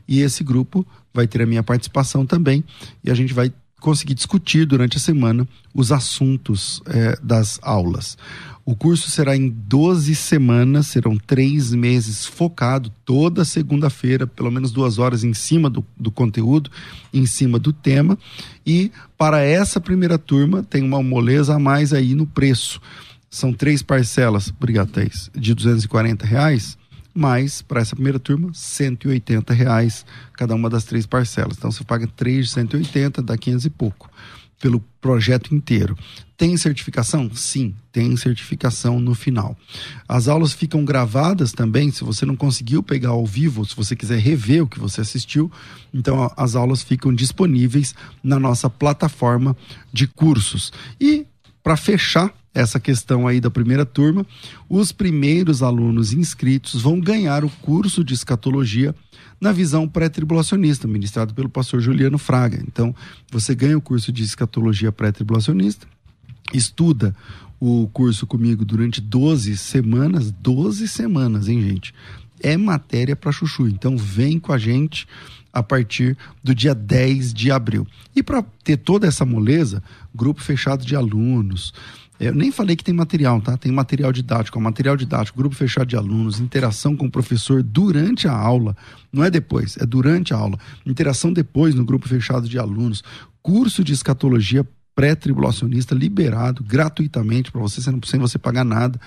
E 0.07 0.19
esse 0.19 0.43
grupo 0.43 0.85
vai 1.13 1.27
ter 1.27 1.41
a 1.41 1.45
minha 1.45 1.63
participação 1.63 2.25
também. 2.25 2.63
E 3.03 3.09
a 3.09 3.13
gente 3.13 3.33
vai 3.33 3.51
conseguir 3.85 4.15
discutir 4.15 4.65
durante 4.65 4.97
a 4.97 4.99
semana 4.99 5.47
os 5.71 5.91
assuntos 5.91 6.81
é, 6.87 7.19
das 7.21 7.59
aulas. 7.61 8.17
O 8.65 8.75
curso 8.75 9.11
será 9.11 9.37
em 9.37 9.47
12 9.47 10.15
semanas, 10.15 10.87
serão 10.87 11.15
três 11.17 11.71
meses 11.71 12.25
focado 12.25 12.91
toda 13.05 13.45
segunda-feira, 13.45 14.25
pelo 14.25 14.49
menos 14.49 14.71
duas 14.71 14.97
horas 14.97 15.23
em 15.23 15.35
cima 15.35 15.69
do, 15.69 15.85
do 15.95 16.09
conteúdo, 16.09 16.71
em 17.13 17.27
cima 17.27 17.59
do 17.59 17.71
tema. 17.71 18.17
E 18.65 18.91
para 19.19 19.43
essa 19.43 19.79
primeira 19.79 20.17
turma, 20.17 20.63
tem 20.63 20.81
uma 20.81 21.03
moleza 21.03 21.53
a 21.53 21.59
mais 21.59 21.93
aí 21.93 22.15
no 22.15 22.25
preço. 22.25 22.81
São 23.29 23.53
três 23.53 23.83
parcelas, 23.83 24.49
obrigado, 24.49 24.89
Thaís, 24.89 25.29
de 25.35 25.53
240 25.53 26.25
reais 26.25 26.75
mais 27.15 27.61
para 27.61 27.81
essa 27.81 27.95
primeira 27.95 28.19
turma, 28.19 28.51
180 28.53 29.53
reais 29.53 30.05
cada 30.33 30.53
uma 30.53 30.69
das 30.69 30.83
três 30.83 31.05
parcelas. 31.05 31.57
Então 31.57 31.71
você 31.71 31.83
paga 31.83 32.05
3 32.05 32.45
de 32.45 32.51
180, 32.51 33.21
dá 33.21 33.37
500 33.37 33.65
e 33.65 33.69
pouco 33.69 34.09
pelo 34.59 34.79
projeto 34.99 35.53
inteiro. 35.53 35.97
Tem 36.37 36.55
certificação? 36.57 37.29
Sim, 37.33 37.75
tem 37.91 38.15
certificação 38.17 38.99
no 38.99 39.13
final. 39.13 39.57
As 40.07 40.27
aulas 40.27 40.53
ficam 40.53 40.83
gravadas 40.83 41.51
também, 41.51 41.91
se 41.91 42.03
você 42.03 42.25
não 42.25 42.35
conseguiu 42.35 42.83
pegar 42.83 43.09
ao 43.09 43.25
vivo, 43.25 43.63
se 43.65 43.75
você 43.75 43.95
quiser 43.95 44.19
rever 44.19 44.63
o 44.63 44.67
que 44.67 44.79
você 44.79 45.01
assistiu, 45.01 45.51
então 45.93 46.31
as 46.35 46.55
aulas 46.55 46.81
ficam 46.81 47.13
disponíveis 47.13 47.95
na 48.23 48.39
nossa 48.39 48.69
plataforma 48.69 49.55
de 49.93 50.07
cursos. 50.07 50.73
E 50.99 51.25
para 51.65 51.75
fechar 51.75 52.31
essa 52.53 52.79
questão 52.79 53.27
aí 53.27 53.41
da 53.41 53.49
primeira 53.49 53.87
turma, 53.87 54.23
os 54.69 54.91
primeiros 54.91 55.63
alunos 55.63 56.13
inscritos 56.13 56.79
vão 56.79 56.99
ganhar 56.99 57.43
o 57.43 57.49
curso 57.49 58.03
de 58.03 58.13
escatologia 58.13 58.93
na 59.41 59.51
visão 59.51 59.87
pré-tribulacionista, 59.87 60.87
ministrado 60.87 61.33
pelo 61.33 61.49
pastor 61.49 61.81
Juliano 61.81 62.19
Fraga. 62.19 62.63
Então, 62.67 62.93
você 63.31 63.55
ganha 63.55 63.75
o 63.75 63.81
curso 63.81 64.11
de 64.11 64.21
escatologia 64.21 64.91
pré-tribulacionista, 64.91 65.87
estuda 66.53 67.15
o 67.59 67.89
curso 67.91 68.27
comigo 68.27 68.63
durante 68.63 69.01
12 69.01 69.57
semanas, 69.57 70.29
12 70.29 70.87
semanas, 70.87 71.47
hein, 71.47 71.63
gente? 71.63 71.95
É 72.43 72.55
matéria 72.55 73.15
para 73.15 73.31
chuchu. 73.31 73.67
Então, 73.67 73.97
vem 73.97 74.37
com 74.37 74.53
a 74.53 74.59
gente 74.59 75.07
a 75.55 75.63
partir 75.63 76.17
do 76.43 76.53
dia 76.53 76.75
10 76.75 77.33
de 77.33 77.49
abril. 77.49 77.87
E 78.13 78.21
para 78.21 78.43
ter 78.61 78.75
toda 78.75 79.07
essa 79.07 79.23
moleza, 79.23 79.81
grupo 80.13 80.41
fechado 80.41 80.85
de 80.85 80.97
alunos, 80.97 81.73
eu 82.19 82.35
nem 82.35 82.51
falei 82.51 82.75
que 82.75 82.83
tem 82.83 82.93
material, 82.93 83.39
tá? 83.39 83.55
Tem 83.55 83.71
material 83.71 84.11
didático, 84.11 84.59
material 84.59 84.97
didático, 84.97 85.37
grupo 85.37 85.55
fechado 85.55 85.87
de 85.87 85.95
alunos, 85.95 86.41
interação 86.41 86.95
com 86.95 87.05
o 87.05 87.11
professor 87.11 87.63
durante 87.63 88.27
a 88.27 88.33
aula, 88.33 88.75
não 89.11 89.23
é 89.23 89.31
depois, 89.31 89.77
é 89.77 89.85
durante 89.85 90.33
a 90.33 90.37
aula. 90.37 90.59
Interação 90.85 91.31
depois 91.31 91.73
no 91.73 91.85
grupo 91.85 92.07
fechado 92.07 92.49
de 92.49 92.59
alunos, 92.59 93.01
curso 93.41 93.81
de 93.81 93.93
escatologia 93.93 94.67
pré-tribulacionista 94.93 95.95
liberado 95.95 96.63
gratuitamente 96.63 97.49
para 97.51 97.61
você, 97.61 97.81
sem 97.81 98.19
você 98.19 98.37
pagar 98.37 98.65
nada, 98.65 98.99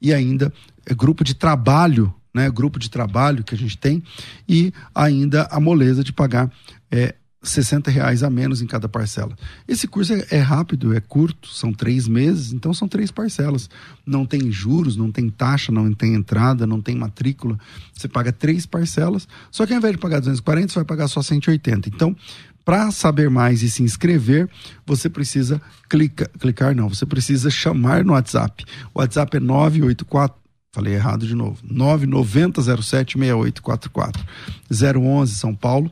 e 0.00 0.12
ainda 0.12 0.52
é 0.84 0.94
grupo 0.94 1.24
de 1.24 1.34
trabalho, 1.34 2.14
né? 2.34 2.50
Grupo 2.50 2.78
de 2.78 2.90
trabalho 2.90 3.44
que 3.44 3.54
a 3.54 3.58
gente 3.58 3.78
tem, 3.78 4.02
e 4.48 4.72
ainda 4.94 5.48
a 5.50 5.60
moleza 5.60 6.02
de 6.02 6.12
pagar 6.12 6.50
é, 6.90 7.14
60 7.44 7.90
reais 7.90 8.22
a 8.22 8.30
menos 8.30 8.62
em 8.62 8.66
cada 8.66 8.88
parcela. 8.88 9.36
Esse 9.68 9.86
curso 9.86 10.14
é, 10.14 10.26
é, 10.30 10.38
rápido, 10.38 10.94
é 10.94 11.00
curto, 11.00 11.48
são 11.48 11.72
três 11.72 12.08
meses, 12.08 12.52
então 12.52 12.72
são 12.72 12.88
três 12.88 13.10
parcelas. 13.10 13.68
Não 14.04 14.26
tem 14.26 14.50
juros, 14.50 14.96
não 14.96 15.12
tem 15.12 15.28
taxa, 15.28 15.70
não 15.70 15.92
tem 15.92 16.14
entrada, 16.14 16.66
não 16.66 16.80
tem 16.80 16.96
matrícula. 16.96 17.58
Você 17.92 18.08
paga 18.08 18.32
três 18.32 18.66
parcelas, 18.66 19.28
só 19.50 19.66
que 19.66 19.72
ao 19.72 19.78
invés 19.78 19.94
de 19.94 20.00
pagar 20.00 20.20
240, 20.20 20.68
você 20.68 20.74
vai 20.74 20.84
pagar 20.84 21.08
só 21.08 21.22
180. 21.22 21.88
Então, 21.88 22.16
para 22.64 22.90
saber 22.90 23.28
mais 23.28 23.62
e 23.62 23.70
se 23.70 23.82
inscrever, 23.82 24.48
você 24.86 25.10
precisa 25.10 25.60
clicar, 25.88 26.30
clicar 26.38 26.74
não, 26.74 26.88
você 26.88 27.04
precisa 27.04 27.50
chamar 27.50 28.04
no 28.04 28.14
WhatsApp. 28.14 28.64
O 28.94 29.00
WhatsApp 29.00 29.36
é 29.36 29.40
984 29.40 30.43
Falei 30.74 30.94
errado 30.94 31.24
de 31.24 31.36
novo. 31.36 31.58
9907 31.62 33.16
6844. 33.16 34.24
011 34.68 35.34
São 35.36 35.54
Paulo 35.54 35.88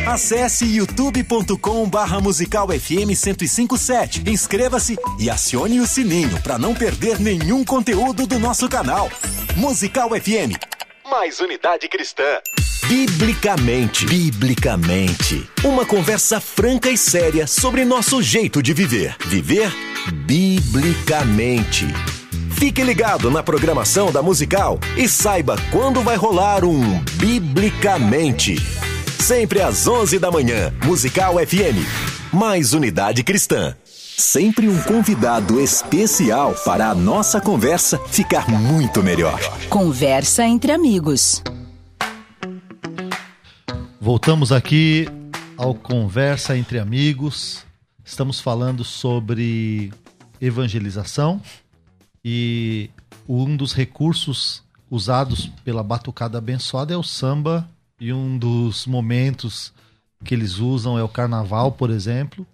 Acesse 0.07 0.65
youtube.com 0.65 1.89
barra 1.89 2.21
musical 2.21 2.69
FM 2.69 3.09
1057. 3.09 4.23
Inscreva-se 4.27 4.97
e 5.19 5.29
acione 5.29 5.81
o 5.81 5.87
sininho 5.87 6.41
para 6.43 6.59
não 6.59 6.75
perder 6.75 7.21
nenhum 7.21 7.65
conteúdo 7.65 8.27
do 8.27 8.39
nosso 8.39 8.69
canal. 8.69 9.11
Musical 9.57 10.11
FM. 10.11 10.57
Mais 11.11 11.41
unidade 11.41 11.89
cristã. 11.89 12.23
Biblicamente. 12.87 14.07
Biblicamente. 14.07 15.49
Uma 15.63 15.85
conversa 15.85 16.41
franca 16.41 16.91
e 16.91 16.97
séria 16.97 17.47
sobre 17.47 17.85
nosso 17.85 18.23
jeito 18.23 18.63
de 18.63 18.73
viver. 18.73 19.17
Viver 19.27 19.71
biblicamente. 20.27 21.87
Fique 22.59 22.83
ligado 22.83 23.31
na 23.31 23.43
programação 23.43 24.11
da 24.11 24.23
Musical 24.23 24.81
e 24.97 25.07
saiba 25.09 25.57
quando 25.71 26.03
vai 26.03 26.17
rolar 26.17 26.65
um 26.65 26.99
Biblicamente. 27.19 28.57
Sempre 29.19 29.61
às 29.61 29.87
11 29.87 30.19
da 30.19 30.31
manhã, 30.31 30.73
Musical 30.85 31.35
FM. 31.35 32.33
Mais 32.33 32.73
unidade 32.73 33.23
cristã. 33.23 33.77
Sempre 33.85 34.69
um 34.69 34.83
convidado 34.83 35.61
especial 35.61 36.55
para 36.65 36.89
a 36.89 36.95
nossa 36.95 37.39
conversa 37.41 37.99
ficar 38.07 38.49
muito 38.49 39.03
melhor. 39.03 39.39
Conversa 39.69 40.47
entre 40.47 40.73
amigos. 40.73 41.43
Voltamos 44.01 44.51
aqui 44.51 45.07
ao 45.59 45.75
Conversa 45.75 46.57
entre 46.57 46.79
Amigos. 46.79 47.67
Estamos 48.03 48.41
falando 48.41 48.83
sobre 48.83 49.93
evangelização 50.41 51.43
e 52.25 52.89
um 53.29 53.57
dos 53.57 53.75
recursos 53.75 54.63
usados 54.91 55.51
pela 55.65 55.83
Batucada 55.83 56.39
Abençoada 56.39 56.95
é 56.95 56.97
o 56.97 57.03
samba 57.03 57.69
e 58.01 58.13
um 58.13 58.39
dos 58.39 58.87
momentos 58.87 59.73
que 60.25 60.35
eles 60.35 60.59
usam 60.59 60.99
é 60.99 61.03
o 61.03 61.09
carnaval, 61.09 61.73
por 61.73 61.91
exemplo. 61.91 62.47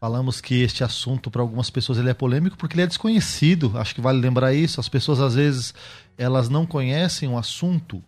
Falamos 0.00 0.40
que 0.40 0.62
este 0.62 0.84
assunto 0.84 1.30
para 1.30 1.42
algumas 1.42 1.70
pessoas 1.70 1.98
ele 1.98 2.10
é 2.10 2.14
polêmico 2.14 2.56
porque 2.56 2.74
ele 2.74 2.82
é 2.82 2.86
desconhecido. 2.86 3.72
Acho 3.76 3.94
que 3.94 4.00
vale 4.00 4.20
lembrar 4.20 4.54
isso. 4.54 4.80
As 4.80 4.88
pessoas 4.88 5.20
às 5.20 5.34
vezes 5.34 5.74
elas 6.16 6.48
não 6.48 6.64
conhecem 6.64 7.28
o 7.28 7.36
assunto 7.36 8.02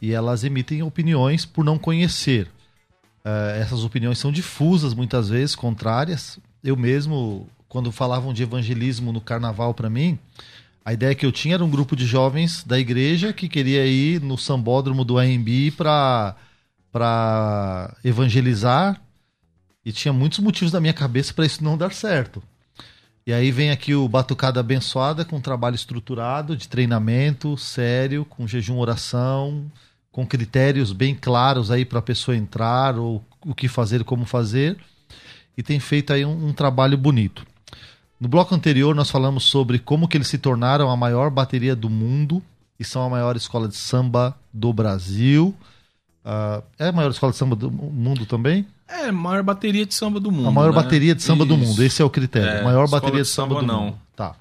e 0.00 0.12
elas 0.12 0.44
emitem 0.44 0.82
opiniões 0.82 1.44
por 1.44 1.64
não 1.64 1.78
conhecer. 1.78 2.46
Uh, 3.24 3.60
essas 3.60 3.84
opiniões 3.84 4.18
são 4.18 4.32
difusas, 4.32 4.94
muitas 4.94 5.28
vezes 5.28 5.54
contrárias. 5.54 6.38
Eu 6.64 6.76
mesmo, 6.76 7.46
quando 7.68 7.92
falavam 7.92 8.32
de 8.32 8.42
evangelismo 8.42 9.12
no 9.12 9.20
carnaval 9.20 9.74
para 9.74 9.90
mim, 9.90 10.18
a 10.88 10.92
ideia 10.94 11.14
que 11.14 11.26
eu 11.26 11.30
tinha 11.30 11.52
era 11.52 11.62
um 11.62 11.68
grupo 11.68 11.94
de 11.94 12.06
jovens 12.06 12.64
da 12.64 12.78
igreja 12.78 13.30
que 13.30 13.46
queria 13.46 13.86
ir 13.86 14.22
no 14.22 14.38
sambódromo 14.38 15.04
do 15.04 15.18
AMB 15.18 15.70
para 15.76 16.34
para 16.90 17.94
evangelizar 18.02 18.98
e 19.84 19.92
tinha 19.92 20.14
muitos 20.14 20.38
motivos 20.38 20.72
na 20.72 20.80
minha 20.80 20.94
cabeça 20.94 21.34
para 21.34 21.44
isso 21.44 21.62
não 21.62 21.76
dar 21.76 21.92
certo. 21.92 22.42
E 23.26 23.34
aí 23.34 23.50
vem 23.50 23.70
aqui 23.70 23.94
o 23.94 24.08
Batucada 24.08 24.60
Abençoada 24.60 25.26
com 25.26 25.36
um 25.36 25.42
trabalho 25.42 25.74
estruturado 25.74 26.56
de 26.56 26.66
treinamento 26.66 27.54
sério, 27.58 28.24
com 28.24 28.48
jejum, 28.48 28.78
oração, 28.78 29.70
com 30.10 30.26
critérios 30.26 30.94
bem 30.94 31.14
claros 31.14 31.70
aí 31.70 31.84
para 31.84 31.98
a 31.98 32.02
pessoa 32.02 32.34
entrar 32.34 32.96
ou 32.96 33.22
o 33.44 33.54
que 33.54 33.68
fazer, 33.68 34.04
como 34.04 34.24
fazer, 34.24 34.78
e 35.54 35.62
tem 35.62 35.78
feito 35.78 36.14
aí 36.14 36.24
um, 36.24 36.46
um, 36.46 36.52
trabalho 36.54 36.96
bonito. 36.96 37.46
No 38.20 38.28
bloco 38.28 38.54
anterior 38.54 38.94
nós 38.94 39.10
falamos 39.10 39.44
sobre 39.44 39.78
como 39.78 40.08
que 40.08 40.16
eles 40.16 40.28
se 40.28 40.38
tornaram 40.38 40.90
a 40.90 40.96
maior 40.96 41.30
bateria 41.30 41.76
do 41.76 41.88
mundo 41.88 42.42
e 42.78 42.84
são 42.84 43.02
a 43.02 43.08
maior 43.08 43.36
escola 43.36 43.68
de 43.68 43.76
samba 43.76 44.36
do 44.52 44.72
Brasil. 44.72 45.54
Uh, 46.24 46.62
é 46.78 46.88
a 46.88 46.92
maior 46.92 47.10
escola 47.10 47.32
de 47.32 47.38
samba 47.38 47.54
do 47.54 47.70
mundo 47.70 48.26
também? 48.26 48.66
É, 48.88 49.08
a 49.08 49.12
maior 49.12 49.42
bateria 49.42 49.86
de 49.86 49.94
samba 49.94 50.18
do 50.18 50.32
mundo. 50.32 50.48
A 50.48 50.50
maior 50.50 50.70
né? 50.70 50.82
bateria 50.82 51.14
de 51.14 51.22
samba 51.22 51.44
Isso. 51.44 51.54
do 51.54 51.58
mundo, 51.58 51.82
esse 51.82 52.02
é 52.02 52.04
o 52.04 52.10
critério. 52.10 52.48
É, 52.48 52.62
maior 52.62 52.88
bateria 52.88 53.22
de 53.22 53.28
samba, 53.28 53.54
samba 53.54 53.60
do 53.60 53.66
não. 53.66 53.84
mundo. 53.86 53.98
Tá. 54.16 54.34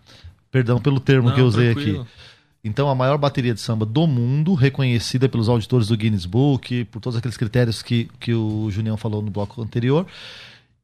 Perdão 0.49 0.80
pelo 0.80 0.99
termo 0.99 1.30
não, 1.30 1.36
que 1.36 1.41
eu 1.41 1.45
usei 1.45 1.73
tranquilo. 1.73 2.01
aqui. 2.01 2.09
Então, 2.63 2.89
a 2.89 2.95
maior 2.95 3.17
bateria 3.17 3.53
de 3.53 3.61
samba 3.61 3.86
do 3.86 4.07
mundo, 4.07 4.53
reconhecida 4.53 5.30
pelos 5.30 5.47
auditores 5.47 5.88
do 5.88 5.95
Guinness 5.95 6.25
Book, 6.25 6.86
por 6.86 6.99
todos 6.99 7.17
aqueles 7.17 7.38
critérios 7.38 7.82
que, 7.82 8.09
que 8.19 8.34
o 8.34 8.69
Junião 8.71 8.97
falou 8.97 9.21
no 9.21 9.30
bloco 9.30 9.61
anterior. 9.61 10.05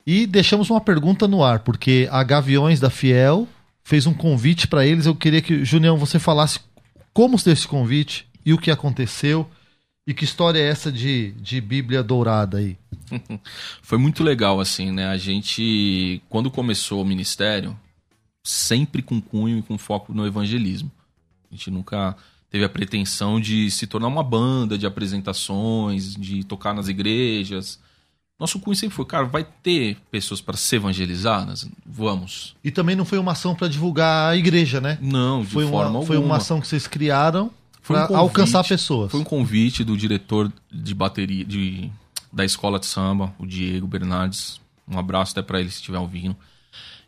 E 0.05 0.27
deixamos 0.27 0.69
uma 0.69 0.81
pergunta 0.81 1.27
no 1.27 1.43
ar, 1.43 1.59
porque 1.59 2.07
a 2.11 2.23
Gaviões 2.23 2.79
da 2.79 2.89
Fiel 2.89 3.47
fez 3.83 4.05
um 4.05 4.13
convite 4.13 4.67
para 4.67 4.85
eles. 4.85 5.05
Eu 5.05 5.15
queria 5.15 5.41
que, 5.41 5.63
Junião, 5.63 5.97
você 5.97 6.19
falasse 6.19 6.59
como 7.13 7.37
se 7.37 7.45
deu 7.45 7.53
esse 7.53 7.67
convite 7.67 8.27
e 8.45 8.53
o 8.53 8.57
que 8.57 8.71
aconteceu. 8.71 9.49
E 10.05 10.13
que 10.13 10.25
história 10.25 10.59
é 10.59 10.67
essa 10.67 10.91
de, 10.91 11.31
de 11.33 11.61
Bíblia 11.61 12.03
dourada 12.03 12.57
aí? 12.57 12.77
Foi 13.81 13.97
muito 13.97 14.21
legal, 14.23 14.59
assim, 14.59 14.91
né? 14.91 15.07
A 15.07 15.17
gente, 15.17 16.21
quando 16.27 16.51
começou 16.51 17.01
o 17.01 17.05
ministério, 17.05 17.77
sempre 18.43 19.01
com 19.01 19.21
cunho 19.21 19.59
e 19.59 19.61
com 19.61 19.77
foco 19.77 20.13
no 20.13 20.27
evangelismo. 20.27 20.91
A 21.49 21.55
gente 21.55 21.71
nunca 21.71 22.17
teve 22.49 22.65
a 22.65 22.69
pretensão 22.69 23.39
de 23.39 23.71
se 23.71 23.87
tornar 23.87 24.07
uma 24.07 24.23
banda 24.23 24.77
de 24.77 24.85
apresentações, 24.85 26.13
de 26.15 26.43
tocar 26.43 26.73
nas 26.73 26.89
igrejas. 26.89 27.79
Nosso 28.39 28.59
cunho 28.59 28.75
sempre 28.75 28.95
foi, 28.95 29.05
cara, 29.05 29.25
vai 29.25 29.43
ter 29.43 29.97
pessoas 30.11 30.41
para 30.41 30.57
ser 30.57 30.77
evangelizadas? 30.77 31.67
Vamos. 31.85 32.55
E 32.63 32.71
também 32.71 32.95
não 32.95 33.05
foi 33.05 33.17
uma 33.17 33.33
ação 33.33 33.55
para 33.55 33.67
divulgar 33.67 34.31
a 34.31 34.35
igreja, 34.35 34.81
né? 34.81 34.97
Não, 35.01 35.41
de 35.43 35.51
foi 35.51 35.63
forma 35.65 35.77
uma, 35.77 35.85
alguma. 35.87 36.05
Foi 36.05 36.17
uma 36.17 36.37
ação 36.37 36.59
que 36.59 36.67
vocês 36.67 36.87
criaram 36.87 37.51
para 37.87 38.11
um 38.11 38.17
alcançar 38.17 38.63
pessoas. 38.63 39.11
Foi 39.11 39.19
um 39.19 39.23
convite 39.23 39.83
do 39.83 39.95
diretor 39.95 40.51
de 40.71 40.93
bateria 40.93 41.45
de, 41.45 41.91
da 42.31 42.43
escola 42.43 42.79
de 42.79 42.85
samba, 42.85 43.33
o 43.37 43.45
Diego 43.45 43.87
Bernardes. 43.87 44.59
Um 44.87 44.97
abraço 44.97 45.31
até 45.31 45.41
para 45.41 45.59
ele 45.59 45.69
se 45.69 45.77
estiver 45.77 45.99
ouvindo 45.99 46.35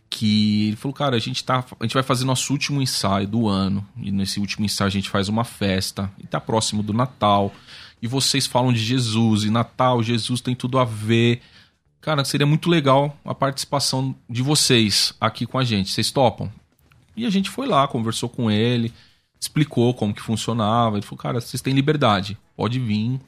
que 0.09 0.67
ele 0.67 0.75
falou, 0.77 0.93
cara, 0.93 1.17
a 1.17 1.19
gente, 1.19 1.43
tá, 1.43 1.63
a 1.77 1.83
gente 1.83 1.93
vai 1.93 2.03
fazer 2.03 2.23
nosso 2.23 2.53
último 2.53 2.81
ensaio 2.81 3.27
do 3.27 3.49
ano, 3.49 3.85
e 3.97 4.11
nesse 4.11 4.39
último 4.39 4.65
ensaio 4.65 4.87
a 4.87 4.91
gente 4.91 5.09
faz 5.09 5.27
uma 5.27 5.43
festa, 5.43 6.09
e 6.17 6.25
tá 6.25 6.39
próximo 6.39 6.81
do 6.81 6.93
Natal, 6.93 7.53
e 8.05 8.07
vocês 8.07 8.45
falam 8.45 8.71
de 8.71 8.79
Jesus, 8.79 9.43
e 9.43 9.49
Natal, 9.49 10.03
Jesus 10.03 10.39
tem 10.39 10.53
tudo 10.53 10.77
a 10.77 10.85
ver. 10.85 11.41
Cara, 11.99 12.23
seria 12.23 12.45
muito 12.45 12.69
legal 12.69 13.17
a 13.25 13.33
participação 13.33 14.15
de 14.29 14.43
vocês 14.43 15.11
aqui 15.19 15.47
com 15.47 15.57
a 15.57 15.63
gente, 15.63 15.89
vocês 15.89 16.11
topam? 16.11 16.51
E 17.17 17.25
a 17.25 17.31
gente 17.31 17.49
foi 17.49 17.65
lá, 17.65 17.87
conversou 17.87 18.29
com 18.29 18.51
ele, 18.51 18.93
explicou 19.39 19.91
como 19.95 20.13
que 20.13 20.21
funcionava, 20.21 20.97
ele 20.97 21.05
falou, 21.05 21.17
cara, 21.17 21.41
vocês 21.41 21.63
têm 21.63 21.73
liberdade, 21.73 22.37
pode 22.55 22.79
vir, 22.79 23.19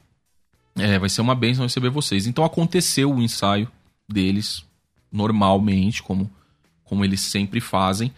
é, 0.76 0.96
vai 0.96 1.08
ser 1.08 1.22
uma 1.22 1.34
bênção 1.34 1.64
receber 1.64 1.90
vocês. 1.90 2.28
Então 2.28 2.44
aconteceu 2.44 3.12
o 3.12 3.20
ensaio 3.20 3.68
deles, 4.08 4.64
normalmente, 5.10 6.04
como 6.04 6.30
como 6.84 7.04
eles 7.04 7.20
sempre 7.20 7.60
fazem. 7.60 8.12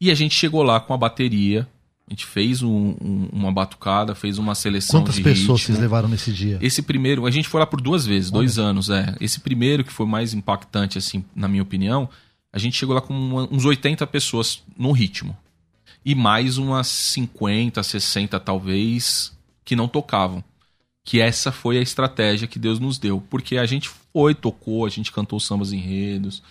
E 0.00 0.10
a 0.10 0.14
gente 0.14 0.34
chegou 0.34 0.62
lá 0.62 0.80
com 0.80 0.94
a 0.94 0.96
bateria. 0.96 1.68
A 2.12 2.14
gente 2.14 2.26
fez 2.26 2.62
um, 2.62 2.94
um, 3.00 3.28
uma 3.32 3.50
batucada, 3.50 4.14
fez 4.14 4.36
uma 4.36 4.54
seleção 4.54 5.00
Quantas 5.00 5.18
pessoas 5.18 5.38
ritmo. 5.38 5.58
vocês 5.58 5.78
levaram 5.78 6.10
nesse 6.10 6.30
dia? 6.30 6.58
Esse 6.60 6.82
primeiro, 6.82 7.24
a 7.24 7.30
gente 7.30 7.48
foi 7.48 7.58
lá 7.58 7.66
por 7.66 7.80
duas 7.80 8.04
vezes, 8.04 8.30
Olha. 8.30 8.40
dois 8.40 8.58
anos, 8.58 8.90
é. 8.90 9.16
Esse 9.18 9.40
primeiro 9.40 9.82
que 9.82 9.90
foi 9.90 10.04
mais 10.04 10.34
impactante, 10.34 10.98
assim, 10.98 11.24
na 11.34 11.48
minha 11.48 11.62
opinião, 11.62 12.10
a 12.52 12.58
gente 12.58 12.76
chegou 12.76 12.94
lá 12.94 13.00
com 13.00 13.14
uma, 13.14 13.48
uns 13.50 13.64
80 13.64 14.06
pessoas 14.08 14.62
no 14.76 14.92
ritmo. 14.92 15.34
E 16.04 16.14
mais 16.14 16.58
umas 16.58 16.86
50, 16.86 17.82
60 17.82 18.38
talvez, 18.38 19.32
que 19.64 19.74
não 19.74 19.88
tocavam. 19.88 20.44
Que 21.02 21.18
essa 21.18 21.50
foi 21.50 21.78
a 21.78 21.80
estratégia 21.80 22.46
que 22.46 22.58
Deus 22.58 22.78
nos 22.78 22.98
deu. 22.98 23.22
Porque 23.30 23.56
a 23.56 23.64
gente 23.64 23.88
foi, 24.12 24.34
tocou, 24.34 24.84
a 24.84 24.90
gente 24.90 25.10
cantou 25.10 25.40
sambas 25.40 25.72
enredos, 25.72 26.42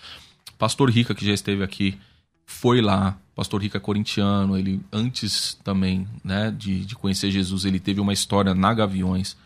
Pastor 0.58 0.90
Rica, 0.90 1.14
que 1.14 1.24
já 1.24 1.34
esteve 1.34 1.64
aqui, 1.64 2.00
foi 2.48 2.82
lá. 2.82 3.16
Pastor 3.36 3.62
Rica 3.62 3.80
corintiano, 3.80 4.58
ele 4.58 4.82
antes 4.92 5.58
também 5.64 6.08
né, 6.24 6.54
de, 6.56 6.86
de 6.86 6.96
conhecer 6.96 7.32
Jesus, 7.32 7.66
ele 7.66 7.80
teve 7.80 8.02
uma 8.02 8.14
história 8.14 8.54
na 8.54 8.74
Gaviões. 8.74 9.38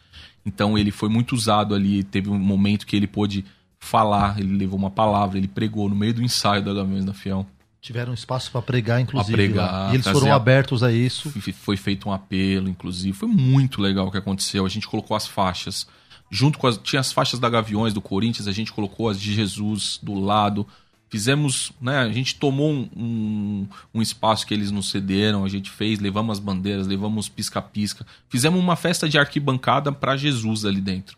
Então 0.45 0.77
ele 0.77 0.91
foi 0.91 1.09
muito 1.09 1.33
usado 1.33 1.73
ali. 1.73 2.03
Teve 2.03 2.29
um 2.29 2.37
momento 2.37 2.85
que 2.85 2.95
ele 2.95 3.07
pôde 3.07 3.45
falar, 3.79 4.39
ele 4.39 4.55
levou 4.57 4.77
uma 4.77 4.89
palavra, 4.89 5.37
ele 5.37 5.47
pregou 5.47 5.87
no 5.87 5.95
meio 5.95 6.13
do 6.13 6.23
ensaio 6.23 6.63
da 6.63 6.73
Gaviões 6.73 7.05
da 7.05 7.13
Fiel. 7.13 7.45
Tiveram 7.79 8.15
espaço 8.15 8.51
para 8.51 8.63
pregar, 8.63 8.99
inclusive. 8.99 9.31
Pra 9.31 9.45
pregar, 9.45 9.91
e 9.91 9.95
eles 9.95 10.07
foram 10.07 10.33
abertos 10.33 10.81
a 10.81 10.91
isso. 10.91 11.31
Foi 11.53 11.77
feito 11.77 12.09
um 12.09 12.11
apelo, 12.11 12.67
inclusive. 12.67 13.15
Foi 13.15 13.29
muito 13.29 13.79
legal 13.79 14.07
o 14.07 14.11
que 14.11 14.17
aconteceu. 14.17 14.65
A 14.65 14.69
gente 14.69 14.87
colocou 14.87 15.15
as 15.15 15.27
faixas. 15.27 15.87
Junto 16.31 16.57
com 16.57 16.65
as. 16.65 16.79
Tinha 16.79 16.99
as 16.99 17.13
faixas 17.13 17.39
da 17.39 17.47
Gaviões, 17.47 17.93
do 17.93 18.01
Corinthians, 18.01 18.47
a 18.47 18.51
gente 18.51 18.73
colocou 18.73 19.07
as 19.07 19.21
de 19.21 19.31
Jesus 19.31 19.99
do 20.01 20.15
lado 20.19 20.65
fizemos, 21.09 21.71
né? 21.79 21.99
A 21.99 22.11
gente 22.11 22.35
tomou 22.35 22.71
um, 22.71 22.89
um, 22.95 23.67
um, 23.93 24.01
espaço 24.01 24.45
que 24.45 24.53
eles 24.53 24.71
nos 24.71 24.89
cederam, 24.89 25.45
a 25.45 25.49
gente 25.49 25.69
fez, 25.69 25.99
levamos 25.99 26.37
as 26.37 26.43
bandeiras, 26.43 26.87
levamos 26.87 27.29
pisca-pisca, 27.29 28.05
fizemos 28.29 28.59
uma 28.59 28.75
festa 28.75 29.07
de 29.07 29.17
arquibancada 29.17 29.91
para 29.91 30.17
Jesus 30.17 30.65
ali 30.65 30.81
dentro. 30.81 31.17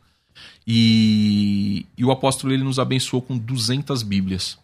E, 0.66 1.86
e, 1.98 2.04
o 2.04 2.12
apóstolo 2.12 2.54
ele 2.54 2.64
nos 2.64 2.78
abençoou 2.78 3.22
com 3.22 3.38
200 3.38 4.04
Bíblias. 4.04 4.58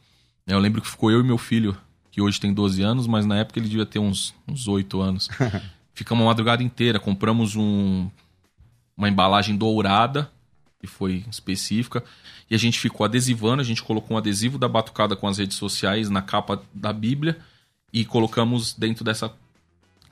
Eu 0.46 0.60
lembro 0.60 0.82
que 0.82 0.90
ficou 0.90 1.10
eu 1.10 1.22
e 1.22 1.24
meu 1.24 1.38
filho, 1.38 1.76
que 2.12 2.22
hoje 2.22 2.40
tem 2.40 2.54
12 2.54 2.82
anos, 2.82 3.08
mas 3.08 3.26
na 3.26 3.38
época 3.38 3.60
ele 3.60 3.70
devia 3.70 3.86
ter 3.86 4.00
uns, 4.00 4.34
uns 4.48 4.68
8 4.68 5.02
anos. 5.02 5.30
Ficamos 5.96 6.24
uma 6.24 6.30
madrugada 6.30 6.62
inteira, 6.62 7.00
compramos 7.00 7.56
um, 7.56 8.10
uma 8.98 9.08
embalagem 9.08 9.56
dourada 9.56 10.30
que 10.84 10.88
foi 10.88 11.24
específica. 11.32 12.04
E 12.52 12.56
a 12.56 12.58
gente 12.58 12.78
ficou 12.78 13.06
adesivando, 13.06 13.62
a 13.62 13.66
gente 13.66 13.82
colocou 13.82 14.16
um 14.16 14.18
adesivo 14.18 14.58
da 14.58 14.68
batucada 14.68 15.16
com 15.16 15.30
as 15.30 15.38
redes 15.38 15.56
sociais 15.56 16.10
na 16.10 16.22
capa 16.22 16.62
da 16.74 16.92
Bíblia 16.92 17.38
e 17.92 18.04
colocamos 18.04 18.74
dentro 18.74 19.02
dessa 19.06 19.34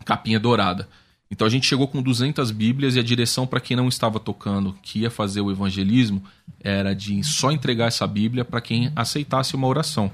capinha 0.06 0.40
dourada. 0.40 0.88
Então 1.30 1.46
a 1.46 1.50
gente 1.50 1.68
chegou 1.68 1.90
com 1.90 2.02
200 2.02 2.52
Bíblias 2.52 2.96
e 2.96 3.00
a 3.00 3.04
direção 3.04 3.46
para 3.46 3.60
quem 3.60 3.76
não 3.76 3.90
estava 3.90 4.18
tocando, 4.18 4.74
que 4.82 5.00
ia 5.00 5.12
fazer 5.12 5.42
o 5.42 5.52
evangelismo, 5.52 6.24
era 6.62 6.94
de 6.94 7.22
só 7.22 7.52
entregar 7.52 7.88
essa 7.88 8.08
Bíblia 8.08 8.46
para 8.46 8.62
quem 8.62 8.94
aceitasse 8.96 9.56
uma 9.56 9.68
oração. 9.68 10.10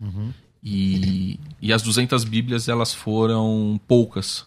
Uhum. 0.00 0.32
E, 0.62 1.40
e 1.60 1.72
as 1.72 1.82
200 1.82 2.22
Bíblias 2.22 2.68
elas 2.68 2.94
foram 2.94 3.80
poucas, 3.88 4.46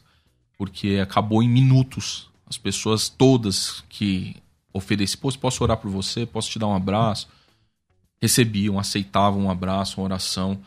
porque 0.57 0.99
acabou 1.01 1.43
em 1.43 1.49
minutos. 1.49 2.29
As 2.45 2.57
pessoas 2.57 3.09
todas 3.09 3.83
que 3.89 4.35
ofereciam, 4.73 5.21
posso 5.39 5.63
orar 5.63 5.77
por 5.77 5.89
você, 5.89 6.25
posso 6.25 6.49
te 6.49 6.57
dar 6.57 6.67
um 6.67 6.75
abraço, 6.75 7.27
recebiam, 8.21 8.79
aceitavam 8.79 9.43
um 9.43 9.51
abraço, 9.51 10.01
uma 10.01 10.05
oração. 10.05 10.59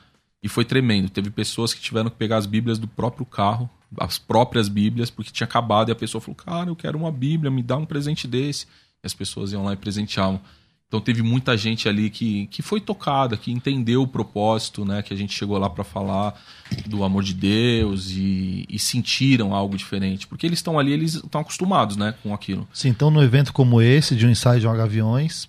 E 0.43 0.49
foi 0.49 0.65
tremendo. 0.65 1.11
Teve 1.11 1.31
pessoas 1.31 1.75
que 1.75 1.81
tiveram 1.81 2.09
que 2.09 2.17
pegar 2.17 2.37
as 2.37 2.47
Bíblias 2.47 2.79
do 2.79 2.87
próprio 2.87 3.27
carro, 3.27 3.69
as 3.99 4.19
próprias 4.19 4.69
Bíblias, 4.69 5.11
porque 5.11 5.33
tinha 5.33 5.47
acabado 5.47 5.89
e 5.89 5.93
a 5.93 5.97
pessoa 5.97 6.21
falou: 6.21 6.37
Cara, 6.37 6.71
eu 6.71 6.77
quero 6.77 6.97
uma 6.97 7.11
Bíblia, 7.11 7.51
me 7.51 7.63
dá 7.63 7.77
um 7.77 7.87
presente 7.87 8.29
desse. 8.29 8.67
E 9.03 9.07
as 9.07 9.15
pessoas 9.15 9.53
iam 9.53 9.65
lá 9.65 9.73
e 9.73 9.77
presenteavam. 9.77 10.41
Então 10.89 11.01
teve 11.01 11.21
muita 11.21 11.57
gente 11.57 11.89
ali 11.89 12.09
que, 12.11 12.47
que 12.47 12.63
foi 12.63 12.81
tocada, 12.81 13.37
que 13.37 13.51
entendeu 13.51 14.03
o 14.03 14.07
propósito, 14.07 14.85
né? 14.85 15.03
Que 15.03 15.13
a 15.13 15.17
gente 15.17 15.37
chegou 15.37 15.59
lá 15.59 15.69
para 15.69 15.83
falar 15.83 16.41
do 16.87 17.03
amor 17.03 17.25
de 17.25 17.35
Deus 17.35 18.11
e, 18.11 18.65
e 18.69 18.79
sentiram 18.79 19.53
algo 19.53 19.77
diferente. 19.77 20.29
Porque 20.29 20.47
eles 20.47 20.61
estão 20.61 20.79
ali, 20.79 20.93
eles 20.93 21.15
estão 21.15 21.41
acostumados, 21.41 21.97
né? 21.97 22.15
Com 22.23 22.33
aquilo. 22.33 22.69
Sim, 22.73 22.91
então 22.91 23.11
no 23.11 23.23
evento 23.23 23.53
como 23.53 23.83
esse, 23.83 24.15
de 24.15 24.27
um 24.27 24.31
ensaio 24.31 24.61
de 24.61 24.69
um 24.69 24.77
Gaviões, 24.77 25.49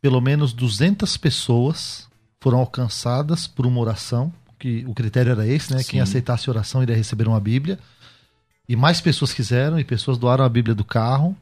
pelo 0.00 0.20
menos 0.20 0.54
200 0.54 1.16
pessoas 1.18 2.08
foram 2.40 2.58
alcançadas 2.58 3.46
por 3.46 3.66
uma 3.66 3.80
oração, 3.80 4.32
que 4.58 4.84
o 4.86 4.94
critério 4.94 5.32
era 5.32 5.46
esse, 5.46 5.72
né? 5.72 5.82
Sim. 5.82 5.90
Quem 5.90 6.00
aceitasse 6.00 6.48
a 6.48 6.52
oração 6.52 6.82
iria 6.82 6.96
receber 6.96 7.28
uma 7.28 7.40
Bíblia. 7.40 7.78
E 8.66 8.74
mais 8.74 9.00
pessoas 9.02 9.34
quiseram, 9.34 9.78
e 9.78 9.84
pessoas 9.84 10.16
doaram 10.16 10.44
a 10.44 10.48
Bíblia 10.48 10.74
do 10.74 10.84
carro. 10.84 11.36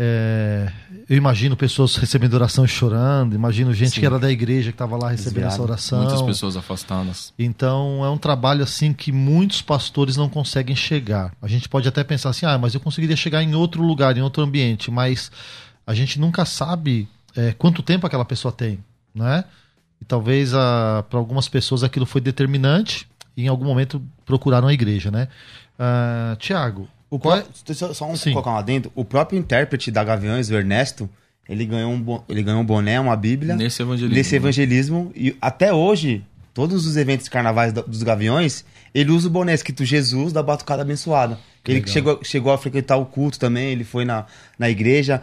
É, 0.00 0.70
eu 1.08 1.16
imagino 1.16 1.56
pessoas 1.56 1.96
recebendo 1.96 2.34
oração 2.34 2.64
e 2.64 2.68
chorando, 2.68 3.34
imagino 3.34 3.74
gente 3.74 3.94
Sim. 3.94 4.00
que 4.00 4.06
era 4.06 4.16
da 4.16 4.30
igreja 4.30 4.70
que 4.70 4.76
estava 4.76 4.96
lá 4.96 5.10
recebendo 5.10 5.46
Desviado. 5.48 5.54
essa 5.54 5.62
oração. 5.62 6.02
Muitas 6.02 6.22
pessoas 6.22 6.56
afastadas. 6.56 7.32
Então 7.36 8.04
é 8.04 8.08
um 8.08 8.16
trabalho 8.16 8.62
assim 8.62 8.92
que 8.92 9.10
muitos 9.10 9.60
pastores 9.60 10.16
não 10.16 10.28
conseguem 10.28 10.76
chegar. 10.76 11.34
A 11.42 11.48
gente 11.48 11.68
pode 11.68 11.88
até 11.88 12.04
pensar 12.04 12.30
assim, 12.30 12.46
ah, 12.46 12.56
mas 12.56 12.74
eu 12.74 12.80
conseguiria 12.80 13.16
chegar 13.16 13.42
em 13.42 13.56
outro 13.56 13.82
lugar, 13.82 14.16
em 14.16 14.22
outro 14.22 14.40
ambiente, 14.40 14.88
mas 14.88 15.32
a 15.84 15.94
gente 15.94 16.20
nunca 16.20 16.44
sabe 16.44 17.08
é, 17.34 17.52
quanto 17.52 17.82
tempo 17.82 18.06
aquela 18.06 18.24
pessoa 18.24 18.52
tem, 18.52 18.78
né? 19.12 19.42
E 20.00 20.04
talvez 20.04 20.52
para 20.52 21.18
algumas 21.18 21.48
pessoas 21.48 21.82
aquilo 21.82 22.06
foi 22.06 22.20
determinante 22.20 23.08
e 23.36 23.44
em 23.44 23.48
algum 23.48 23.64
momento 23.64 24.00
procuraram 24.24 24.68
a 24.68 24.72
igreja, 24.72 25.10
né? 25.10 25.26
Uh, 25.74 26.36
Tiago. 26.36 26.88
O 27.10 27.18
qual... 27.18 27.42
Só, 27.72 27.92
só 27.94 28.10
um 28.10 28.16
Sim. 28.16 28.32
colocar 28.32 28.52
lá 28.52 28.62
dentro. 28.62 28.92
O 28.94 29.04
próprio 29.04 29.38
intérprete 29.38 29.90
da 29.90 30.04
Gaviões, 30.04 30.50
o 30.50 30.54
Ernesto, 30.54 31.08
ele 31.48 31.64
ganhou 31.64 31.92
um, 31.92 32.20
ele 32.28 32.42
ganhou 32.42 32.60
um 32.60 32.64
boné, 32.64 33.00
uma 33.00 33.16
bíblia. 33.16 33.56
Nesse 33.56 33.82
evangelismo. 33.82 34.16
Nesse 34.16 34.36
evangelismo. 34.36 35.12
E 35.16 35.36
até 35.40 35.72
hoje, 35.72 36.22
todos 36.52 36.86
os 36.86 36.96
eventos 36.96 37.28
carnavais 37.28 37.72
dos 37.72 38.02
Gaviões, 38.02 38.64
ele 38.94 39.10
usa 39.10 39.28
o 39.28 39.30
boné 39.30 39.54
escrito 39.54 39.84
Jesus 39.84 40.32
da 40.32 40.42
Batucada 40.42 40.82
Abençoada. 40.82 41.38
Que 41.64 41.72
ele 41.72 41.86
chegou, 41.86 42.20
chegou 42.22 42.52
a 42.52 42.58
frequentar 42.58 42.96
o 42.96 43.06
culto 43.06 43.38
também, 43.38 43.70
ele 43.70 43.84
foi 43.84 44.04
na, 44.04 44.26
na 44.58 44.68
igreja. 44.68 45.22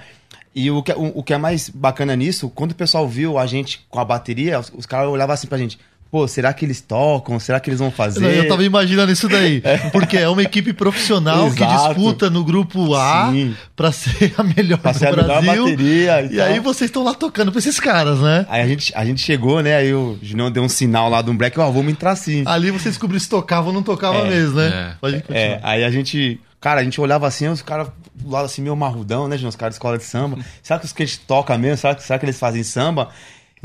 E 0.54 0.72
o 0.72 0.82
que, 0.82 0.94
o, 0.94 1.20
o, 1.20 1.24
que 1.24 1.34
é 1.34 1.38
mais 1.38 1.70
bacana 1.70 2.16
nisso, 2.16 2.50
quando 2.50 2.72
o 2.72 2.76
pessoal 2.76 3.08
viu 3.08 3.38
a 3.38 3.46
gente 3.46 3.86
com 3.90 4.00
a 4.00 4.06
bateria, 4.06 4.60
os, 4.60 4.72
os 4.76 4.86
caras 4.86 5.10
olhavam 5.10 5.34
assim 5.34 5.48
pra 5.48 5.58
gente. 5.58 5.78
Pô, 6.16 6.30
será 6.30 6.53
que 6.53 6.63
eles 6.63 6.80
tocam? 6.80 7.38
Será 7.41 7.59
que 7.59 7.70
eles 7.70 7.78
vão 7.78 7.91
fazer? 7.91 8.38
Eu 8.38 8.47
tava 8.47 8.63
imaginando 8.63 9.11
isso 9.11 9.28
daí. 9.28 9.59
é. 9.66 9.89
Porque 9.89 10.16
é 10.18 10.30
uma 10.30 10.41
equipe 10.41 10.72
profissional 10.72 11.51
que 11.51 11.66
disputa 11.66 12.30
no 12.30 12.41
grupo 12.41 12.95
A 12.95 13.34
para 13.76 13.91
ser 13.91 14.34
a 14.38 14.41
melhor 14.41 14.78
pra 14.78 14.93
ser 14.93 15.13
do 15.13 15.20
a 15.20 15.24
Brasil. 15.26 15.51
Melhor 15.51 15.70
bateria 15.72 16.22
e, 16.22 16.36
e 16.36 16.41
aí 16.41 16.57
vocês 16.61 16.88
estão 16.88 17.03
lá 17.03 17.13
tocando 17.13 17.51
pra 17.51 17.59
esses 17.59 17.82
caras, 17.82 18.22
né? 18.22 18.45
Aí 18.47 18.61
a 18.61 18.66
gente, 18.66 18.93
a 18.95 19.03
gente 19.03 19.20
chegou, 19.20 19.61
né? 19.61 19.76
Aí 19.76 19.93
o 19.93 20.18
Julião 20.22 20.49
deu 20.49 20.63
um 20.63 20.70
sinal 20.70 21.09
lá 21.09 21.22
do 21.22 21.34
um 21.34 21.36
break, 21.36 21.59
ó, 21.59 21.68
oh, 21.68 21.74
vamos 21.74 21.91
entrar 21.91 22.16
sim. 22.16 22.43
Ali 22.45 22.72
vocês 22.72 22.93
descobriram 22.93 23.20
se 23.20 23.28
tocavam 23.28 23.68
ou 23.68 23.74
não 23.74 23.84
tocavam 23.84 24.26
é, 24.26 24.30
mesmo, 24.30 24.55
né? 24.55 24.68
É. 24.68 24.95
Pode 25.01 25.18
continuar. 25.18 25.38
É, 25.38 25.59
aí 25.63 25.84
a 25.84 25.91
gente 25.91 26.39
Cara, 26.66 26.82
a 26.82 26.84
gente 26.84 26.99
olhava 26.99 27.28
assim, 27.28 27.47
os 27.47 27.61
caras 27.61 27.89
do 28.16 28.28
lado 28.28 28.45
assim, 28.45 28.59
meio 28.59 28.76
marrudão, 28.76 29.28
né, 29.28 29.36
Os 29.36 29.55
caras 29.55 29.74
de 29.74 29.76
escola 29.76 29.99
de 29.99 30.03
samba. 30.03 30.39
Será 30.63 30.80
que 30.80 30.86
os 30.88 30.91
que 30.91 31.03
eles 31.03 31.16
tocam 31.16 31.55
mesmo? 31.59 31.78
Será 31.78 31.93
que, 31.93 32.01
será 32.01 32.18
que 32.18 32.26
eles 32.26 32.39
fazem 32.39 32.63
samba? 32.63 33.09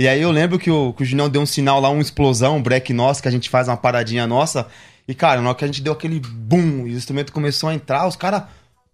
E 0.01 0.09
aí 0.09 0.23
eu 0.23 0.31
lembro 0.31 0.59
que 0.59 0.71
o, 0.71 0.95
que 0.95 1.03
o 1.03 1.29
deu 1.29 1.43
um 1.43 1.47
sinal 1.47 1.79
lá, 1.79 1.91
uma 1.91 2.01
explosão, 2.01 2.57
um 2.57 2.63
break 2.63 2.91
nosso, 2.91 3.21
que 3.21 3.29
a 3.29 3.31
gente 3.31 3.51
faz 3.51 3.69
uma 3.69 3.77
paradinha 3.77 4.27
nossa. 4.27 4.67
E, 5.07 5.15
cara, 5.15 5.43
na 5.43 5.51
hora 5.51 5.59
que 5.59 5.63
a 5.63 5.67
gente 5.67 5.83
deu 5.83 5.93
aquele 5.93 6.19
boom 6.19 6.87
e 6.87 6.95
o 6.95 6.97
instrumento 6.97 7.31
começou 7.35 7.69
a 7.69 7.75
entrar, 7.75 8.09
os 8.09 8.17
caras. 8.17 8.45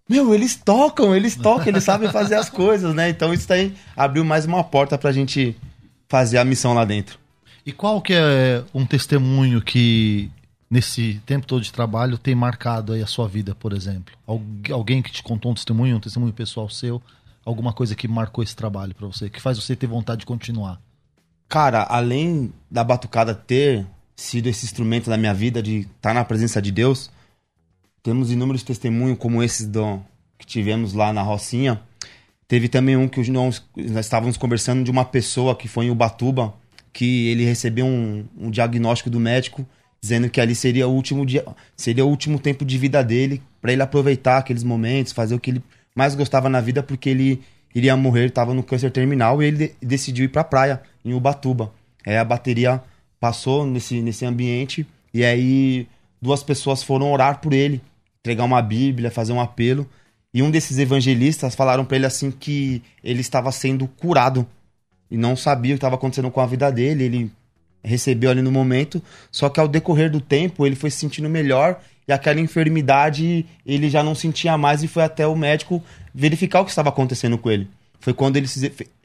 Meu, 0.09 0.35
eles 0.35 0.57
tocam, 0.57 1.15
eles 1.15 1.37
tocam, 1.37 1.69
eles 1.69 1.85
sabem 1.85 2.11
fazer 2.11 2.35
as 2.35 2.49
coisas, 2.49 2.93
né? 2.93 3.07
Então 3.07 3.33
isso 3.33 3.51
aí 3.53 3.73
abriu 3.95 4.25
mais 4.25 4.45
uma 4.45 4.61
porta 4.65 4.97
pra 4.97 5.13
gente 5.13 5.55
fazer 6.09 6.39
a 6.39 6.43
missão 6.43 6.73
lá 6.73 6.83
dentro. 6.83 7.17
E 7.65 7.71
qual 7.71 8.01
que 8.01 8.11
é 8.13 8.65
um 8.73 8.85
testemunho 8.85 9.61
que 9.61 10.29
nesse 10.69 11.21
tempo 11.25 11.47
todo 11.47 11.61
de 11.61 11.71
trabalho 11.71 12.17
tem 12.17 12.35
marcado 12.35 12.91
aí 12.91 13.01
a 13.01 13.07
sua 13.07 13.29
vida, 13.29 13.55
por 13.55 13.71
exemplo? 13.71 14.13
alguém 14.73 15.01
que 15.01 15.13
te 15.13 15.23
contou 15.23 15.53
um 15.53 15.55
testemunho, 15.55 15.95
um 15.95 16.01
testemunho 16.01 16.33
pessoal 16.33 16.69
seu, 16.69 17.01
alguma 17.45 17.71
coisa 17.71 17.95
que 17.95 18.09
marcou 18.09 18.43
esse 18.43 18.57
trabalho 18.57 18.93
para 18.93 19.07
você, 19.07 19.29
que 19.29 19.41
faz 19.41 19.57
você 19.57 19.73
ter 19.73 19.87
vontade 19.87 20.19
de 20.19 20.25
continuar? 20.25 20.85
Cara, 21.47 21.83
além 21.83 22.51
da 22.69 22.83
batucada 22.83 23.33
ter 23.33 23.85
sido 24.15 24.47
esse 24.47 24.65
instrumento 24.65 25.09
da 25.09 25.17
minha 25.17 25.33
vida 25.33 25.61
de 25.61 25.79
estar 25.79 26.09
tá 26.09 26.13
na 26.13 26.25
presença 26.25 26.61
de 26.61 26.71
Deus, 26.71 27.09
temos 28.03 28.31
inúmeros 28.31 28.63
testemunhos 28.63 29.17
como 29.17 29.41
esses 29.41 29.67
do, 29.67 30.01
que 30.37 30.45
tivemos 30.45 30.93
lá 30.93 31.13
na 31.13 31.21
Rocinha. 31.21 31.81
Teve 32.47 32.67
também 32.67 32.97
um 32.97 33.07
que 33.07 33.29
nós, 33.29 33.63
estávamos 33.75 34.37
conversando 34.37 34.83
de 34.83 34.91
uma 34.91 35.05
pessoa 35.05 35.55
que 35.55 35.67
foi 35.67 35.85
em 35.85 35.89
Ubatuba, 35.89 36.53
que 36.91 37.27
ele 37.27 37.45
recebeu 37.45 37.85
um, 37.85 38.25
um 38.37 38.49
diagnóstico 38.49 39.09
do 39.09 39.19
médico 39.19 39.65
dizendo 40.01 40.29
que 40.29 40.39
ali 40.39 40.55
seria 40.55 40.87
o 40.87 40.91
último 40.91 41.25
dia, 41.25 41.43
seria 41.75 42.05
o 42.05 42.09
último 42.09 42.39
tempo 42.39 42.63
de 42.63 42.77
vida 42.77 43.03
dele, 43.03 43.41
para 43.61 43.73
ele 43.73 43.81
aproveitar 43.81 44.37
aqueles 44.37 44.63
momentos, 44.63 45.11
fazer 45.11 45.35
o 45.35 45.39
que 45.39 45.51
ele 45.51 45.63
mais 45.95 46.15
gostava 46.15 46.47
na 46.49 46.61
vida, 46.61 46.83
porque 46.83 47.09
ele 47.09 47.41
iria 47.77 47.95
morrer, 47.95 48.25
estava 48.25 48.55
no 48.55 48.63
câncer 48.63 48.89
terminal 48.89 49.41
e 49.41 49.45
ele 49.45 49.57
de 49.57 49.75
decidiu 49.81 50.25
ir 50.25 50.29
para 50.29 50.41
a 50.41 50.45
praia 50.45 50.81
em 51.05 51.13
Ubatuba. 51.13 51.71
É, 52.03 52.17
a 52.17 52.23
bateria 52.23 52.81
passou 53.19 53.67
nesse, 53.67 54.01
nesse 54.01 54.25
ambiente 54.25 54.85
e 55.13 55.23
aí 55.23 55.87
duas 56.19 56.41
pessoas 56.41 56.81
foram 56.81 57.11
orar 57.11 57.39
por 57.39 57.53
ele, 57.53 57.79
entregar 58.19 58.45
uma 58.45 58.61
Bíblia, 58.63 59.11
fazer 59.11 59.31
um 59.31 59.39
apelo. 59.39 59.87
E 60.33 60.41
um 60.41 60.49
desses 60.49 60.79
evangelistas 60.79 61.53
falaram 61.53 61.85
para 61.85 61.97
ele 61.97 62.07
assim 62.07 62.31
que 62.31 62.81
ele 63.03 63.21
estava 63.21 63.51
sendo 63.51 63.87
curado 63.87 64.47
e 65.09 65.15
não 65.15 65.35
sabia 65.35 65.73
o 65.73 65.75
que 65.75 65.77
estava 65.77 65.95
acontecendo 65.95 66.31
com 66.31 66.41
a 66.41 66.47
vida 66.47 66.71
dele. 66.71 67.03
Ele 67.03 67.31
recebeu 67.83 68.31
ali 68.31 68.41
no 68.41 68.51
momento, 68.51 69.01
só 69.31 69.49
que 69.49 69.59
ao 69.59 69.67
decorrer 69.67 70.09
do 70.09 70.19
tempo 70.19 70.65
ele 70.65 70.75
foi 70.75 70.89
se 70.89 70.97
sentindo 70.97 71.29
melhor 71.29 71.79
e 72.07 72.13
aquela 72.13 72.39
enfermidade 72.39 73.45
ele 73.65 73.89
já 73.89 74.01
não 74.01 74.15
sentia 74.15 74.57
mais 74.57 74.81
e 74.81 74.87
foi 74.87 75.03
até 75.03 75.27
o 75.27 75.35
médico 75.35 75.83
verificar 76.13 76.61
o 76.61 76.65
que 76.65 76.71
estava 76.71 76.89
acontecendo 76.89 77.37
com 77.37 77.51
ele. 77.51 77.67
Foi 77.99 78.13
quando 78.13 78.37
ele 78.37 78.47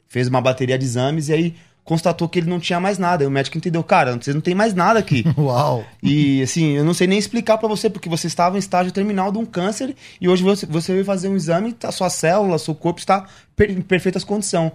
fez 0.07 0.27
uma 0.27 0.39
bateria 0.39 0.77
de 0.77 0.85
exames 0.85 1.27
e 1.27 1.33
aí 1.33 1.55
constatou 1.83 2.29
que 2.29 2.39
ele 2.39 2.49
não 2.49 2.59
tinha 2.59 2.79
mais 2.79 2.97
nada. 2.97 3.23
E 3.23 3.27
o 3.27 3.31
médico 3.31 3.57
entendeu, 3.57 3.83
cara, 3.83 4.15
você 4.15 4.33
não 4.33 4.39
tem 4.39 4.55
mais 4.55 4.73
nada 4.73 4.99
aqui. 4.99 5.25
Uau! 5.37 5.83
E 6.01 6.41
assim, 6.41 6.77
eu 6.77 6.85
não 6.85 6.93
sei 6.93 7.07
nem 7.07 7.19
explicar 7.19 7.57
para 7.57 7.67
você, 7.67 7.89
porque 7.89 8.07
você 8.07 8.27
estava 8.27 8.55
em 8.55 8.59
estágio 8.59 8.93
terminal 8.93 9.31
de 9.31 9.37
um 9.37 9.45
câncer 9.45 9.95
e 10.21 10.29
hoje 10.29 10.43
você, 10.43 10.65
você 10.65 10.93
veio 10.93 11.03
fazer 11.03 11.27
um 11.27 11.35
exame, 11.35 11.75
a 11.83 11.91
sua 11.91 12.09
célula, 12.09 12.57
seu 12.57 12.73
corpo 12.73 12.99
está 12.99 13.27
em 13.67 13.81
perfeitas 13.81 14.23
condições. 14.23 14.71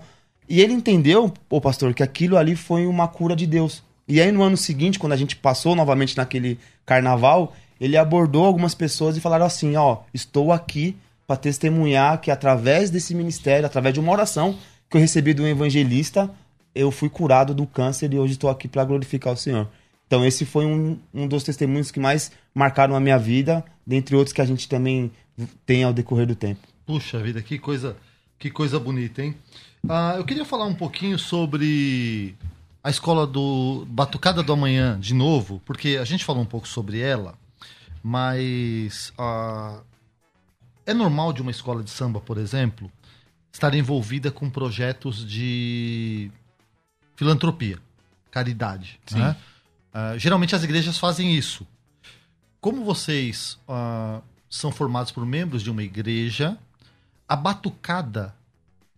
E 0.48 0.60
ele 0.60 0.72
entendeu, 0.72 1.32
o 1.50 1.60
pastor, 1.60 1.92
que 1.92 2.02
aquilo 2.02 2.36
ali 2.36 2.56
foi 2.56 2.86
uma 2.86 3.06
cura 3.06 3.36
de 3.36 3.46
Deus. 3.46 3.82
E 4.06 4.20
aí 4.20 4.32
no 4.32 4.42
ano 4.42 4.56
seguinte, 4.56 4.98
quando 4.98 5.12
a 5.12 5.16
gente 5.16 5.36
passou 5.36 5.76
novamente 5.76 6.16
naquele 6.16 6.58
carnaval, 6.86 7.54
ele 7.80 7.96
abordou 7.96 8.44
algumas 8.44 8.74
pessoas 8.74 9.16
e 9.16 9.20
falaram 9.20 9.46
assim: 9.46 9.76
Ó, 9.76 9.98
estou 10.12 10.52
aqui 10.52 10.96
para 11.26 11.36
testemunhar 11.36 12.20
que 12.20 12.30
através 12.30 12.90
desse 12.90 13.14
ministério, 13.14 13.66
através 13.66 13.94
de 13.94 14.00
uma 14.00 14.12
oração 14.12 14.58
que 14.88 14.96
eu 14.96 15.00
recebi 15.00 15.34
de 15.34 15.42
um 15.42 15.46
evangelista, 15.46 16.30
eu 16.74 16.90
fui 16.90 17.08
curado 17.08 17.54
do 17.54 17.66
câncer 17.66 18.12
e 18.12 18.18
hoje 18.18 18.32
estou 18.32 18.48
aqui 18.48 18.66
para 18.66 18.84
glorificar 18.84 19.34
o 19.34 19.36
Senhor. 19.36 19.68
Então 20.06 20.24
esse 20.24 20.46
foi 20.46 20.64
um, 20.64 20.98
um 21.12 21.28
dos 21.28 21.44
testemunhos 21.44 21.90
que 21.90 22.00
mais 22.00 22.32
marcaram 22.54 22.96
a 22.96 23.00
minha 23.00 23.18
vida, 23.18 23.62
dentre 23.86 24.16
outros 24.16 24.32
que 24.32 24.40
a 24.40 24.46
gente 24.46 24.66
também 24.66 25.12
tem 25.66 25.84
ao 25.84 25.92
decorrer 25.92 26.26
do 26.26 26.34
tempo. 26.34 26.66
Puxa 26.86 27.18
vida, 27.18 27.42
que 27.42 27.58
coisa, 27.58 27.94
que 28.38 28.50
coisa 28.50 28.80
bonita, 28.80 29.22
hein? 29.22 29.34
Ah, 29.86 30.14
eu 30.16 30.24
queria 30.24 30.44
falar 30.44 30.64
um 30.64 30.74
pouquinho 30.74 31.18
sobre 31.18 32.34
a 32.82 32.90
escola 32.90 33.26
do 33.26 33.86
Batucada 33.86 34.42
do 34.42 34.52
Amanhã 34.52 34.98
de 34.98 35.12
novo, 35.12 35.60
porque 35.64 35.98
a 36.00 36.04
gente 36.04 36.24
falou 36.24 36.42
um 36.42 36.46
pouco 36.46 36.66
sobre 36.66 37.00
ela, 37.00 37.34
mas 38.09 39.12
uh, 39.18 39.82
é 40.86 40.94
normal 40.94 41.30
de 41.30 41.42
uma 41.42 41.50
escola 41.50 41.82
de 41.82 41.90
samba, 41.90 42.22
por 42.22 42.38
exemplo, 42.38 42.90
estar 43.52 43.74
envolvida 43.74 44.30
com 44.30 44.48
projetos 44.48 45.28
de 45.28 46.30
filantropia, 47.14 47.78
caridade. 48.30 48.98
Né? 49.12 49.36
Geralmente 50.16 50.54
as 50.54 50.64
igrejas 50.64 50.96
fazem 50.96 51.36
isso. 51.36 51.66
Como 52.62 52.82
vocês 52.82 53.59
uh, 53.68 54.22
são 54.48 54.72
formados 54.72 55.12
por 55.12 55.26
membros 55.26 55.62
de 55.62 55.70
uma 55.70 55.82
igreja, 55.82 56.56
a 57.28 57.36
batucada 57.36 58.34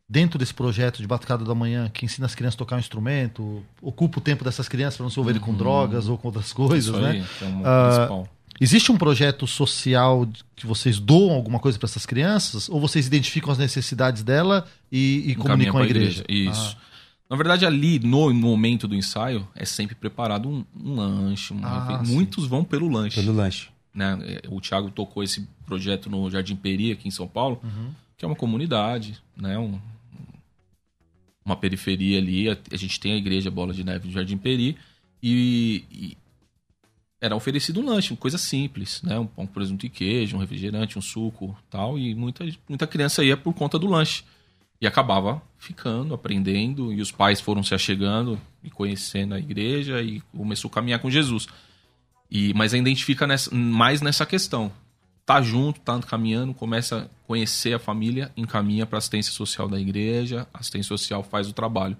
dentro 0.08 0.38
desse 0.38 0.54
projeto 0.54 0.98
de 0.98 1.06
Batucada 1.06 1.44
da 1.44 1.54
Manhã, 1.54 1.88
que 1.88 2.04
ensina 2.04 2.26
as 2.26 2.34
crianças 2.34 2.56
a 2.56 2.58
tocar 2.58 2.76
um 2.76 2.80
instrumento, 2.80 3.64
ocupa 3.82 4.18
o 4.18 4.20
tempo 4.20 4.44
dessas 4.44 4.68
crianças 4.68 4.96
para 4.96 5.04
não 5.04 5.10
se 5.10 5.14
envolverem 5.14 5.40
com 5.40 5.54
drogas 5.54 6.08
ou 6.08 6.16
com 6.18 6.28
outras 6.28 6.52
coisas, 6.52 6.94
Isso 6.94 7.00
né? 7.00 7.10
aí, 7.10 7.24
que 7.24 7.44
o 7.44 7.62
Ah, 7.64 7.88
principal. 7.88 8.28
Existe 8.60 8.92
um 8.92 8.98
projeto 8.98 9.46
social 9.46 10.28
que 10.54 10.66
vocês 10.66 10.98
doam 10.98 11.32
alguma 11.32 11.58
coisa 11.58 11.78
para 11.78 11.86
essas 11.88 12.04
crianças? 12.04 12.68
Ou 12.68 12.78
vocês 12.80 13.06
identificam 13.06 13.50
as 13.50 13.56
necessidades 13.58 14.22
dela 14.22 14.66
e, 14.92 15.30
e 15.30 15.34
comunicam 15.34 15.72
pra 15.76 15.82
à 15.84 15.86
igreja? 15.86 16.24
Isso. 16.28 16.76
Ah, 16.78 16.82
Na 17.30 17.36
verdade, 17.36 17.64
ali, 17.64 17.98
no, 17.98 18.28
no 18.28 18.34
momento 18.34 18.86
do 18.86 18.94
ensaio, 18.94 19.48
é 19.54 19.64
sempre 19.64 19.94
preparado 19.94 20.48
um, 20.48 20.64
um 20.78 20.94
lanche. 20.94 21.52
uma 21.54 21.96
Ah. 22.00 22.02
Muitos 22.06 22.46
vão 22.46 22.62
pelo 22.62 22.88
lanche. 22.90 23.18
Pelo 23.18 23.32
lanche. 23.34 23.68
né? 23.94 24.18
É, 24.44 24.48
O 24.50 24.60
Thiago 24.60 24.90
tocou 24.90 25.22
esse 25.22 25.48
projeto 25.64 26.10
no 26.10 26.30
Jardim 26.30 26.54
Peri, 26.56 26.92
aqui 26.92 27.08
em 27.08 27.10
São 27.10 27.26
Paulo, 27.26 27.60
Uhum. 27.64 27.90
que 28.18 28.24
é 28.26 28.28
uma 28.28 28.36
comunidade, 28.36 29.18
né? 29.36 29.58
Um- 29.58 29.80
uma 31.44 31.56
periferia 31.56 32.18
ali. 32.18 32.50
A, 32.50 32.58
a 32.70 32.76
gente 32.76 33.00
tem 33.00 33.12
a 33.12 33.16
igreja 33.16 33.50
Bola 33.50 33.72
de 33.72 33.82
Neve 33.82 34.08
do 34.08 34.12
Jardim 34.12 34.36
Peri 34.36 34.76
e, 35.22 35.84
e 35.90 36.16
era 37.20 37.36
oferecido 37.36 37.80
um 37.80 37.84
lanche, 37.84 38.16
coisa 38.16 38.38
simples, 38.38 39.02
né? 39.02 39.18
Um 39.18 39.26
pão 39.26 39.46
com 39.46 39.52
presunto 39.52 39.84
e 39.84 39.90
queijo, 39.90 40.36
um 40.36 40.40
refrigerante, 40.40 40.98
um 40.98 41.02
suco, 41.02 41.56
tal. 41.68 41.98
E 41.98 42.14
muita, 42.14 42.46
muita 42.68 42.86
criança 42.86 43.22
ia 43.22 43.36
por 43.36 43.52
conta 43.52 43.78
do 43.78 43.86
lanche 43.86 44.24
e 44.80 44.86
acabava 44.86 45.42
ficando, 45.58 46.14
aprendendo 46.14 46.92
e 46.92 47.02
os 47.02 47.12
pais 47.12 47.40
foram 47.40 47.62
se 47.62 47.74
achegando 47.74 48.40
e 48.64 48.70
conhecendo 48.70 49.34
a 49.34 49.38
igreja 49.38 50.00
e 50.02 50.22
começou 50.34 50.70
a 50.70 50.72
caminhar 50.74 51.00
com 51.00 51.10
Jesus. 51.10 51.46
E, 52.30 52.54
mas 52.54 52.72
ainda 52.72 52.88
identifica 52.88 53.26
nessa- 53.26 53.54
mais 53.54 54.00
nessa 54.00 54.24
questão. 54.24 54.72
Tá 55.26 55.42
junto, 55.42 55.80
tá 55.80 55.98
caminhando, 56.00 56.54
começa 56.54 57.02
a 57.02 57.26
conhecer 57.26 57.74
a 57.74 57.78
família, 57.78 58.32
encaminha 58.36 58.86
para 58.86 58.98
assistência 58.98 59.32
social 59.32 59.68
da 59.68 59.78
igreja, 59.78 60.46
a 60.52 60.58
assistência 60.58 60.88
social 60.88 61.22
faz 61.22 61.48
o 61.48 61.52
trabalho. 61.52 61.96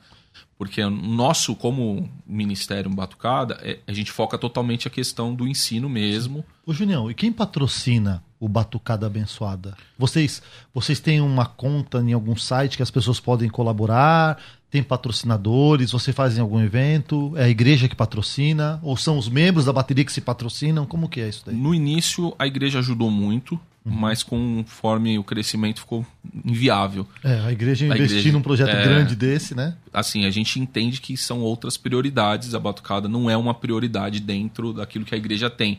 Porque 0.58 0.82
o 0.82 0.90
nosso, 0.90 1.56
como 1.56 2.08
Ministério 2.26 2.90
Batucada, 2.90 3.58
é- 3.62 3.78
a 3.86 3.92
gente 3.92 4.12
foca 4.12 4.36
totalmente 4.36 4.86
a 4.86 4.90
questão 4.90 5.34
do 5.34 5.48
ensino 5.48 5.88
mesmo. 5.88 6.44
Ô, 6.66 6.72
Junião, 6.72 7.10
e 7.10 7.14
quem 7.14 7.32
patrocina 7.32 8.22
o 8.38 8.48
Batucada 8.48 9.06
Abençoada? 9.06 9.76
Vocês, 9.98 10.42
vocês 10.74 11.00
têm 11.00 11.20
uma 11.20 11.46
conta 11.46 11.98
em 12.00 12.12
algum 12.12 12.36
site 12.36 12.76
que 12.76 12.82
as 12.82 12.90
pessoas 12.90 13.18
podem 13.18 13.48
colaborar? 13.48 14.38
Tem 14.70 14.82
patrocinadores? 14.82 15.90
Você 15.90 16.12
faz 16.12 16.36
em 16.38 16.40
algum 16.40 16.60
evento? 16.60 17.32
É 17.36 17.44
a 17.44 17.48
igreja 17.48 17.88
que 17.88 17.96
patrocina? 17.96 18.78
Ou 18.82 18.96
são 18.96 19.18
os 19.18 19.28
membros 19.28 19.64
da 19.64 19.72
bateria 19.72 20.04
que 20.04 20.12
se 20.12 20.20
patrocinam? 20.20 20.86
Como 20.86 21.08
que 21.08 21.20
é 21.20 21.28
isso 21.28 21.42
daí? 21.46 21.56
No 21.56 21.74
início, 21.74 22.34
a 22.38 22.46
igreja 22.46 22.78
ajudou 22.78 23.10
muito, 23.10 23.58
mas 23.84 24.22
conforme 24.22 25.18
o 25.18 25.24
crescimento 25.24 25.80
ficou 25.80 26.04
inviável. 26.44 27.06
É, 27.24 27.40
a 27.40 27.52
igreja 27.52 27.84
A 27.86 27.88
investir 27.88 28.18
igreja- 28.18 28.32
num 28.32 28.42
projeto 28.42 28.68
é. 28.68 28.82
grande 28.84 29.16
desse, 29.16 29.54
né? 29.54 29.74
assim, 29.92 30.24
a 30.26 30.30
gente 30.30 30.58
entende 30.60 31.00
que 31.00 31.16
são 31.16 31.40
outras 31.40 31.76
prioridades. 31.76 32.54
A 32.54 32.60
batucada 32.60 33.08
não 33.08 33.28
é 33.30 33.36
uma 33.36 33.54
prioridade 33.54 34.20
dentro 34.20 34.72
daquilo 34.72 35.04
que 35.04 35.14
a 35.14 35.18
igreja 35.18 35.48
tem. 35.48 35.78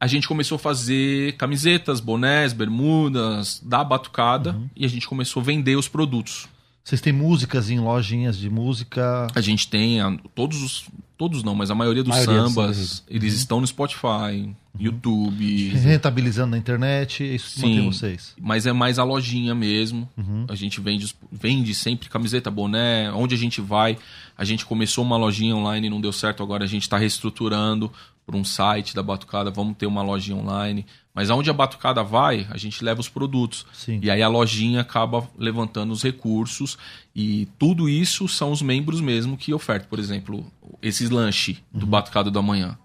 A 0.00 0.06
gente 0.08 0.26
começou 0.26 0.56
a 0.56 0.58
fazer 0.58 1.36
camisetas, 1.36 2.00
bonés, 2.00 2.52
bermudas 2.52 3.60
da 3.64 3.84
batucada 3.84 4.58
e 4.74 4.84
a 4.84 4.88
gente 4.88 5.06
começou 5.06 5.40
a 5.40 5.44
vender 5.44 5.76
os 5.76 5.86
produtos. 5.86 6.48
Vocês 6.82 7.00
têm 7.00 7.12
músicas 7.12 7.70
em 7.70 7.78
lojinhas 7.78 8.36
de 8.36 8.50
música. 8.50 9.28
A 9.32 9.40
gente 9.40 9.68
tem 9.68 10.00
a- 10.00 10.16
todos 10.34 10.60
os. 10.60 10.84
Todos 11.16 11.44
não, 11.44 11.54
mas 11.54 11.70
a 11.70 11.74
maioria 11.76 12.02
dos 12.02 12.10
Maioria 12.10 12.42
dos 12.42 12.52
sambas, 12.52 12.76
sambas. 12.76 13.04
eles 13.08 13.34
estão 13.34 13.60
no 13.60 13.66
Spotify, 13.68 14.52
YouTube. 14.78 15.68
Rentabilizando 15.68 16.52
na 16.52 16.58
internet, 16.58 17.22
é 17.22 17.34
isso 17.34 17.54
que 17.54 17.60
mantém 17.60 17.80
Sim. 17.80 17.86
vocês. 17.86 18.34
Mas 18.40 18.66
é 18.66 18.72
mais 18.72 18.98
a 18.98 19.04
lojinha 19.04 19.54
mesmo. 19.54 20.08
Uhum. 20.16 20.46
A 20.48 20.54
gente 20.54 20.80
vende, 20.80 21.14
vende 21.30 21.74
sempre 21.74 22.08
camiseta, 22.08 22.50
boné, 22.50 23.10
onde 23.12 23.34
a 23.34 23.38
gente 23.38 23.60
vai. 23.60 23.98
A 24.36 24.44
gente 24.44 24.64
começou 24.64 25.04
uma 25.04 25.16
lojinha 25.16 25.54
online 25.54 25.86
e 25.86 25.90
não 25.90 26.00
deu 26.00 26.12
certo, 26.12 26.42
agora 26.42 26.64
a 26.64 26.68
gente 26.68 26.82
está 26.82 26.96
reestruturando 26.96 27.92
para 28.24 28.36
um 28.36 28.44
site 28.44 28.94
da 28.94 29.02
Batucada, 29.02 29.50
vamos 29.50 29.76
ter 29.76 29.86
uma 29.86 30.02
lojinha 30.02 30.36
online. 30.36 30.86
Mas 31.14 31.28
aonde 31.28 31.50
a 31.50 31.52
Batucada 31.52 32.02
vai, 32.02 32.46
a 32.50 32.56
gente 32.56 32.82
leva 32.82 33.00
os 33.00 33.08
produtos. 33.08 33.66
Sim. 33.72 34.00
E 34.02 34.10
aí 34.10 34.22
a 34.22 34.28
lojinha 34.28 34.80
acaba 34.80 35.28
levantando 35.36 35.92
os 35.92 36.02
recursos 36.02 36.78
e 37.14 37.46
tudo 37.58 37.88
isso 37.88 38.26
são 38.28 38.50
os 38.50 38.62
membros 38.62 39.00
mesmo 39.00 39.36
que 39.36 39.52
ofertam. 39.52 39.88
Por 39.88 39.98
exemplo, 39.98 40.46
esses 40.80 41.10
lanche 41.10 41.58
do 41.72 41.86
Batucada 41.86 42.30
da 42.30 42.40
Manhã. 42.40 42.78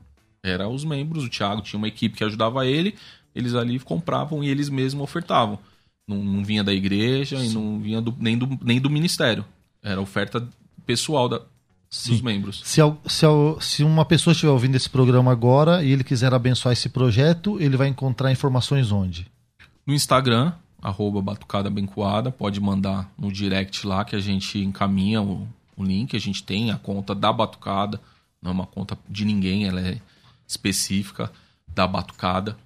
Era 0.49 0.67
os 0.69 0.83
membros, 0.83 1.23
o 1.25 1.29
Thiago 1.29 1.61
tinha 1.61 1.77
uma 1.77 1.87
equipe 1.87 2.15
que 2.17 2.23
ajudava 2.23 2.65
ele, 2.65 2.95
eles 3.35 3.53
ali 3.53 3.79
compravam 3.79 4.43
e 4.43 4.49
eles 4.49 4.69
mesmos 4.69 5.03
ofertavam. 5.03 5.59
Não, 6.07 6.23
não 6.23 6.43
vinha 6.43 6.63
da 6.63 6.73
igreja 6.73 7.37
e 7.37 7.49
não 7.49 7.79
vinha 7.79 8.01
do- 8.01 8.15
nem, 8.19 8.37
do, 8.37 8.57
nem 8.63 8.79
do 8.79 8.89
ministério. 8.89 9.43
Era 9.83 9.99
oferta 10.01 10.47
pessoal 10.85 11.27
da, 11.27 11.41
dos 12.07 12.21
membros. 12.21 12.61
Se, 12.63 12.81
se, 13.05 13.25
se 13.59 13.83
uma 13.83 14.05
pessoa 14.05 14.31
estiver 14.31 14.51
ouvindo 14.51 14.75
esse 14.75 14.89
programa 14.89 15.31
agora 15.31 15.83
e 15.83 15.91
ele 15.91 16.03
quiser 16.03 16.33
abençoar 16.33 16.71
esse 16.73 16.87
projeto, 16.89 17.57
ele 17.61 17.75
vai 17.75 17.87
encontrar 17.89 18.31
informações 18.31 18.91
onde? 18.91 19.27
No 19.85 19.93
Instagram, 19.93 20.53
arroba 20.81 21.21
Batucada 21.21 21.69
Bencoada, 21.69 22.31
pode 22.31 22.59
mandar 22.61 23.11
no 23.17 23.31
direct 23.31 23.85
lá 23.85 24.05
que 24.05 24.15
a 24.15 24.19
gente 24.19 24.59
encaminha 24.59 25.21
o, 25.21 25.45
o 25.75 25.83
link. 25.83 26.15
A 26.15 26.19
gente 26.19 26.41
tem 26.43 26.71
a 26.71 26.77
conta 26.77 27.13
da 27.13 27.31
Batucada, 27.33 27.99
não 28.41 28.51
é 28.51 28.53
uma 28.53 28.65
conta 28.65 28.97
de 29.09 29.25
ninguém, 29.25 29.65
ela 29.65 29.81
é 29.81 29.97
específica 30.47 31.31
da 31.67 31.85
Batucada. 31.87 32.57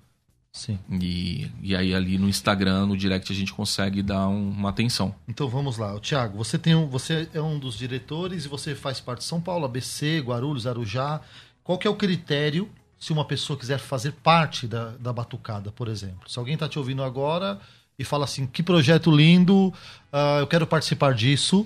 Sim. 0.53 0.77
E, 0.89 1.49
e 1.61 1.73
aí 1.75 1.93
ali 1.95 2.17
no 2.17 2.27
Instagram, 2.27 2.85
no 2.85 2.97
direct, 2.97 3.31
a 3.31 3.35
gente 3.35 3.53
consegue 3.53 4.01
dar 4.03 4.27
um- 4.27 4.49
uma 4.51 4.69
atenção. 4.69 5.15
Então 5.27 5.47
vamos 5.47 5.77
lá. 5.77 5.97
Tiago, 5.99 6.37
você 6.37 6.57
tem 6.57 6.75
um, 6.75 6.87
você 6.87 7.27
é 7.33 7.41
um 7.41 7.57
dos 7.57 7.77
diretores 7.77 8.43
e 8.45 8.47
você 8.49 8.75
faz 8.75 8.99
parte 8.99 9.19
de 9.19 9.25
São 9.25 9.39
Paulo, 9.39 9.65
ABC, 9.65 10.19
Guarulhos, 10.19 10.67
Arujá. 10.67 11.21
Qual 11.63 11.77
que 11.77 11.87
é 11.87 11.89
o 11.89 11.95
critério 11.95 12.69
se 12.99 13.13
uma 13.13 13.23
pessoa 13.23 13.57
quiser 13.57 13.79
fazer 13.79 14.11
parte 14.11 14.67
da, 14.67 14.89
da 14.99 15.13
Batucada, 15.13 15.71
por 15.71 15.87
exemplo? 15.87 16.29
Se 16.29 16.37
alguém 16.37 16.55
está 16.55 16.67
te 16.67 16.77
ouvindo 16.77 17.01
agora 17.01 17.57
e 17.97 18.03
fala 18.03 18.25
assim, 18.25 18.45
que 18.45 18.61
projeto 18.61 19.09
lindo, 19.09 19.73
ah, 20.11 20.39
eu 20.41 20.47
quero 20.47 20.67
participar 20.67 21.13
disso, 21.13 21.65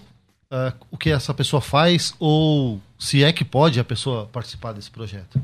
ah, 0.52 0.74
o 0.92 0.98
que 0.98 1.10
essa 1.10 1.34
pessoa 1.34 1.60
faz 1.60 2.14
ou 2.20 2.80
se 3.00 3.24
é 3.24 3.34
que 3.34 3.44
pode 3.44 3.80
a 3.80 3.84
pessoa 3.84 4.28
participar 4.28 4.74
desse 4.74 4.92
projeto? 4.92 5.42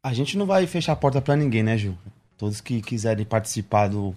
A 0.00 0.14
gente 0.14 0.38
não 0.38 0.46
vai 0.46 0.64
fechar 0.66 0.92
a 0.92 0.96
porta 0.96 1.20
pra 1.20 1.34
ninguém, 1.34 1.62
né, 1.62 1.76
Gil? 1.76 1.98
Todos 2.36 2.60
que 2.60 2.80
quiserem 2.80 3.24
participar 3.24 3.88
do, 3.88 4.14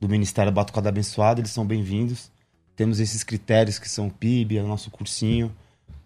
do 0.00 0.08
Ministério 0.08 0.52
Batucada 0.52 0.88
Abençoada, 0.88 1.40
eles 1.40 1.50
são 1.50 1.66
bem-vindos. 1.66 2.30
Temos 2.76 3.00
esses 3.00 3.24
critérios 3.24 3.76
que 3.78 3.88
são 3.88 4.06
o 4.06 4.10
PIB, 4.12 4.58
é 4.58 4.62
o 4.62 4.68
nosso 4.68 4.92
cursinho, 4.92 5.52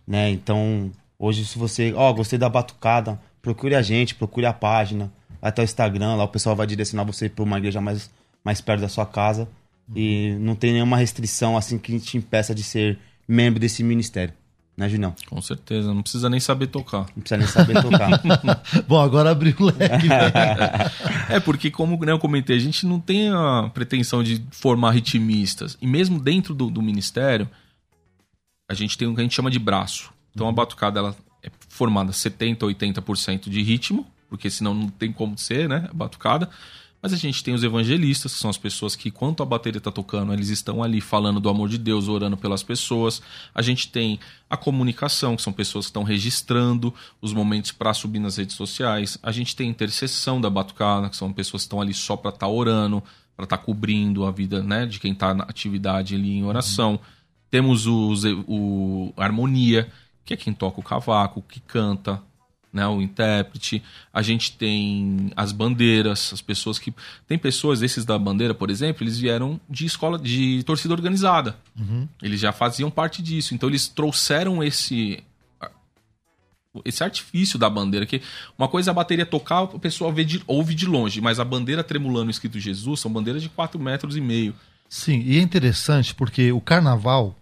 né? 0.07 0.31
Então, 0.31 0.91
hoje 1.19 1.45
se 1.45 1.59
você, 1.59 1.93
ó, 1.95 2.11
gostei 2.11 2.39
da 2.39 2.49
batucada, 2.49 3.21
procure 3.43 3.75
a 3.75 3.83
gente, 3.83 4.15
procure 4.15 4.47
a 4.47 4.53
página, 4.53 5.13
vai 5.43 5.51
até 5.51 5.61
o 5.61 5.65
Instagram, 5.65 6.15
lá 6.15 6.25
o 6.25 6.29
pessoal 6.29 6.57
vai 6.57 6.67
direcionar 6.67 7.05
você 7.05 7.29
para 7.29 7.45
uma 7.45 7.59
igreja 7.59 7.83
mais, 7.83 8.11
mais 8.43 8.63
perto 8.63 8.81
da 8.81 8.89
sua 8.89 9.05
casa. 9.05 9.47
E 9.95 10.37
não 10.41 10.55
tem 10.55 10.73
nenhuma 10.73 10.97
restrição 10.97 11.55
assim 11.55 11.77
que 11.79 12.01
te 12.01 12.17
impeça 12.17 12.55
de 12.55 12.63
ser 12.63 12.99
membro 13.27 13.61
desse 13.61 13.83
ministério, 13.83 14.33
né, 14.79 14.89
Julião? 14.89 15.13
Com 15.29 15.43
certeza, 15.43 15.93
não 15.93 16.03
precisa 16.03 16.31
nem 16.31 16.39
saber 16.39 16.69
tocar. 16.69 17.07
Não 17.17 17.23
precisa 17.23 17.37
nem 17.37 17.47
saber 17.49 17.83
tocar. 17.83 18.23
Bom, 18.87 19.01
agora 19.01 19.33
abriu 19.33 19.57
o 19.59 19.65
leque. 19.65 20.07
né? 20.07 20.33
É, 21.29 21.41
porque 21.41 21.71
como 21.71 22.03
né, 22.07 22.13
eu 22.13 22.19
comentei, 22.19 22.57
a 22.57 22.61
gente 22.61 22.87
não 22.87 22.99
tem 22.99 23.29
a 23.29 23.71
pretensão 23.75 24.23
de 24.23 24.41
formar 24.53 24.93
ritmistas. 24.93 25.77
E 25.83 25.87
mesmo 25.87 26.19
dentro 26.19 26.55
do, 26.55 26.71
do 26.71 26.81
ministério, 26.81 27.49
a 28.71 28.73
gente 28.73 28.97
tem 28.97 29.07
o 29.09 29.15
que 29.15 29.21
a 29.21 29.25
gente 29.25 29.35
chama 29.35 29.51
de 29.51 29.59
braço. 29.59 30.11
Então 30.33 30.49
a 30.49 30.53
batucada 30.53 31.01
ela 31.01 31.17
é 31.43 31.51
formada 31.69 32.13
70%, 32.13 32.59
80% 32.61 33.51
de 33.51 33.63
ritmo, 33.63 34.07
porque 34.31 34.49
senão 34.49 34.73
não 34.73 34.89
tem 34.89 35.13
como 35.13 35.37
ser, 35.37 35.69
né? 35.69 35.89
A 35.91 35.95
batucada. 35.95 36.49
Mas 37.01 37.13
a 37.13 37.17
gente 37.17 37.45
tem 37.45 37.55
os 37.55 37.63
evangelistas, 37.63 38.35
que 38.35 38.41
são 38.41 38.51
as 38.51 38.59
pessoas 38.59 38.97
que, 38.97 39.09
enquanto 39.09 39.43
a 39.43 39.47
bateria 39.47 39.79
está 39.79 39.91
tocando, 39.91 40.33
eles 40.33 40.49
estão 40.49 40.83
ali 40.83 41.01
falando 41.01 41.39
do 41.39 41.49
amor 41.49 41.69
de 41.69 41.79
Deus, 41.79 42.09
orando 42.09 42.37
pelas 42.37 42.63
pessoas. 42.63 43.23
A 43.55 43.63
gente 43.63 43.89
tem 43.89 44.19
a 44.51 44.57
comunicação, 44.57 45.37
que 45.37 45.43
são 45.43 45.53
pessoas 45.53 45.87
que 45.87 45.91
estão 45.91 46.03
registrando 46.03 46.93
os 47.23 47.33
momentos 47.33 47.71
para 47.71 47.95
subir 47.95 48.19
nas 48.19 48.37
redes 48.37 48.57
sociais. 48.57 49.17
A 49.23 49.31
gente 49.31 49.55
tem 49.55 49.69
a 49.69 49.71
intercessão 49.71 50.41
da 50.41 50.51
batucada, 50.51 51.09
que 51.09 51.17
são 51.17 51.33
pessoas 51.33 51.63
que 51.63 51.67
estão 51.67 51.81
ali 51.81 51.95
só 51.95 52.17
para 52.17 52.31
estar 52.31 52.49
orando, 52.49 53.03
para 53.37 53.45
estar 53.45 53.59
cobrindo 53.59 54.27
a 54.27 54.33
vida 54.33 54.61
né, 54.61 54.85
de 54.85 54.99
quem 54.99 55.13
está 55.13 55.33
na 55.33 55.45
atividade 55.45 56.17
ali 56.17 56.37
em 56.37 56.45
oração. 56.45 56.99
Temos 57.49 57.87
os, 57.87 58.25
o 58.49 59.13
harmonia, 59.17 59.89
que 60.25 60.35
é 60.35 60.37
quem 60.37 60.53
toca 60.53 60.81
o 60.81 60.83
cavaco, 60.83 61.41
que 61.43 61.61
canta, 61.61 62.21
né, 62.73 62.87
o 62.87 63.01
intérprete, 63.01 63.83
a 64.13 64.21
gente 64.21 64.53
tem 64.57 65.33
as 65.35 65.53
bandeiras, 65.53 66.31
as 66.33 66.41
pessoas 66.43 66.79
que. 66.79 66.93
Tem 67.27 67.39
pessoas, 67.39 67.81
esses 67.83 68.05
da 68.05 68.19
bandeira, 68.19 68.53
por 68.55 68.69
exemplo, 68.71 69.03
eles 69.03 69.19
vieram 69.19 69.59
de 69.69 69.87
escola 69.87 70.19
de 70.19 70.63
torcida 70.65 70.93
organizada. 70.95 71.57
Eles 72.23 72.41
já 72.41 72.53
faziam 72.53 72.91
parte 72.91 73.23
disso. 73.23 73.55
Então 73.55 73.69
eles 73.69 73.89
trouxeram 73.89 74.63
esse. 74.63 75.23
Esse 76.85 77.03
artifício 77.03 77.59
da 77.59 77.69
bandeira, 77.69 78.07
que 78.07 78.23
uma 78.57 78.69
coisa 78.69 78.91
é 78.91 78.93
a 78.93 78.95
bateria 78.95 79.27
tocar, 79.27 79.63
o 79.63 79.81
pessoal 79.81 80.13
vê 80.13 80.23
de- 80.25 80.43
ouve 80.47 80.75
de 80.75 80.87
longe, 80.87 81.21
mas 81.21 81.41
a 81.41 81.45
bandeira 81.45 81.83
tremulando 81.83 82.31
escrito 82.31 82.61
Jesus 82.61 83.01
são 83.01 83.11
bandeiras 83.11 83.43
de 83.43 83.49
4 83.49 83.81
metros 83.81 84.17
e 84.17 84.21
meio. 84.21 84.55
Sim, 84.89 85.21
e 85.27 85.39
é 85.39 85.41
interessante 85.41 86.15
porque 86.15 86.53
o 86.53 86.61
carnaval 86.61 87.37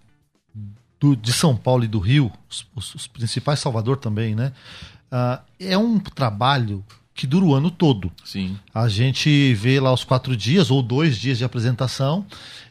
do- 0.99 1.17
de 1.17 1.33
São 1.33 1.55
Paulo 1.57 1.85
e 1.85 1.89
do 1.89 1.99
Rio, 1.99 2.33
os, 2.49 2.67
os- 2.75 2.95
os 2.95 3.07
principais, 3.09 3.59
Salvador 3.61 3.99
também, 3.99 4.35
né? 4.35 4.53
Ah, 5.11 5.41
é 5.59 5.77
um 5.77 5.99
trabalho 5.99 6.85
que 7.15 7.27
dura 7.27 7.47
o 7.47 7.55
ano 7.55 7.71
todo. 7.71 8.13
Sim. 8.25 8.59
A 8.75 8.89
gente 8.89 9.55
vê 9.55 9.81
lá 9.81 9.93
os 9.93 10.05
quatro 10.05 10.37
dias 10.37 10.71
ou 10.71 10.83
dois 10.83 11.17
dias 11.17 11.39
de 11.39 11.45
apresentação 11.45 12.27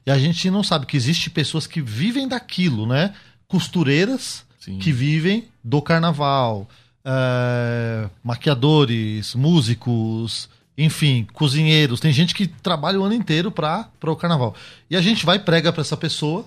e 0.05 0.11
a 0.11 0.19
gente 0.19 0.49
não 0.51 0.63
sabe 0.63 0.85
que 0.85 0.95
existe 0.95 1.29
pessoas 1.29 1.65
que 1.65 1.81
vivem 1.81 2.27
daquilo, 2.27 2.85
né? 2.85 3.13
Costureiras 3.47 4.45
Sim. 4.59 4.77
que 4.77 4.91
vivem 4.91 5.47
do 5.63 5.81
carnaval, 5.81 6.69
é, 7.03 8.07
maquiadores, 8.23 9.33
músicos, 9.33 10.47
enfim, 10.77 11.27
cozinheiros. 11.33 11.99
Tem 11.99 12.13
gente 12.13 12.35
que 12.35 12.45
trabalha 12.45 12.99
o 12.99 13.03
ano 13.03 13.15
inteiro 13.15 13.51
para 13.51 13.89
o 14.03 14.15
carnaval. 14.15 14.53
E 14.89 14.95
a 14.95 15.01
gente 15.01 15.25
vai 15.25 15.37
e 15.37 15.39
prega 15.39 15.73
para 15.73 15.81
essa 15.81 15.97
pessoa. 15.97 16.45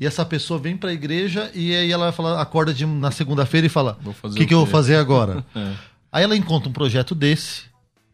E 0.00 0.06
essa 0.06 0.24
pessoa 0.24 0.58
vem 0.58 0.76
para 0.76 0.90
a 0.90 0.92
igreja 0.92 1.50
e 1.54 1.74
aí 1.74 1.90
ela 1.92 2.04
vai 2.06 2.12
falar, 2.12 2.40
acorda 2.40 2.72
de- 2.72 2.86
na 2.86 3.10
segunda-feira 3.10 3.66
e 3.66 3.70
fala: 3.70 3.98
Vou 4.02 4.12
O 4.12 4.16
fazer 4.16 4.38
que, 4.38 4.44
o 4.44 4.46
que 4.48 4.54
eu 4.54 4.58
vou 4.58 4.66
quê?" 4.66 4.72
fazer 4.72 4.96
agora? 4.96 5.44
É. 5.54 5.74
Aí 6.12 6.24
ela 6.24 6.36
encontra 6.36 6.68
um 6.68 6.72
projeto 6.72 7.14
desse, 7.14 7.64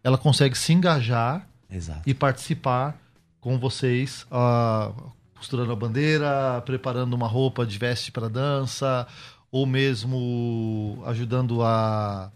ela 0.02 0.18
consegue 0.18 0.58
se 0.58 0.72
engajar 0.72 1.46
Exato. 1.70 2.02
e 2.04 2.12
participar 2.12 2.96
com 3.40 3.58
vocês, 3.58 4.26
ah, 4.30 4.90
costurando 5.36 5.70
a 5.70 5.76
bandeira, 5.76 6.60
preparando 6.66 7.14
uma 7.14 7.28
roupa 7.28 7.64
de 7.64 7.78
veste 7.78 8.10
para 8.10 8.28
dança, 8.28 9.06
ou 9.52 9.66
mesmo 9.66 11.00
ajudando 11.06 11.62
a 11.62 12.32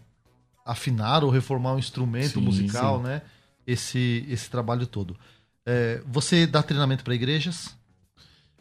afinar 0.65 1.23
ou 1.23 1.29
reformar 1.29 1.73
um 1.73 1.79
instrumento 1.79 2.39
Sim, 2.39 2.41
musical, 2.41 2.97
sim. 2.97 3.03
né? 3.03 3.21
Esse, 3.65 4.25
esse 4.29 4.49
trabalho 4.49 4.85
todo. 4.87 5.17
É, 5.65 6.01
você 6.05 6.47
dá 6.47 6.63
treinamento 6.63 7.03
para 7.03 7.15
igrejas? 7.15 7.75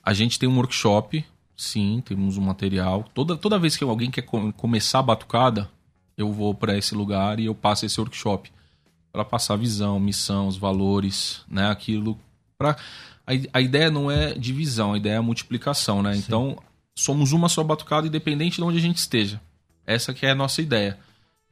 A 0.07 0.15
gente 0.15 0.39
tem 0.39 0.49
um 0.49 0.55
workshop, 0.57 1.25
sim, 1.57 2.01
temos 2.07 2.39
um 2.39 2.43
material. 2.43 3.05
Toda, 3.13 3.37
toda 3.37 3.59
vez 3.59 3.77
que 3.77 3.83
alguém 3.83 4.09
quer 4.11 4.23
co- 4.23 4.53
começar 4.53 5.01
a 5.01 5.03
batucada, 5.03 5.69
eu 6.17 6.33
vou 6.33 6.55
para 6.55 6.79
esse 6.79 6.95
lugar 6.95 7.41
e 7.41 7.47
eu 7.47 7.55
passo 7.57 7.85
esse 7.85 8.01
workshop 8.01 8.51
para 9.13 9.25
passar 9.25 9.55
a 9.55 9.57
visão, 9.57 9.99
missão, 9.99 10.47
os 10.47 10.57
valores, 10.57 11.43
né? 11.49 11.69
Aquilo 11.71 12.17
para 12.57 12.77
a, 13.53 13.61
ideia 13.61 13.91
não 13.91 14.09
é 14.09 14.33
divisão, 14.35 14.93
a 14.95 14.97
ideia 14.97 15.15
é 15.17 15.21
multiplicação, 15.21 16.03
né? 16.03 16.17
Então 16.17 16.57
somos 16.97 17.33
uma 17.33 17.49
só 17.49 17.65
batucada, 17.65 18.07
independente 18.07 18.57
de 18.57 18.63
onde 18.63 18.79
a 18.79 18.81
gente 18.81 18.99
esteja. 18.99 19.41
Essa 19.85 20.15
que 20.15 20.25
é 20.25 20.31
a 20.31 20.35
nossa 20.35 20.63
ideia. 20.63 20.97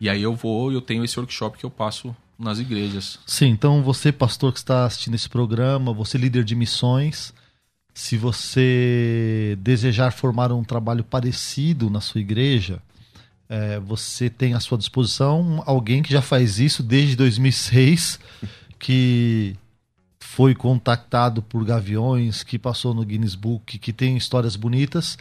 E 0.01 0.09
aí 0.09 0.23
eu 0.23 0.35
vou, 0.35 0.71
eu 0.73 0.81
tenho 0.81 1.05
esse 1.05 1.19
workshop 1.19 1.59
que 1.59 1.65
eu 1.67 1.71
passo 1.71 2.15
nas 2.39 2.59
igrejas. 2.61 3.19
Sim, 3.27 3.47
então 3.49 3.83
você, 3.83 4.13
pastor 4.13 4.53
que 4.53 4.59
está 4.59 4.85
assistindo 4.85 5.15
esse 5.15 5.29
programa, 5.29 5.93
você 5.93 6.17
líder 6.19 6.45
de 6.45 6.55
missões, 6.55 7.35
se 7.95 8.17
você 8.17 9.57
desejar 9.61 10.11
formar 10.13 10.51
um 10.51 10.65
trabalho 10.65 11.05
parecido 11.05 11.89
na 11.89 12.01
sua 12.01 12.21
igreja, 12.21 12.83
é, 13.49 13.79
você 13.79 14.29
tem 14.29 14.53
à 14.55 14.61
sua 14.61 14.77
disposição 14.77 15.63
alguém 15.65 16.03
que 16.03 16.13
já 16.13 16.21
faz 16.21 16.59
isso 16.59 16.83
desde 16.83 17.15
2006, 17.15 18.19
que 18.81 19.57
foi 20.19 20.55
contactado 20.55 21.41
por 21.41 21.65
Gaviões, 21.65 22.43
que 22.43 22.59
passou 22.59 22.93
no 22.93 23.05
Guinness 23.05 23.37
Book, 23.37 23.79
que 23.79 23.93
tem 23.93 24.17
histórias 24.17 24.57
bonitas 24.57 25.17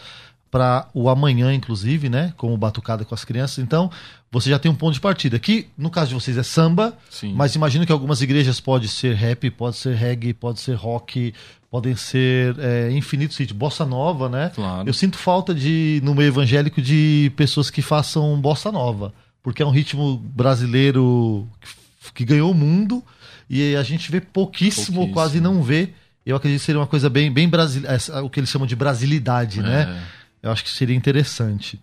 para 0.50 0.88
o 0.94 1.10
amanhã, 1.10 1.54
inclusive, 1.54 2.10
né? 2.10 2.34
Como 2.38 2.56
batucada 2.58 3.06
com 3.06 3.14
as 3.14 3.26
crianças. 3.26 3.58
Então, 3.58 3.92
você 4.32 4.50
já 4.50 4.58
tem 4.58 4.72
um 4.72 4.76
ponto 4.76 4.94
de 4.94 5.02
partida. 5.02 5.38
Que 5.40 5.68
no 5.76 5.90
caso 5.90 6.10
de 6.10 6.14
vocês 6.16 6.38
é 6.38 6.44
samba, 6.44 6.98
Sim. 7.10 7.34
mas 7.34 7.56
imagino 7.56 7.86
que 7.86 7.92
algumas 7.92 8.22
igrejas 8.22 8.60
pode 8.60 8.88
ser 8.88 9.16
rap, 9.16 9.50
pode 9.52 9.78
ser 9.78 9.96
reggae, 9.96 10.34
pode 10.34 10.60
ser 10.60 10.76
rock, 10.76 11.34
podem 11.74 11.96
ser 11.96 12.56
é, 12.60 12.92
infinitos 12.92 13.36
ritmos, 13.36 13.58
bossa 13.58 13.84
nova, 13.84 14.30
né? 14.30 14.52
Claro. 14.54 14.88
Eu 14.88 14.94
sinto 14.94 15.18
falta 15.18 15.56
de 15.56 16.00
no 16.04 16.14
meio 16.14 16.28
evangélico 16.28 16.80
de 16.80 17.32
pessoas 17.36 17.72
que 17.72 17.82
façam 17.82 18.40
bossa 18.40 18.72
nova, 18.72 19.12
porque 19.42 19.64
é 19.64 19.66
um 19.66 19.72
ritmo 19.72 20.18
brasileiro 20.18 21.48
que, 21.60 22.14
que 22.14 22.26
ganhou 22.26 22.52
o 22.52 22.54
mundo 22.54 23.04
e 23.50 23.76
a 23.76 23.82
gente 23.82 24.12
vê 24.12 24.22
pouquíssimo, 24.22 24.98
Pouquíssimo. 24.98 25.14
quase 25.16 25.42
não 25.42 25.64
vê. 25.64 25.90
Eu 26.24 26.36
acredito 26.36 26.60
que 26.60 26.66
seria 26.68 26.80
uma 26.80 26.86
coisa 26.86 27.10
bem, 27.10 27.32
bem 27.32 27.50
brasileira, 27.50 27.98
o 28.24 28.30
que 28.30 28.40
eles 28.40 28.52
chamam 28.52 28.68
de 28.68 28.76
brasilidade, 28.76 29.60
né? 29.60 30.00
É. 30.44 30.48
Eu 30.48 30.52
acho 30.52 30.64
que 30.64 30.70
seria 30.70 30.96
interessante. 30.96 31.82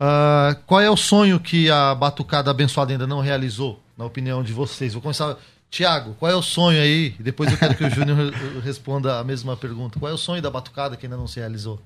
Ah, 0.00 0.56
qual 0.64 0.80
é 0.80 0.88
o 0.88 0.96
sonho 0.96 1.38
que 1.38 1.70
a 1.70 1.94
Batucada 1.94 2.50
Abençoada 2.50 2.92
ainda 2.92 3.06
não 3.06 3.20
realizou, 3.20 3.78
na 3.94 4.06
opinião 4.06 4.42
de 4.42 4.54
vocês? 4.54 4.94
Vou 4.94 5.02
começar. 5.02 5.36
Tiago, 5.70 6.14
qual 6.18 6.32
é 6.32 6.34
o 6.34 6.42
sonho 6.42 6.80
aí? 6.80 7.14
Depois 7.20 7.50
eu 7.52 7.58
quero 7.58 7.74
que 7.74 7.84
o 7.84 7.90
Júnior 7.90 8.16
re- 8.32 8.60
responda 8.60 9.18
a 9.18 9.24
mesma 9.24 9.56
pergunta. 9.56 9.98
Qual 9.98 10.10
é 10.10 10.14
o 10.14 10.18
sonho 10.18 10.40
da 10.40 10.50
Batucada 10.50 10.96
que 10.96 11.04
ainda 11.06 11.16
não 11.16 11.26
se 11.26 11.38
realizou? 11.38 11.80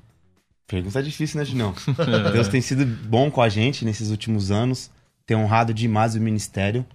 Pergunta 0.69 1.03
difícil, 1.03 1.39
né, 1.39 1.45
Junão? 1.45 1.75
Deus 2.33 2.49
tem 2.49 2.61
sido 2.61 2.87
bom 2.87 3.31
com 3.31 3.43
a 3.43 3.49
gente 3.49 3.85
nesses 3.85 4.11
últimos 4.11 4.51
anos, 4.51 4.91
tem 5.27 5.37
honrado 5.37 5.75
demais 5.75 6.15
o 6.15 6.21
ministério. 6.21 6.87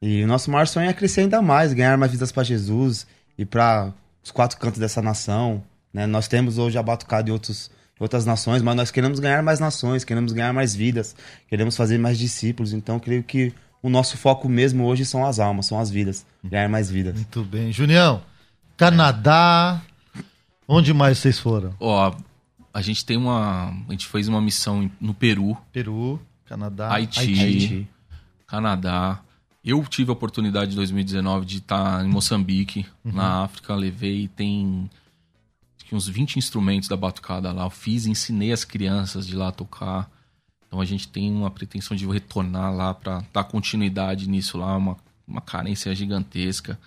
E 0.00 0.22
o 0.22 0.26
nosso 0.26 0.50
maior 0.50 0.66
sonho 0.66 0.88
é 0.88 0.92
crescer 0.92 1.22
ainda 1.22 1.42
mais, 1.42 1.72
ganhar 1.72 1.98
mais 1.98 2.12
vidas 2.12 2.32
para 2.32 2.44
Jesus 2.44 3.06
e 3.36 3.44
para 3.44 3.92
os 4.22 4.30
quatro 4.30 4.56
cantos 4.58 4.78
dessa 4.78 5.02
nação. 5.02 5.62
Né? 5.92 6.06
Nós 6.06 6.28
temos 6.28 6.56
hoje 6.58 6.78
a 6.78 6.82
Batucada 6.82 7.28
em 7.28 7.32
outros, 7.32 7.70
outras 7.98 8.24
nações, 8.24 8.62
mas 8.62 8.76
nós 8.76 8.90
queremos 8.90 9.18
ganhar 9.18 9.42
mais 9.42 9.58
nações, 9.60 10.04
queremos 10.04 10.32
ganhar 10.32 10.52
mais 10.54 10.74
vidas, 10.74 11.14
queremos 11.48 11.76
fazer 11.76 11.98
mais 11.98 12.18
discípulos. 12.18 12.72
Então, 12.72 12.98
creio 12.98 13.22
que 13.22 13.52
o 13.82 13.88
nosso 13.88 14.16
foco 14.16 14.48
mesmo 14.48 14.84
hoje 14.84 15.04
são 15.04 15.24
as 15.24 15.38
almas, 15.38 15.66
são 15.66 15.78
as 15.78 15.90
vidas, 15.90 16.26
ganhar 16.42 16.68
mais 16.68 16.90
vidas. 16.90 17.14
Muito 17.14 17.42
bem. 17.44 17.72
Junião, 17.72 18.22
Canadá. 18.76 19.82
Onde 20.66 20.94
mais 20.94 21.18
vocês 21.18 21.38
foram? 21.38 21.74
Ó, 21.80 22.14
a 22.72 22.80
gente 22.80 23.04
tem 23.04 23.16
uma. 23.16 23.70
A 23.88 23.90
gente 23.90 24.06
fez 24.06 24.28
uma 24.28 24.40
missão 24.40 24.90
no 25.00 25.12
Peru, 25.12 25.56
Peru, 25.72 26.20
Canadá, 26.44 26.92
Haiti. 26.92 27.18
Haiti. 27.20 27.88
Canadá. 28.46 29.20
Eu 29.62 29.84
tive 29.84 30.10
a 30.10 30.14
oportunidade 30.14 30.72
em 30.72 30.76
2019 30.76 31.44
de 31.44 31.58
estar 31.58 32.04
em 32.04 32.08
Moçambique, 32.08 32.86
na 33.04 33.44
África. 33.44 33.74
Levei, 33.74 34.28
tem 34.28 34.88
acho 35.76 35.86
que 35.86 35.94
uns 35.94 36.08
20 36.08 36.36
instrumentos 36.36 36.88
da 36.88 36.96
batucada 36.96 37.52
lá. 37.52 37.64
Eu 37.64 37.70
fiz, 37.70 38.06
ensinei 38.06 38.52
as 38.52 38.64
crianças 38.64 39.26
de 39.26 39.36
lá 39.36 39.48
a 39.48 39.52
tocar. 39.52 40.10
Então 40.70 40.80
a 40.80 40.84
gente 40.84 41.08
tem 41.08 41.32
uma 41.32 41.50
pretensão 41.50 41.96
de 41.96 42.06
retornar 42.06 42.72
lá 42.72 42.94
para 42.94 43.24
dar 43.34 43.42
continuidade 43.42 44.28
nisso 44.28 44.56
lá, 44.56 44.76
uma, 44.76 44.96
uma 45.26 45.40
carência 45.40 45.92
gigantesca. 45.92 46.78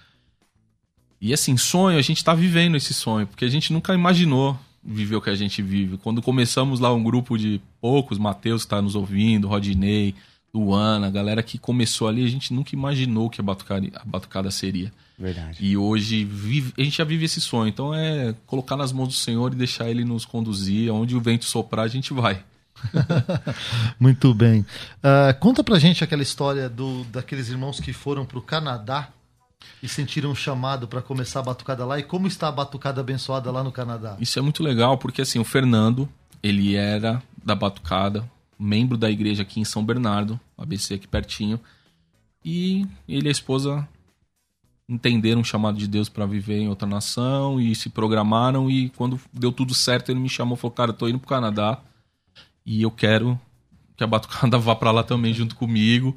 E 1.20 1.34
assim, 1.34 1.58
sonho, 1.58 1.98
a 1.98 2.02
gente 2.02 2.24
tá 2.24 2.34
vivendo 2.34 2.78
esse 2.78 2.94
sonho, 2.94 3.28
porque 3.28 3.44
a 3.44 3.50
gente 3.50 3.74
nunca 3.74 3.94
imaginou 3.94 4.58
viver 4.82 5.18
o 5.18 5.22
que 5.22 5.30
a 5.30 5.36
gente 5.36 5.62
vive. 5.62 5.98
Quando 5.98 6.22
começamos 6.22 6.80
lá 6.80 6.94
um 6.94 7.04
grupo 7.04 7.38
de 7.38 7.60
poucos, 7.82 8.18
Matheus 8.18 8.64
que 8.64 8.70
tá 8.70 8.82
nos 8.82 8.96
ouvindo, 8.96 9.50
Rodinei, 9.50 10.16
Luana, 10.54 11.08
a 11.08 11.10
galera 11.10 11.44
que 11.44 11.58
começou 11.58 12.08
ali, 12.08 12.24
a 12.24 12.30
gente 12.30 12.54
nunca 12.54 12.74
imaginou 12.76 13.30
que 13.30 13.42
a 13.42 13.44
batucada, 13.44 13.90
a 13.96 14.06
batucada 14.06 14.50
seria. 14.52 14.94
Verdade. 15.20 15.58
E 15.60 15.76
hoje 15.76 16.24
vive- 16.24 16.74
a 16.78 16.84
gente 16.84 16.98
já 16.98 17.04
vive 17.04 17.26
esse 17.26 17.42
sonho. 17.42 17.68
Então 17.70 17.94
é 17.94 18.34
colocar 18.46 18.78
nas 18.78 18.92
mãos 18.94 19.08
do 19.10 19.14
Senhor 19.14 19.52
e 19.52 19.56
deixar 19.56 19.90
ele 19.90 20.06
nos 20.06 20.26
conduzir. 20.26 20.90
Aonde 20.90 21.16
o 21.16 21.22
vento 21.22 21.44
soprar, 21.46 21.86
a 21.86 21.90
gente 21.90 22.14
vai. 22.14 22.44
Muito 24.00 24.34
bem. 24.34 24.66
Ah, 25.02 25.34
conta 25.40 25.64
pra 25.64 25.80
gente 25.80 26.04
aquela 26.04 26.24
história 26.24 26.70
do, 26.70 27.04
daqueles 27.06 27.50
irmãos 27.50 27.80
que 27.80 27.94
foram 27.94 28.26
pro 28.26 28.42
Canadá 28.42 29.10
e 29.82 29.88
sentiram 29.88 30.32
um 30.32 30.36
chamado 30.36 30.88
para 30.88 31.02
começar 31.02 31.40
a 31.40 31.44
batucada 31.44 31.86
lá. 31.86 32.00
E 32.00 32.04
como 32.04 32.28
está 32.28 32.48
a 32.48 32.52
batucada 32.52 33.02
abençoada 33.02 33.52
lá 33.52 33.64
no 33.64 33.72
Canadá? 33.72 34.18
Isso 34.20 34.38
é 34.40 34.42
muito 34.42 34.64
legal, 34.64 34.98
porque 34.98 35.22
assim, 35.22 35.40
o 35.40 35.44
Fernando, 35.44 36.08
ele 36.42 36.76
era 36.76 37.22
da 37.44 37.56
Batucada, 37.56 38.30
membro 38.58 38.98
da 38.98 39.10
igreja 39.10 39.42
aqui 39.42 39.60
em 39.60 39.66
São 39.66 39.84
Bernardo, 39.84 40.40
ABC 40.58 40.94
aqui 40.94 41.08
pertinho. 41.08 41.60
E 42.44 42.86
ele 43.08 43.28
e 43.28 43.30
a 43.30 43.32
esposa 43.32 43.88
entenderam 44.88 45.42
o 45.42 45.46
chamado 45.46 45.78
de 45.78 45.88
Deus 45.88 46.10
para 46.10 46.26
viver 46.26 46.60
em 46.60 46.68
outra 46.68 46.88
nação 46.88 47.60
e 47.60 47.74
se 47.76 47.90
programaram. 47.90 48.70
E 48.70 48.90
quando 48.90 49.20
deu 49.32 49.52
tudo 49.52 49.74
certo, 49.74 50.12
ele 50.12 50.20
me 50.20 50.30
chamou 50.30 50.58
falou: 50.58 50.74
Cara, 50.74 50.94
tô 50.94 51.08
indo 51.08 51.20
pro 51.20 51.28
Canadá 51.28 51.82
e 52.66 52.82
eu 52.82 52.92
quero 52.92 53.40
que 53.96 54.04
a 54.04 54.08
Batucada 54.08 54.58
vá 54.60 54.76
para 54.76 54.92
lá 54.92 55.04
também 55.04 55.34
junto 55.34 55.56
comigo. 55.56 56.16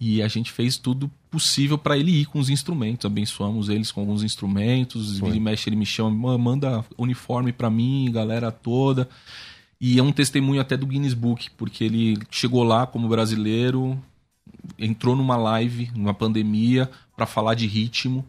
E 0.00 0.20
a 0.20 0.26
gente 0.26 0.50
fez 0.50 0.76
tudo 0.76 1.08
possível 1.30 1.78
para 1.78 1.96
ele 1.96 2.10
ir 2.10 2.24
com 2.24 2.40
os 2.40 2.50
instrumentos. 2.50 3.06
Abençoamos 3.06 3.68
eles 3.68 3.92
com 3.92 4.00
alguns 4.00 4.24
instrumentos. 4.24 5.20
Vira 5.20 5.36
e 5.36 5.40
mexe, 5.40 5.68
ele 5.68 5.76
me 5.76 5.86
chama, 5.86 6.10
"Mã, 6.10 6.36
manda 6.36 6.84
uniforme 6.98 7.52
para 7.52 7.70
mim, 7.70 8.10
galera 8.10 8.50
toda. 8.50 9.08
E 9.80 9.98
é 9.98 10.02
um 10.02 10.12
testemunho 10.12 10.60
até 10.60 10.76
do 10.76 10.86
Guinness 10.86 11.14
Book, 11.14 11.50
porque 11.56 11.84
ele 11.84 12.18
chegou 12.30 12.64
lá 12.64 12.86
como 12.86 13.08
brasileiro, 13.08 14.00
entrou 14.78 15.16
numa 15.16 15.36
live, 15.36 15.90
numa 15.94 16.14
pandemia, 16.14 16.90
para 17.16 17.26
falar 17.26 17.54
de 17.54 17.66
ritmo. 17.66 18.24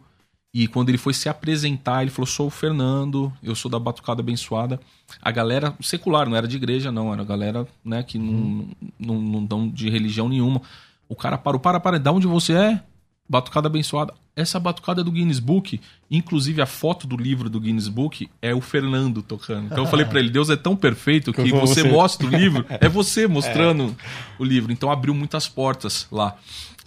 E 0.54 0.68
quando 0.68 0.88
ele 0.88 0.98
foi 0.98 1.12
se 1.12 1.28
apresentar, 1.28 2.02
ele 2.02 2.12
falou: 2.12 2.28
Sou 2.28 2.46
o 2.46 2.50
Fernando, 2.50 3.32
eu 3.42 3.56
sou 3.56 3.68
da 3.68 3.78
Batucada 3.78 4.22
Abençoada. 4.22 4.78
A 5.20 5.32
galera 5.32 5.74
secular, 5.80 6.28
não 6.28 6.36
era 6.36 6.46
de 6.46 6.56
igreja, 6.56 6.92
não, 6.92 7.12
era 7.12 7.22
a 7.22 7.24
galera 7.24 7.66
né, 7.84 8.04
que 8.04 8.16
não, 8.16 8.68
não, 8.96 9.20
não 9.20 9.44
dão 9.44 9.68
de 9.68 9.90
religião 9.90 10.28
nenhuma. 10.28 10.62
O 11.08 11.16
cara 11.16 11.36
parou: 11.36 11.58
Para, 11.58 11.80
para, 11.80 11.98
de 11.98 12.08
onde 12.08 12.28
você 12.28 12.52
é? 12.52 12.80
Batucada 13.28 13.66
Abençoada. 13.66 14.14
Essa 14.36 14.58
batucada 14.58 15.00
é 15.00 15.04
do 15.04 15.12
Guinness 15.12 15.38
Book, 15.38 15.80
inclusive 16.10 16.60
a 16.60 16.66
foto 16.66 17.06
do 17.06 17.16
livro 17.16 17.48
do 17.48 17.60
Guinness 17.60 17.86
Book 17.86 18.28
é 18.42 18.52
o 18.52 18.60
Fernando 18.60 19.22
tocando. 19.22 19.66
Então 19.66 19.84
eu 19.84 19.90
falei 19.90 20.04
para 20.06 20.20
ele: 20.20 20.30
Deus 20.30 20.50
é 20.50 20.56
tão 20.56 20.76
perfeito 20.76 21.32
que 21.32 21.50
você, 21.50 21.82
você 21.82 21.88
mostra 21.88 22.26
o 22.26 22.30
livro, 22.30 22.64
é 22.80 22.88
você 22.88 23.26
mostrando 23.26 23.96
é. 23.98 24.42
o 24.42 24.44
livro. 24.44 24.72
Então 24.72 24.90
abriu 24.90 25.14
muitas 25.14 25.48
portas 25.48 26.06
lá. 26.12 26.36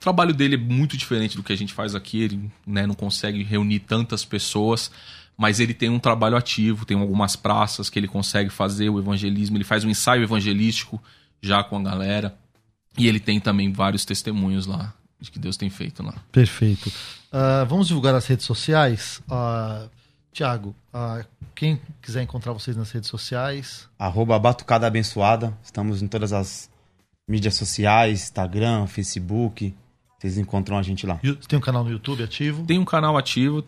O 0.08 0.16
trabalho 0.16 0.34
dele 0.34 0.56
é 0.56 0.58
muito 0.58 0.96
diferente 0.96 1.36
do 1.36 1.44
que 1.44 1.52
a 1.52 1.56
gente 1.58 1.74
faz 1.74 1.94
aqui, 1.94 2.22
ele 2.22 2.50
né, 2.66 2.88
não 2.88 2.96
consegue 2.96 3.44
reunir 3.44 3.80
tantas 3.80 4.24
pessoas, 4.24 4.90
mas 5.38 5.60
ele 5.60 5.74
tem 5.74 5.90
um 5.90 6.00
trabalho 6.00 6.38
ativo, 6.38 6.86
tem 6.86 6.98
algumas 6.98 7.36
praças 7.36 7.90
que 7.90 8.00
ele 8.00 8.08
consegue 8.08 8.50
fazer 8.50 8.90
o 8.90 8.98
evangelismo, 8.98 9.58
ele 9.58 9.66
faz 9.66 9.84
um 9.84 9.90
ensaio 9.90 10.24
evangelístico 10.24 11.04
já 11.42 11.62
com 11.62 11.78
a 11.78 11.84
galera, 11.84 12.38
e 12.98 13.06
ele 13.06 13.20
tem 13.20 13.38
também 13.38 13.70
vários 13.74 14.06
testemunhos 14.06 14.66
lá 14.66 14.94
de 15.20 15.30
que 15.30 15.40
Deus 15.40 15.58
tem 15.58 15.70
feito 15.70 16.02
lá. 16.02 16.14
Perfeito. 16.32 16.88
Uh, 16.88 17.66
vamos 17.68 17.90
divulgar 17.90 18.16
as 18.16 18.26
redes 18.28 18.46
sociais. 18.46 19.22
Uh, 19.28 19.90
Tiago, 20.32 20.74
uh, 20.94 21.26
quem 21.54 21.82
quiser 22.02 22.24
encontrar 22.24 22.54
vocês 22.54 22.78
nas 22.78 22.90
redes 22.92 23.10
sociais. 23.10 23.90
Arroba 24.00 24.40
Batucada 24.40 24.88
Abençoada. 24.88 25.54
Estamos 25.62 26.02
em 26.02 26.08
todas 26.08 26.32
as 26.32 26.70
mídias 27.28 27.56
sociais, 27.56 28.24
Instagram, 28.24 28.88
Facebook. 28.88 29.76
Vocês 30.18 30.38
encontram 30.38 30.78
a 30.78 30.82
gente 30.82 31.06
lá. 31.06 31.20
Tem 31.48 31.58
um 31.58 31.62
canal 31.62 31.84
no 31.84 31.92
YouTube 31.92 32.24
ativo? 32.24 32.66
Tem 32.66 32.80
um 32.80 32.86
canal 32.86 33.18
ativo, 33.18 33.64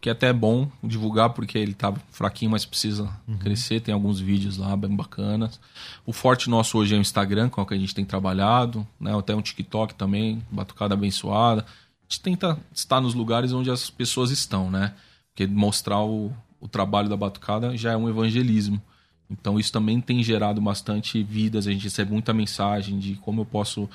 que 0.00 0.08
é 0.08 0.12
até 0.12 0.32
bom 0.32 0.70
divulgar, 0.82 1.30
porque 1.30 1.58
ele 1.58 1.74
tá 1.74 1.92
fraquinho, 2.10 2.50
mas 2.52 2.64
precisa 2.64 3.10
uhum. 3.26 3.38
crescer. 3.38 3.80
Tem 3.80 3.92
alguns 3.92 4.20
vídeos 4.20 4.56
lá 4.56 4.76
bem 4.76 4.94
bacanas. 4.94 5.60
O 6.06 6.12
forte 6.12 6.48
nosso 6.48 6.78
hoje 6.78 6.94
é 6.94 6.98
o 6.98 7.00
Instagram, 7.00 7.48
com 7.48 7.60
o 7.60 7.66
que 7.66 7.74
a 7.74 7.78
gente 7.78 7.94
tem 7.94 8.04
trabalhado, 8.04 8.86
né? 8.98 9.16
Até 9.16 9.34
um 9.34 9.42
TikTok 9.42 9.94
também, 9.94 10.42
Batucada 10.50 10.94
Abençoada. 10.94 11.62
A 11.62 12.02
gente 12.08 12.20
tenta 12.22 12.58
estar 12.72 13.00
nos 13.00 13.14
lugares 13.14 13.52
onde 13.52 13.70
as 13.70 13.90
pessoas 13.90 14.30
estão, 14.30 14.70
né? 14.70 14.94
Porque 15.28 15.46
mostrar 15.46 16.02
o, 16.02 16.32
o 16.60 16.68
trabalho 16.68 17.08
da 17.08 17.16
Batucada 17.16 17.76
já 17.76 17.92
é 17.92 17.96
um 17.96 18.08
evangelismo. 18.08 18.80
Então 19.28 19.60
isso 19.60 19.70
também 19.70 20.00
tem 20.00 20.22
gerado 20.22 20.60
bastante 20.60 21.22
vidas. 21.22 21.66
A 21.66 21.72
gente 21.72 21.84
recebe 21.84 22.12
muita 22.12 22.32
mensagem 22.32 22.98
de 22.98 23.14
como 23.16 23.42
eu 23.42 23.44
posso, 23.44 23.88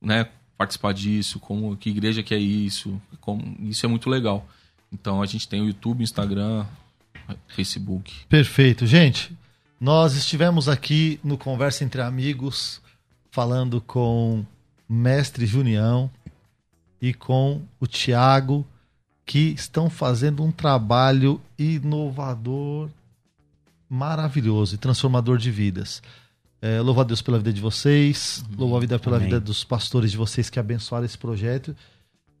né? 0.00 0.28
Participar 0.60 0.92
disso, 0.92 1.40
como 1.40 1.74
que 1.74 1.88
igreja 1.88 2.22
que 2.22 2.34
é 2.34 2.38
isso, 2.38 3.00
como, 3.18 3.56
isso 3.62 3.86
é 3.86 3.88
muito 3.88 4.10
legal. 4.10 4.46
Então 4.92 5.22
a 5.22 5.24
gente 5.24 5.48
tem 5.48 5.62
o 5.62 5.64
YouTube, 5.64 6.04
Instagram, 6.04 6.66
Facebook. 7.48 8.12
Perfeito, 8.28 8.86
gente. 8.86 9.34
Nós 9.80 10.14
estivemos 10.14 10.68
aqui 10.68 11.18
no 11.24 11.38
Conversa 11.38 11.82
entre 11.82 12.02
Amigos 12.02 12.82
falando 13.30 13.80
com 13.80 14.44
Mestre 14.86 15.46
Junião 15.46 16.10
e 17.00 17.14
com 17.14 17.62
o 17.80 17.86
Tiago, 17.86 18.66
que 19.24 19.54
estão 19.54 19.88
fazendo 19.88 20.44
um 20.44 20.52
trabalho 20.52 21.40
inovador, 21.58 22.90
maravilhoso 23.88 24.74
e 24.74 24.78
transformador 24.78 25.38
de 25.38 25.50
vidas. 25.50 26.02
É, 26.62 26.80
louvo 26.80 27.00
a 27.00 27.04
Deus 27.04 27.22
pela 27.22 27.38
vida 27.38 27.52
de 27.52 27.60
vocês, 27.60 28.44
uhum. 28.50 28.56
louvo 28.58 28.76
a 28.76 28.80
vida 28.80 28.98
pela 28.98 29.16
Amém. 29.16 29.28
vida 29.28 29.40
dos 29.40 29.64
pastores 29.64 30.10
de 30.10 30.16
vocês 30.16 30.50
que 30.50 30.60
abençoaram 30.60 31.06
esse 31.06 31.16
projeto. 31.16 31.74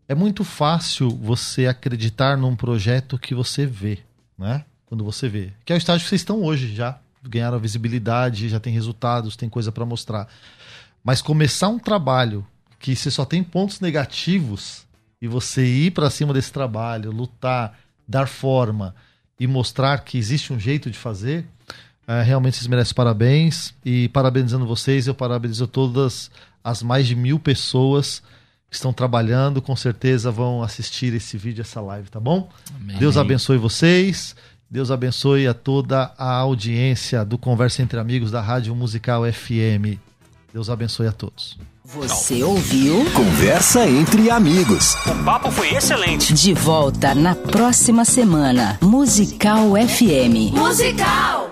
É 0.06 0.14
muito 0.14 0.44
fácil 0.44 1.08
você 1.08 1.66
acreditar 1.66 2.36
num 2.36 2.54
projeto 2.54 3.18
que 3.18 3.34
você 3.34 3.64
vê, 3.64 4.00
né? 4.36 4.64
Quando 4.84 5.04
você 5.04 5.28
vê. 5.28 5.52
Que 5.64 5.72
é 5.72 5.76
o 5.76 5.78
estágio 5.78 6.02
que 6.04 6.08
vocês 6.08 6.20
estão 6.20 6.42
hoje 6.42 6.74
já. 6.74 6.98
Ganharam 7.22 7.58
visibilidade, 7.58 8.48
já 8.48 8.58
tem 8.58 8.72
resultados, 8.72 9.36
tem 9.36 9.48
coisa 9.48 9.70
para 9.70 9.86
mostrar. 9.86 10.28
Mas 11.02 11.22
começar 11.22 11.68
um 11.68 11.78
trabalho 11.78 12.44
que 12.78 12.96
você 12.96 13.10
só 13.10 13.24
tem 13.24 13.42
pontos 13.42 13.80
negativos 13.80 14.84
e 15.22 15.28
você 15.28 15.64
ir 15.64 15.92
para 15.92 16.10
cima 16.10 16.34
desse 16.34 16.52
trabalho, 16.52 17.10
lutar, 17.12 17.78
dar 18.08 18.26
forma 18.26 18.94
e 19.38 19.46
mostrar 19.46 19.98
que 20.04 20.18
existe 20.18 20.52
um 20.52 20.58
jeito 20.58 20.90
de 20.90 20.98
fazer, 20.98 21.46
é, 22.10 22.24
realmente 22.24 22.56
vocês 22.56 22.66
merecem 22.66 22.92
parabéns. 22.92 23.72
E 23.84 24.08
parabenizando 24.08 24.66
vocês, 24.66 25.06
eu 25.06 25.14
parabenizo 25.14 25.68
todas 25.68 26.28
as 26.62 26.82
mais 26.82 27.06
de 27.06 27.14
mil 27.14 27.38
pessoas 27.38 28.20
que 28.68 28.74
estão 28.74 28.92
trabalhando. 28.92 29.62
Com 29.62 29.76
certeza 29.76 30.28
vão 30.28 30.60
assistir 30.60 31.14
esse 31.14 31.38
vídeo, 31.38 31.60
essa 31.62 31.80
live, 31.80 32.08
tá 32.08 32.18
bom? 32.18 32.48
Amém. 32.74 32.96
Deus 32.96 33.16
abençoe 33.16 33.58
vocês. 33.58 34.34
Deus 34.68 34.90
abençoe 34.90 35.46
a 35.46 35.54
toda 35.54 36.12
a 36.18 36.32
audiência 36.32 37.24
do 37.24 37.38
Conversa 37.38 37.80
Entre 37.80 38.00
Amigos 38.00 38.32
da 38.32 38.40
Rádio 38.40 38.74
Musical 38.74 39.22
FM. 39.32 39.96
Deus 40.52 40.68
abençoe 40.68 41.06
a 41.06 41.12
todos. 41.12 41.56
Você 41.84 42.42
ouviu? 42.42 43.04
Conversa 43.12 43.88
entre 43.88 44.30
amigos. 44.30 44.94
O 45.06 45.24
papo 45.24 45.50
foi 45.52 45.74
excelente. 45.74 46.34
De 46.34 46.54
volta 46.54 47.14
na 47.14 47.36
próxima 47.36 48.04
semana. 48.04 48.78
Musical 48.80 49.74
FM. 49.74 50.52
Musical! 50.52 51.49